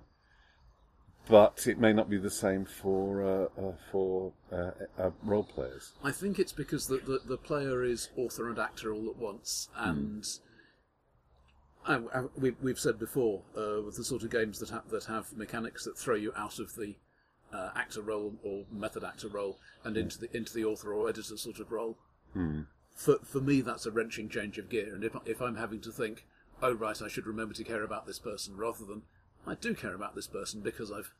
But 1.28 1.66
it 1.66 1.78
may 1.78 1.92
not 1.92 2.08
be 2.08 2.18
the 2.18 2.30
same 2.30 2.64
for 2.64 3.22
uh, 3.22 3.60
uh, 3.60 3.72
for 3.90 4.32
uh, 4.52 4.70
uh, 4.98 5.10
role 5.22 5.44
players. 5.44 5.92
I 6.02 6.12
think 6.12 6.38
it's 6.38 6.52
because 6.52 6.86
the, 6.86 6.96
the, 6.98 7.20
the 7.24 7.36
player 7.36 7.82
is 7.84 8.08
author 8.16 8.48
and 8.48 8.58
actor 8.58 8.92
all 8.92 9.08
at 9.08 9.16
once, 9.16 9.68
and 9.76 10.26
I, 11.90 11.96
I, 12.14 12.24
we, 12.38 12.52
we've 12.62 12.78
said 12.78 12.98
before 12.98 13.42
uh, 13.56 13.82
with 13.84 13.96
the 13.96 14.04
sort 14.04 14.22
of 14.22 14.30
games 14.30 14.58
that 14.60 14.70
have 14.70 14.88
that 14.90 15.04
have 15.06 15.36
mechanics 15.36 15.84
that 15.84 15.98
throw 15.98 16.14
you 16.14 16.32
out 16.36 16.58
of 16.58 16.74
the 16.76 16.94
uh, 17.52 17.70
actor 17.74 18.00
role 18.00 18.34
or 18.44 18.64
method 18.70 19.02
actor 19.02 19.28
role 19.28 19.58
and 19.84 19.96
into 19.96 20.18
the 20.18 20.36
into 20.36 20.54
the 20.54 20.64
author 20.64 20.92
or 20.92 21.08
editor 21.08 21.36
sort 21.36 21.58
of 21.58 21.72
role. 21.72 21.96
For 22.94 23.18
for 23.24 23.40
me, 23.40 23.60
that's 23.60 23.86
a 23.86 23.90
wrenching 23.90 24.28
change 24.28 24.58
of 24.58 24.68
gear, 24.68 24.94
and 24.94 25.02
if 25.02 25.16
if 25.26 25.40
I'm 25.42 25.56
having 25.56 25.80
to 25.80 25.90
think, 25.90 26.26
oh 26.62 26.72
right, 26.72 27.00
I 27.02 27.08
should 27.08 27.26
remember 27.26 27.54
to 27.54 27.64
care 27.64 27.82
about 27.82 28.06
this 28.06 28.18
person, 28.18 28.56
rather 28.56 28.84
than 28.84 29.02
I 29.46 29.54
do 29.54 29.74
care 29.74 29.94
about 29.94 30.14
this 30.14 30.26
person 30.26 30.60
because 30.60 30.92
I've 30.92 31.12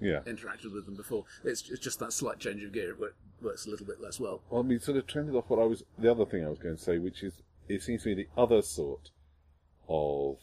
Yeah. 0.00 0.20
interacted 0.26 0.72
with 0.72 0.86
them 0.86 0.96
before. 0.96 1.24
It's, 1.44 1.70
it's 1.70 1.80
just 1.80 1.98
that 2.00 2.12
slight 2.12 2.38
change 2.38 2.62
of 2.64 2.72
gear. 2.72 2.90
It 2.92 3.14
works 3.42 3.66
a 3.66 3.70
little 3.70 3.86
bit 3.86 4.00
less 4.00 4.18
well. 4.18 4.40
Well, 4.50 4.62
I 4.62 4.64
mean, 4.64 4.80
sort 4.80 4.96
of 4.96 5.06
trended 5.06 5.34
off 5.34 5.48
what 5.50 5.60
I 5.60 5.64
was. 5.64 5.84
The 5.98 6.10
other 6.10 6.24
thing 6.24 6.44
I 6.44 6.48
was 6.48 6.58
going 6.58 6.76
to 6.76 6.82
say, 6.82 6.98
which 6.98 7.22
is, 7.22 7.42
it 7.68 7.82
seems 7.82 8.02
to 8.02 8.08
me 8.08 8.14
the 8.14 8.28
other 8.36 8.62
sort 8.62 9.10
of 9.88 10.38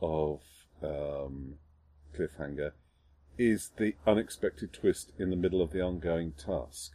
of 0.00 0.40
um, 0.82 1.54
cliffhanger 2.16 2.72
is 3.38 3.72
the 3.76 3.94
unexpected 4.06 4.72
twist 4.72 5.10
in 5.18 5.30
the 5.30 5.36
middle 5.36 5.62
of 5.62 5.72
the 5.72 5.80
ongoing 5.80 6.32
task, 6.32 6.92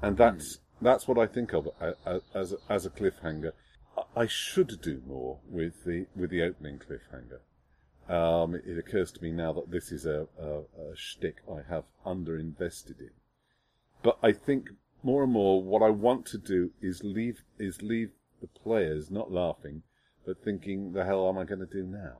and 0.00 0.16
that's 0.16 0.58
that's 0.80 1.06
what 1.06 1.18
I 1.18 1.26
think 1.26 1.52
of 1.52 1.68
a- 1.80 1.94
a- 2.04 2.20
as 2.34 2.52
a, 2.52 2.56
as 2.68 2.86
a 2.86 2.90
cliffhanger. 2.90 3.52
I- 3.96 4.22
I 4.22 4.26
should 4.26 4.80
do 4.80 5.02
more 5.06 5.38
with 5.48 5.84
the 5.84 6.06
with 6.16 6.30
the 6.30 6.42
opening 6.42 6.78
cliffhanger. 6.78 7.40
Um, 8.12 8.54
it 8.56 8.76
occurs 8.78 9.12
to 9.12 9.22
me 9.22 9.30
now 9.30 9.52
that 9.52 9.70
this 9.70 9.92
is 9.92 10.04
a, 10.06 10.26
a, 10.38 10.58
a 10.60 10.96
shtick 10.96 11.36
I 11.48 11.62
have 11.68 11.84
underinvested 12.04 12.98
in. 12.98 13.10
But 14.02 14.18
I 14.22 14.32
think 14.32 14.70
more 15.04 15.22
and 15.22 15.32
more 15.32 15.62
what 15.62 15.82
I 15.82 15.90
want 15.90 16.26
to 16.26 16.38
do 16.38 16.72
is 16.80 17.04
leave 17.04 17.42
is 17.58 17.80
leave 17.82 18.10
the 18.40 18.48
players 18.48 19.10
not 19.10 19.30
laughing, 19.30 19.82
but 20.24 20.42
thinking, 20.44 20.92
the 20.92 21.04
hell 21.04 21.28
am 21.28 21.38
I 21.38 21.44
going 21.44 21.60
to 21.60 21.66
do 21.66 21.84
now? 21.84 22.18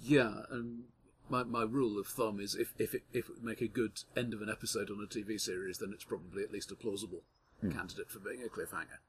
Yeah, 0.00 0.42
and 0.50 0.84
my, 1.28 1.44
my 1.44 1.62
rule 1.62 1.98
of 1.98 2.06
thumb 2.06 2.40
is 2.40 2.54
if 2.54 2.72
if 2.78 2.94
it, 2.94 3.02
if 3.12 3.28
it 3.28 3.36
would 3.36 3.44
make 3.44 3.60
a 3.60 3.68
good 3.68 4.02
end 4.16 4.32
of 4.32 4.42
an 4.42 4.48
episode 4.48 4.90
on 4.90 5.02
a 5.02 5.06
TV 5.06 5.40
series, 5.40 5.78
then 5.78 5.90
it's 5.92 6.04
probably 6.04 6.42
at 6.42 6.52
least 6.52 6.70
a 6.70 6.76
plausible 6.76 7.22
candidate 7.60 8.08
for 8.08 8.20
being 8.20 8.42
a 8.42 8.48
cliffhanger. 8.48 9.00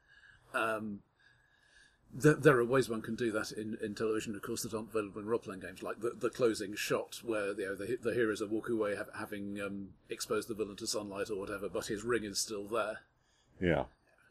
Um, 0.54 1.02
there, 2.12 2.34
there 2.34 2.58
are 2.58 2.66
ways 2.66 2.90
one 2.90 3.02
can 3.02 3.16
do 3.16 3.32
that 3.32 3.52
in, 3.52 3.78
in 3.84 3.94
television, 3.94 4.36
of 4.36 4.42
course, 4.42 4.64
that 4.64 4.74
aren't 4.74 4.90
available 4.90 5.22
in 5.22 5.28
role 5.28 5.40
playing 5.40 5.62
games, 5.62 5.84
like 5.84 6.00
the, 6.00 6.12
the 6.20 6.30
closing 6.30 6.76
shot 6.76 7.22
where 7.24 7.52
you 7.52 7.68
know, 7.68 7.76
the, 7.76 7.98
the 8.02 8.14
heroes 8.14 8.42
are 8.42 8.48
walking 8.48 8.76
away 8.76 8.96
having 9.18 9.62
um, 9.62 9.90
exposed 10.10 10.48
the 10.48 10.56
villain 10.56 10.76
to 10.78 10.88
sunlight 10.88 11.30
or 11.30 11.36
whatever, 11.36 11.70
but 11.70 11.86
his 11.86 12.04
ring 12.04 12.24
is 12.24 12.40
still 12.40 12.64
there. 12.64 13.00
Yeah. 13.62 13.84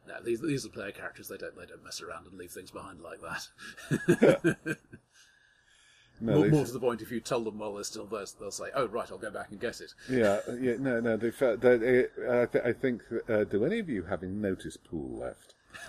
No, 0.09 0.15
these 0.23 0.41
these 0.41 0.65
are 0.67 0.71
player 0.71 0.91
characters. 0.93 1.29
They 1.29 1.37
don't 1.37 1.57
they 1.57 1.67
don't 1.67 1.85
mess 1.85 2.01
around 2.01 2.27
and 2.27 2.39
leave 2.39 2.51
things 2.51 2.71
behind 2.71 3.01
like 3.01 3.21
that. 3.21 4.77
No, 6.21 6.39
more, 6.39 6.49
more 6.49 6.65
to 6.67 6.73
the 6.73 6.81
point, 6.81 7.01
if 7.01 7.13
you 7.13 7.21
tell 7.21 7.45
them 7.45 7.61
while 7.61 7.75
they're 7.75 7.85
still 7.85 8.07
there, 8.07 8.25
they'll 8.41 8.51
say, 8.51 8.65
"Oh, 8.75 8.87
right, 8.89 9.09
I'll 9.09 9.19
go 9.19 9.31
back 9.31 9.53
and 9.53 9.61
get 9.61 9.81
it." 9.81 9.93
Yeah, 10.11 10.41
yeah, 10.61 10.75
no, 10.77 10.99
no. 10.99 11.17
They, 11.17 11.31
fe- 11.31 11.55
they, 11.55 11.77
they, 11.77 11.99
I, 12.29 12.47
th- 12.47 12.65
I 12.65 12.73
think. 12.73 13.03
Uh, 13.29 13.45
do 13.45 13.65
any 13.65 13.79
of 13.79 13.89
you 13.89 14.03
have 14.03 14.25
a 14.25 14.27
notice 14.27 14.77
pool 14.77 15.17
left? 15.17 15.55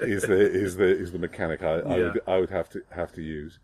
is 0.00 0.22
the 0.22 0.40
is 0.40 0.76
the 0.76 0.86
is 0.86 1.12
the 1.12 1.18
mechanic 1.18 1.62
I, 1.62 1.80
I 1.80 1.96
Yeah. 1.98 2.04
would 2.12 2.20
I 2.26 2.36
would 2.38 2.48
have 2.50 2.70
to 2.70 2.80
have 2.92 3.12
to 3.12 3.20
use. 3.20 3.58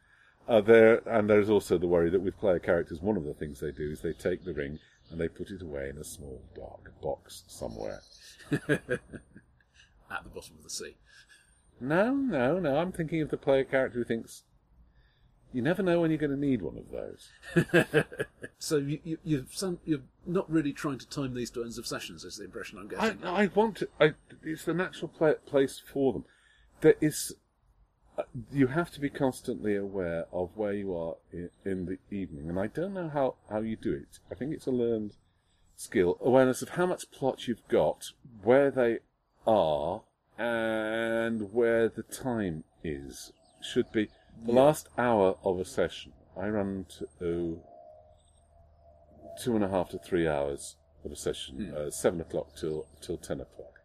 Uh, 0.47 0.61
there 0.61 1.01
and 1.09 1.31
there's 1.31 1.49
also 1.49 1.79
the 1.79 1.87
worry 1.87 2.11
that 2.11 2.21
with 2.21 2.39
player 2.39 2.59
characters, 2.59 3.01
one 3.01 3.17
of 3.17 3.25
the 3.25 3.33
things 3.33 3.61
they 3.61 3.73
do 3.73 3.91
is 3.91 4.03
they 4.03 4.13
take 4.13 4.45
the 4.45 4.53
ring 4.53 4.79
and 5.11 5.19
they 5.19 5.29
put 5.29 5.51
it 5.51 5.63
away 5.63 5.89
in 5.89 5.97
a 5.97 6.05
small 6.05 6.43
dark 6.55 6.93
box 7.01 7.45
somewhere. 7.49 8.01
At 10.11 10.25
the 10.25 10.31
bottom 10.31 10.57
of 10.57 10.65
the 10.65 10.71
sea. 10.71 10.97
No, 11.81 12.13
no, 12.15 12.59
no. 12.59 12.79
I'm 12.79 12.93
thinking 12.93 13.21
of 13.23 13.31
the 13.31 13.37
player 13.37 13.65
character 13.65 13.99
who 13.99 14.05
thinks 14.05 14.43
you 15.53 15.63
never 15.63 15.83
know 15.83 16.01
when 16.01 16.11
you're 16.11 16.19
going 16.19 16.31
to 16.31 16.37
need 16.37 16.61
one 16.63 16.77
of 16.77 16.91
those. 16.91 18.05
So 18.61 18.77
you, 18.79 18.99
you, 19.05 19.19
you've 19.25 19.49
some, 19.55 19.79
you're 19.85 20.01
not 20.27 20.51
really 20.51 20.73
trying 20.73 20.99
to 20.99 21.09
time 21.09 21.35
these 21.35 21.51
turns 21.51 21.79
of 21.79 21.87
sessions, 21.87 22.25
is 22.25 22.37
the 22.39 22.45
impression 22.45 22.79
I'm 22.79 22.89
getting. 22.89 23.25
I 23.25 23.47
want 23.55 23.77
to. 23.77 23.89
I, 24.01 24.15
it's 24.43 24.65
the 24.65 24.75
natural 24.75 25.09
pla 25.09 25.35
place 25.47 25.81
for 25.93 26.13
them. 26.13 26.25
There 26.81 26.97
is. 27.01 27.35
uh, 28.19 28.25
You 28.53 28.67
have 28.69 28.91
to 28.93 29.01
be 29.01 29.11
constantly 29.11 29.77
aware 29.77 30.27
of 30.33 30.51
where 30.57 30.73
you 30.73 30.93
are 30.97 31.15
in, 31.33 31.51
in 31.65 31.87
the 31.87 31.99
evening, 32.15 32.49
and 32.49 32.59
I 32.59 32.67
don't 32.67 32.95
know 32.95 33.09
how, 33.09 33.37
how 33.49 33.61
you 33.61 33.77
do 33.77 33.93
it. 33.95 34.19
I 34.29 34.35
think 34.35 34.53
it's 34.53 34.67
a 34.67 34.73
learned 34.73 35.13
skill, 35.77 36.19
awareness 36.21 36.61
of 36.61 36.71
how 36.71 36.87
much 36.87 37.11
plot 37.13 37.47
you've 37.47 37.67
got, 37.69 38.11
where 38.43 38.73
they 38.73 38.99
are, 39.49 40.03
and 40.39 41.53
where 41.53 41.89
the 41.89 42.03
time 42.05 42.65
is. 42.85 43.33
Should 43.61 43.91
be 43.91 44.09
the 44.45 44.53
last 44.53 44.89
hour 44.97 45.37
of 45.43 45.59
a 45.59 45.65
session. 45.65 46.13
I 46.41 46.49
run 46.49 46.87
to 47.19 47.61
two 49.43 49.55
and 49.57 49.65
a 49.65 49.69
half 49.69 49.89
to 49.91 49.99
three 49.99 50.29
hours 50.29 50.77
of 51.05 51.11
a 51.11 51.17
session, 51.17 51.75
uh, 51.75 51.91
seven 51.91 52.21
o'clock 52.21 52.55
till 52.57 52.87
till 53.01 53.17
ten 53.17 53.41
o'clock. 53.41 53.81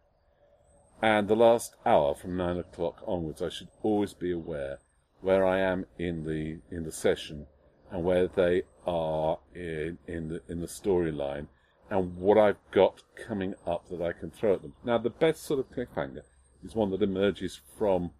And 1.02 1.26
the 1.26 1.36
last 1.36 1.74
hour 1.84 2.14
from 2.14 2.36
nine 2.36 2.58
o'clock 2.58 3.02
onwards, 3.06 3.42
I 3.42 3.48
should 3.48 3.68
always 3.82 4.14
be 4.14 4.30
aware 4.30 4.78
where 5.20 5.46
I 5.46 5.58
am 5.58 5.86
in 5.98 6.24
the 6.24 6.58
in 6.70 6.84
the 6.84 6.92
session 6.92 7.46
and 7.90 8.04
where 8.04 8.28
they 8.28 8.62
are 8.86 9.38
in 9.54 9.98
in 10.06 10.28
the 10.28 10.42
in 10.48 10.60
the 10.60 10.66
storyline 10.66 11.46
and 11.90 12.16
what 12.16 12.38
I've 12.38 12.56
got 12.70 13.02
coming 13.16 13.54
up 13.66 13.88
that 13.90 14.00
I 14.00 14.12
can 14.12 14.30
throw 14.30 14.54
at 14.54 14.62
them. 14.62 14.72
Now, 14.84 14.98
the 14.98 15.10
best 15.10 15.44
sort 15.44 15.60
of 15.60 15.70
cliffhanger 15.70 16.22
is 16.64 16.74
one 16.74 16.90
that 16.90 17.02
emerges 17.02 17.60
from 17.78 18.10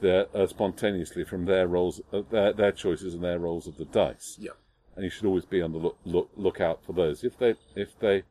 their 0.00 0.26
uh, 0.34 0.46
spontaneously 0.46 1.24
from 1.24 1.44
their 1.46 1.66
rolls, 1.66 2.00
uh, 2.12 2.22
their 2.30 2.52
their 2.52 2.72
choices 2.72 3.14
and 3.14 3.24
their 3.24 3.38
rolls 3.38 3.66
of 3.66 3.78
the 3.78 3.84
dice 3.86 4.36
Yeah. 4.38 4.50
and 4.94 5.04
you 5.04 5.10
should 5.10 5.24
always 5.24 5.46
be 5.46 5.62
on 5.62 5.72
the 5.72 5.78
look, 5.78 5.96
look 6.04 6.30
lookout 6.36 6.84
for 6.84 6.92
those. 6.92 7.24
If 7.24 7.38
they 7.38 7.54
if 7.74 7.98
they 7.98 8.24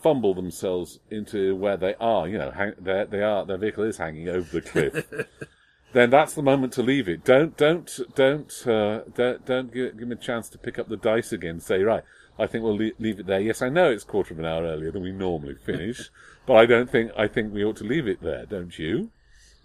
fumble 0.00 0.34
themselves 0.34 1.00
into 1.10 1.54
where 1.56 1.76
they 1.76 1.94
are, 2.00 2.28
you 2.28 2.38
know, 2.38 2.50
hang, 2.52 2.74
they 2.78 3.04
they 3.10 3.22
are 3.22 3.44
their 3.44 3.56
vehicle 3.58 3.84
is 3.84 3.96
hanging 3.98 4.28
over 4.28 4.48
the 4.52 4.60
cliff, 4.60 5.04
then 5.92 6.10
that's 6.10 6.34
the 6.34 6.42
moment 6.42 6.72
to 6.74 6.82
leave 6.82 7.08
it. 7.08 7.24
Don't 7.24 7.56
don't 7.56 7.90
don't 8.14 8.66
uh, 8.66 9.00
don't, 9.12 9.44
don't 9.44 9.72
give, 9.74 9.98
give 9.98 10.08
them 10.08 10.12
a 10.12 10.16
chance 10.16 10.48
to 10.50 10.58
pick 10.58 10.78
up 10.78 10.88
the 10.88 10.96
dice 10.96 11.32
again. 11.32 11.58
Say 11.58 11.82
right. 11.82 12.04
I 12.40 12.46
think 12.46 12.64
we'll 12.64 12.76
leave, 12.76 12.94
leave 12.98 13.20
it 13.20 13.26
there. 13.26 13.40
Yes, 13.40 13.60
I 13.60 13.68
know 13.68 13.90
it's 13.90 14.04
quarter 14.04 14.32
of 14.32 14.40
an 14.40 14.46
hour 14.46 14.62
earlier 14.64 14.90
than 14.90 15.02
we 15.02 15.12
normally 15.12 15.54
finish, 15.54 16.10
but 16.46 16.54
I 16.54 16.66
don't 16.66 16.90
think 16.90 17.12
I 17.16 17.28
think 17.28 17.52
we 17.52 17.64
ought 17.64 17.76
to 17.76 17.84
leave 17.84 18.08
it 18.08 18.22
there, 18.22 18.46
don't 18.46 18.78
you? 18.78 19.10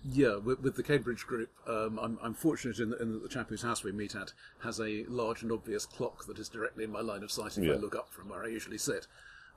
Yeah, 0.08 0.36
with, 0.36 0.60
with 0.60 0.76
the 0.76 0.84
Cambridge 0.84 1.26
group, 1.26 1.50
um, 1.68 1.98
I'm, 2.00 2.20
I'm 2.22 2.34
fortunate 2.36 2.78
in 2.78 2.92
that, 2.92 3.02
in 3.02 3.14
that 3.14 3.24
the 3.24 3.30
chap 3.30 3.50
whose 3.50 3.64
house 3.64 3.84
we 3.84 3.92
meet 3.92 4.14
at 4.14 4.34
has 4.62 4.80
a 4.80 5.04
large 5.08 5.42
and 5.42 5.52
obvious 5.52 5.88
clock 5.88 6.28
that 6.28 6.38
is 6.38 6.48
directly 6.48 6.84
in 6.84 6.92
my 6.92 7.02
line 7.02 7.24
of 7.24 7.32
sight 7.32 7.58
if 7.58 7.64
I 7.64 7.74
look 7.76 7.96
up 7.96 8.12
from 8.12 8.30
where 8.30 8.44
I 8.44 8.48
usually 8.50 8.78
sit. 8.78 9.08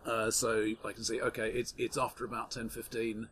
Uh, 0.06 0.30
so 0.30 0.72
I 0.84 0.92
can 0.92 1.04
see, 1.04 1.20
okay, 1.20 1.50
it's 1.50 1.74
it's 1.76 1.98
after 1.98 2.24
about 2.24 2.52
ten 2.52 2.68
fifteen. 2.68 3.28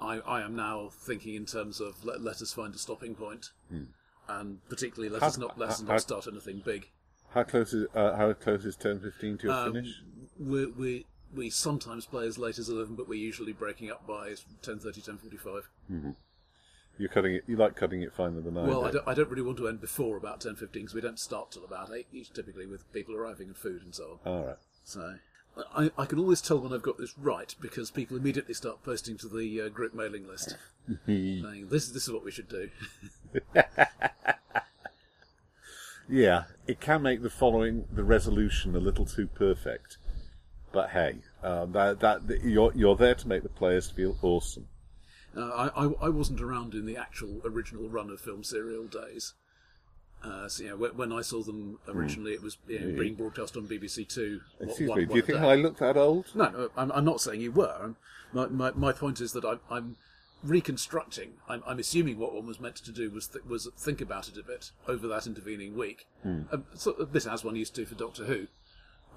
I, 0.00 0.18
I 0.18 0.42
am 0.42 0.56
now 0.56 0.90
thinking 0.92 1.34
in 1.34 1.46
terms 1.46 1.80
of 1.80 2.04
let, 2.04 2.20
let 2.20 2.42
us 2.42 2.52
find 2.52 2.74
a 2.74 2.78
stopping 2.78 3.14
point, 3.14 3.50
and 4.28 4.58
particularly 4.68 5.08
let 5.08 5.22
us 5.22 5.38
not 5.38 5.58
let 5.58 5.70
us 5.70 5.82
not 5.82 6.00
start 6.00 6.26
anything 6.26 6.62
big. 6.64 6.90
How 7.30 7.42
close 7.44 7.72
is 7.72 7.86
uh, 7.94 8.16
how 8.16 8.32
close 8.32 8.64
is 8.64 8.76
ten 8.76 8.98
fifteen 9.00 9.38
to 9.38 9.46
your 9.46 9.56
Um, 9.56 9.72
finish? 9.72 10.02
We, 10.38 10.66
we 10.66 11.06
we 11.34 11.50
sometimes 11.50 12.06
play 12.06 12.26
as 12.26 12.38
late 12.38 12.58
as 12.58 12.68
eleven, 12.68 12.96
but 12.96 13.08
we're 13.08 13.14
usually 13.22 13.52
breaking 13.52 13.90
up 13.90 14.04
by 14.06 14.30
10.30, 14.64 15.08
10.45. 15.88 16.14
You're 16.98 17.08
cutting 17.08 17.34
it. 17.36 17.44
You 17.46 17.56
like 17.56 17.76
cutting 17.76 18.02
it 18.02 18.12
finer 18.12 18.40
than 18.40 18.56
I 18.56 18.66
Well, 18.66 18.80
do. 18.82 18.86
I 18.86 18.90
don't, 18.90 19.08
I 19.08 19.14
don't 19.14 19.30
really 19.30 19.42
want 19.42 19.58
to 19.58 19.68
end 19.68 19.80
before 19.80 20.16
about 20.16 20.40
ten 20.40 20.56
fifteen 20.56 20.82
because 20.82 20.94
we 20.94 21.00
don't 21.00 21.18
start 21.18 21.52
till 21.52 21.64
about 21.64 21.90
eight, 21.94 22.08
each 22.12 22.32
typically 22.32 22.66
with 22.66 22.90
people 22.92 23.14
arriving 23.14 23.48
and 23.48 23.56
food 23.56 23.82
and 23.82 23.94
so 23.94 24.18
on. 24.24 24.32
All 24.32 24.44
right. 24.46 24.56
So 24.84 25.14
I, 25.74 25.90
I 25.96 26.04
can 26.06 26.18
always 26.18 26.40
tell 26.40 26.58
when 26.58 26.72
I've 26.72 26.82
got 26.82 26.98
this 26.98 27.16
right 27.16 27.54
because 27.60 27.90
people 27.90 28.16
immediately 28.16 28.54
start 28.54 28.82
posting 28.84 29.16
to 29.18 29.28
the 29.28 29.62
uh, 29.62 29.68
group 29.68 29.94
mailing 29.94 30.26
list 30.26 30.56
saying 31.06 31.68
this 31.70 31.88
this 31.88 32.02
is 32.08 32.12
what 32.12 32.24
we 32.24 32.30
should 32.32 32.48
do. 32.48 32.70
Yeah, 36.10 36.44
it 36.66 36.80
can 36.80 37.02
make 37.02 37.22
the 37.22 37.30
following 37.30 37.84
the 37.92 38.02
resolution 38.02 38.74
a 38.74 38.80
little 38.80 39.06
too 39.06 39.28
perfect, 39.28 39.96
but 40.72 40.90
hey, 40.90 41.18
um, 41.42 41.72
that 41.72 42.00
that 42.00 42.40
you're 42.42 42.72
you're 42.74 42.96
there 42.96 43.14
to 43.14 43.28
make 43.28 43.42
the 43.42 43.48
players 43.48 43.90
feel 43.90 44.16
awesome. 44.20 44.66
Uh, 45.36 45.70
I, 45.76 45.84
I 45.84 45.90
I 46.02 46.08
wasn't 46.08 46.40
around 46.40 46.74
in 46.74 46.84
the 46.84 46.96
actual 46.96 47.40
original 47.44 47.88
run 47.88 48.10
of 48.10 48.20
film 48.20 48.42
serial 48.42 48.86
days. 48.86 49.34
Uh, 50.22 50.48
so 50.48 50.64
yeah, 50.64 50.72
when, 50.74 50.96
when 50.96 51.12
I 51.12 51.22
saw 51.22 51.42
them 51.42 51.78
originally, 51.88 52.32
it 52.32 52.42
was 52.42 52.58
know, 52.68 52.92
being 52.98 53.14
broadcast 53.14 53.56
on 53.56 53.66
BBC 53.66 54.08
Two. 54.08 54.40
Excuse 54.60 54.88
one- 54.90 54.98
me, 54.98 55.04
do 55.06 55.14
you 55.14 55.22
think. 55.22 55.38
I 55.38 55.54
look 55.54 55.78
that 55.78 55.96
old? 55.96 56.26
No, 56.34 56.50
no 56.50 56.70
I'm, 56.76 56.92
I'm 56.92 57.04
not 57.04 57.20
saying 57.20 57.40
you 57.40 57.52
were. 57.52 57.94
My, 58.32 58.46
my, 58.46 58.70
my 58.72 58.92
point 58.92 59.20
is 59.20 59.32
that 59.32 59.44
I'm, 59.44 59.60
I'm 59.70 59.96
reconstructing. 60.42 61.34
I'm, 61.48 61.62
I'm 61.66 61.78
assuming 61.78 62.18
what 62.18 62.34
one 62.34 62.46
was 62.46 62.60
meant 62.60 62.76
to 62.76 62.92
do 62.92 63.10
was 63.10 63.28
th- 63.28 63.44
was 63.44 63.68
think 63.76 64.00
about 64.00 64.28
it 64.28 64.36
a 64.38 64.42
bit 64.42 64.70
over 64.88 65.06
that 65.08 65.26
intervening 65.26 65.76
week, 65.76 66.06
a, 66.24 66.60
sort 66.76 66.98
of 66.98 67.08
a 67.08 67.12
bit 67.12 67.26
as 67.26 67.44
one 67.44 67.56
used 67.56 67.74
to 67.76 67.84
for 67.86 67.94
Doctor 67.94 68.24
Who. 68.24 68.46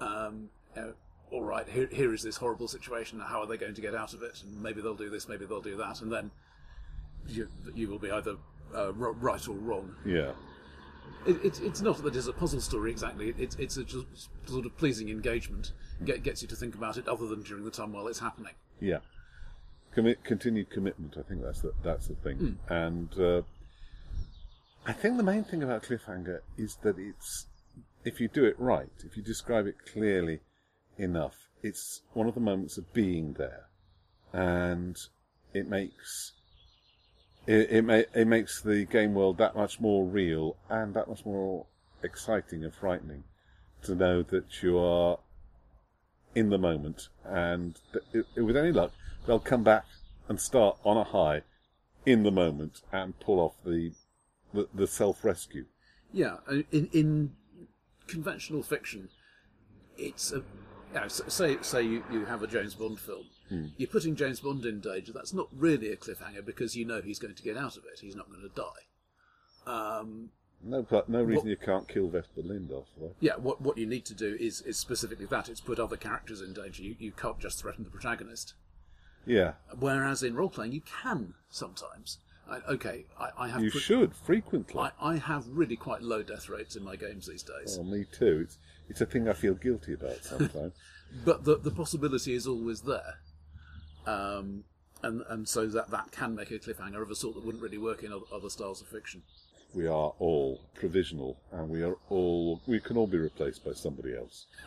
Um, 0.00 0.50
you 0.76 0.82
know, 0.82 0.92
all 1.30 1.42
right, 1.42 1.68
here, 1.68 1.88
here 1.90 2.12
is 2.12 2.22
this 2.22 2.36
horrible 2.36 2.68
situation. 2.68 3.20
How 3.20 3.40
are 3.40 3.46
they 3.46 3.56
going 3.56 3.74
to 3.74 3.80
get 3.80 3.94
out 3.94 4.12
of 4.14 4.22
it? 4.22 4.42
And 4.42 4.62
maybe 4.62 4.80
they'll 4.80 4.94
do 4.94 5.10
this, 5.10 5.28
maybe 5.28 5.46
they'll 5.46 5.60
do 5.60 5.76
that, 5.76 6.00
and 6.02 6.12
then 6.12 6.30
you, 7.26 7.48
you 7.74 7.88
will 7.88 7.98
be 7.98 8.10
either 8.10 8.36
uh, 8.74 8.92
right 8.92 9.48
or 9.48 9.54
wrong. 9.54 9.94
Yeah, 10.04 10.32
It, 11.26 11.42
it, 11.44 11.60
it's 11.62 11.80
not 11.80 12.02
that 12.02 12.14
it's 12.14 12.26
a 12.26 12.32
puzzle 12.32 12.60
story 12.60 12.90
exactly. 12.90 13.34
It, 13.38 13.56
it's 13.58 13.76
a 13.76 13.84
just 13.84 14.06
sort 14.46 14.66
of 14.66 14.76
pleasing 14.76 15.08
engagement. 15.08 15.72
Get, 16.04 16.22
gets 16.22 16.42
you 16.42 16.48
to 16.48 16.56
think 16.56 16.74
about 16.74 16.96
it 16.96 17.08
other 17.08 17.26
than 17.26 17.42
during 17.42 17.64
the 17.64 17.70
time 17.70 17.92
while 17.92 18.08
it's 18.08 18.18
happening. 18.18 18.52
yeah. 18.80 18.98
Commit, 19.94 20.24
continued 20.24 20.70
commitment. 20.70 21.16
I 21.18 21.22
think 21.22 21.42
that's 21.42 21.60
the 21.60 21.72
that's 21.82 22.08
the 22.08 22.14
thing. 22.16 22.58
And 22.68 23.08
uh, 23.18 23.42
I 24.86 24.92
think 24.92 25.16
the 25.16 25.22
main 25.22 25.44
thing 25.44 25.62
about 25.62 25.84
cliffhanger 25.84 26.40
is 26.58 26.76
that 26.82 26.98
it's 26.98 27.46
if 28.04 28.20
you 28.20 28.28
do 28.28 28.44
it 28.44 28.58
right, 28.58 28.90
if 29.04 29.16
you 29.16 29.22
describe 29.22 29.66
it 29.66 29.76
clearly 29.92 30.40
enough, 30.98 31.48
it's 31.62 32.02
one 32.12 32.26
of 32.28 32.34
the 32.34 32.40
moments 32.40 32.76
of 32.76 32.92
being 32.92 33.34
there, 33.34 33.68
and 34.32 34.96
it 35.52 35.68
makes 35.68 36.32
it 37.46 37.70
it, 37.70 37.84
ma- 37.84 38.02
it 38.14 38.26
makes 38.26 38.60
the 38.60 38.84
game 38.84 39.14
world 39.14 39.38
that 39.38 39.54
much 39.56 39.80
more 39.80 40.04
real 40.04 40.56
and 40.68 40.94
that 40.94 41.08
much 41.08 41.24
more 41.24 41.66
exciting 42.02 42.64
and 42.64 42.74
frightening 42.74 43.24
to 43.82 43.94
know 43.94 44.22
that 44.22 44.62
you 44.62 44.78
are 44.78 45.18
in 46.34 46.50
the 46.50 46.58
moment, 46.58 47.08
and 47.24 47.78
that 47.92 48.24
i 48.36 48.40
with 48.40 48.56
any 48.56 48.72
luck, 48.72 48.92
they'll 49.26 49.38
come 49.40 49.62
back 49.62 49.84
and 50.28 50.40
start 50.40 50.78
on 50.84 50.96
a 50.96 51.04
high 51.04 51.42
in 52.06 52.22
the 52.22 52.30
moment 52.30 52.80
and 52.92 53.18
pull 53.20 53.40
off 53.40 53.54
the 53.64 53.92
the, 54.52 54.68
the 54.74 54.86
self 54.86 55.24
rescue. 55.24 55.64
Yeah, 56.12 56.36
uh, 56.48 56.62
in 56.70 56.88
in 56.92 57.32
conventional 58.06 58.62
fiction, 58.62 59.08
it's 59.98 60.32
a. 60.32 60.42
You 60.94 61.00
know, 61.00 61.08
say 61.08 61.56
say 61.62 61.82
you, 61.82 62.04
you 62.12 62.24
have 62.26 62.42
a 62.44 62.46
James 62.46 62.74
Bond 62.74 63.00
film. 63.00 63.24
You're 63.76 63.88
putting 63.88 64.16
James 64.16 64.40
Bond 64.40 64.64
in 64.64 64.80
danger. 64.80 65.12
That's 65.12 65.32
not 65.34 65.46
really 65.52 65.90
a 65.92 65.96
cliffhanger 65.96 66.44
because 66.44 66.76
you 66.76 66.84
know 66.84 67.00
he's 67.00 67.18
going 67.20 67.34
to 67.34 67.42
get 67.42 67.56
out 67.56 67.76
of 67.76 67.84
it. 67.84 68.00
He's 68.00 68.16
not 68.16 68.28
going 68.28 68.42
to 68.42 68.48
die. 68.48 69.70
Um, 69.70 70.30
No, 70.62 70.84
no 71.08 71.22
reason 71.22 71.42
What- 71.44 71.50
you 71.50 71.56
can't 71.56 71.86
kill 71.88 72.08
Vesper 72.08 72.42
Lindorf. 72.42 72.86
Though. 72.98 73.14
yeah, 73.20 73.36
what 73.36 73.60
what 73.60 73.76
you 73.78 73.86
need 73.86 74.04
to 74.06 74.14
do 74.14 74.36
is 74.40 74.60
is 74.62 74.76
specifically 74.78 75.26
that. 75.26 75.48
It's 75.48 75.60
put 75.60 75.78
other 75.78 75.96
characters 75.96 76.40
in 76.40 76.52
danger. 76.52 76.82
You 76.82 76.96
you 76.98 77.12
can't 77.12 77.38
just 77.38 77.60
threaten 77.60 77.84
the 77.84 77.90
protagonist. 77.90 78.54
Yeah, 79.26 79.52
Whereas 79.78 80.22
in 80.22 80.34
role 80.34 80.50
playing, 80.50 80.72
you 80.72 80.82
can 81.02 81.34
sometimes. 81.50 82.18
I, 82.48 82.58
okay, 82.68 83.06
I, 83.18 83.30
I 83.38 83.48
have 83.48 83.62
you 83.62 83.70
pre- 83.70 83.80
should 83.80 84.14
frequently. 84.14 84.78
I, 84.78 84.90
I 85.00 85.16
have 85.16 85.46
really 85.48 85.76
quite 85.76 86.02
low 86.02 86.22
death 86.22 86.48
rates 86.50 86.76
in 86.76 86.84
my 86.84 86.94
games 86.96 87.26
these 87.26 87.42
days. 87.42 87.78
Oh, 87.80 87.84
me 87.84 88.04
too. 88.12 88.40
It's 88.44 88.58
it's 88.88 89.00
a 89.00 89.06
thing 89.06 89.28
I 89.28 89.32
feel 89.32 89.54
guilty 89.54 89.94
about 89.94 90.18
sometimes. 90.24 90.74
but 91.24 91.44
the 91.44 91.56
the 91.56 91.70
possibility 91.70 92.34
is 92.34 92.46
always 92.46 92.82
there. 92.82 93.14
Um, 94.06 94.64
and 95.02 95.22
and 95.28 95.48
so 95.48 95.66
that 95.68 95.90
that 95.90 96.12
can 96.12 96.34
make 96.34 96.50
a 96.50 96.58
cliffhanger 96.58 97.00
of 97.00 97.10
a 97.10 97.14
sort 97.14 97.34
that 97.36 97.44
wouldn't 97.44 97.62
really 97.62 97.78
work 97.78 98.02
in 98.02 98.12
other, 98.12 98.26
other 98.32 98.50
styles 98.50 98.82
of 98.82 98.88
fiction. 98.88 99.22
we 99.74 99.86
are 99.86 100.12
all 100.18 100.60
provisional, 100.74 101.38
and 101.50 101.70
we 101.70 101.82
are 101.82 101.96
all 102.10 102.60
we 102.66 102.78
can 102.78 102.98
all 102.98 103.06
be 103.06 103.18
replaced 103.18 103.64
by 103.64 103.72
somebody 103.72 104.14
else. 104.14 104.46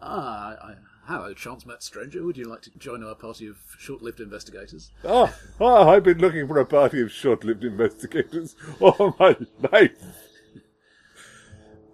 Ah, 0.00 0.56
I, 0.62 0.74
hello, 1.06 1.34
chance 1.34 1.66
met 1.66 1.82
stranger. 1.82 2.24
Would 2.24 2.36
you 2.36 2.44
like 2.44 2.62
to 2.62 2.78
join 2.78 3.02
our 3.02 3.14
party 3.14 3.46
of 3.46 3.56
short-lived 3.78 4.20
investigators? 4.20 4.92
Ah, 5.04 5.34
ah, 5.60 5.88
I've 5.90 6.04
been 6.04 6.18
looking 6.18 6.46
for 6.46 6.58
a 6.58 6.66
party 6.66 7.00
of 7.00 7.10
short-lived 7.10 7.64
investigators 7.64 8.54
all 8.80 9.14
my 9.18 9.36
life. 9.72 9.92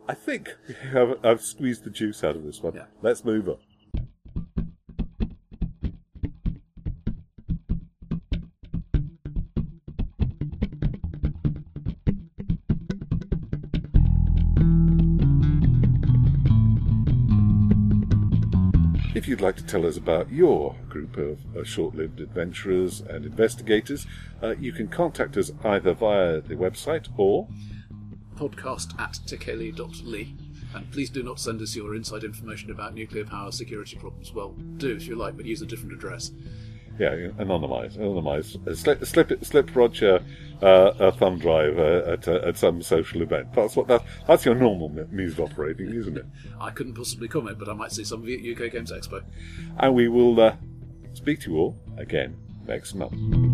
I 0.07 0.15
think 0.15 0.55
have, 0.93 1.19
I've 1.25 1.41
squeezed 1.41 1.85
the 1.85 1.91
juice 1.91 2.23
out 2.23 2.37
of 2.37 2.45
this 2.45 2.63
one. 2.63 2.75
Yeah. 2.75 2.87
Let's 3.01 3.25
move 3.25 3.49
on. 3.49 3.57
If 19.25 19.29
you'd 19.29 19.41
like 19.41 19.57
to 19.57 19.65
tell 19.65 19.87
us 19.87 19.97
about 19.97 20.31
your 20.31 20.77
group 20.91 21.17
of 21.17 21.39
uh, 21.57 21.65
short 21.65 21.95
lived 21.95 22.21
adventurers 22.21 23.01
and 23.01 23.25
investigators, 23.25 24.07
uh, 24.43 24.55
you 24.61 24.71
can 24.71 24.87
contact 24.87 25.39
us 25.39 25.51
either 25.65 25.95
via 25.95 26.43
the 26.43 26.57
website 26.57 27.09
or 27.17 27.49
Podcast 28.37 29.01
at 29.01 29.13
tekeli.ly. 29.25 30.35
And 30.75 30.93
please 30.93 31.09
do 31.09 31.23
not 31.23 31.41
send 31.41 31.63
us 31.63 31.75
your 31.75 31.95
inside 31.95 32.23
information 32.23 32.71
about 32.71 32.93
nuclear 32.93 33.25
power 33.25 33.51
security 33.51 33.97
problems. 33.97 34.35
Well, 34.35 34.51
do 34.77 34.95
if 34.95 35.07
you 35.07 35.17
like, 35.17 35.39
but 35.39 35.47
use 35.47 35.63
a 35.63 35.67
different 35.67 35.95
address. 35.95 36.31
Yeah, 36.99 37.11
anonymise, 37.39 37.97
anonymise. 37.99 38.67
Uh, 38.69 38.75
slip, 38.75 39.05
slip, 39.05 39.31
it- 39.33 39.45
slip 39.45 39.75
Roger 39.75 40.21
uh, 40.63 40.93
a 40.99 41.11
thumb 41.13 41.39
drive 41.39 41.77
uh, 41.79 42.13
at, 42.13 42.29
uh, 42.29 42.41
at 42.47 42.57
some 42.57 42.83
social 42.83 43.21
event. 43.23 43.53
That's 43.53 43.75
what 43.75 43.89
that, 43.89 44.05
that's 44.29 44.45
your 44.45 44.55
normal 44.55 44.91
means 45.11 45.33
of 45.33 45.41
operating, 45.41 45.93
isn't 45.93 46.17
it? 46.17 46.25
I 46.61 46.71
couldn't 46.71 46.95
possibly 46.95 47.27
comment, 47.29 47.59
but 47.59 47.69
I 47.69 47.73
might 47.75 47.91
see 47.93 48.05
some 48.05 48.23
of 48.23 48.29
you 48.29 48.39
at 48.55 48.63
UK 48.67 48.71
Games 48.73 48.93
Expo. 48.93 49.23
And 49.79 49.95
we 49.95 50.09
will 50.09 50.41
uh, 50.41 50.57
speak 51.15 51.41
to 51.41 51.51
you 51.51 51.57
all 51.59 51.77
again 51.99 52.37
next 52.67 52.95
month. 52.95 53.54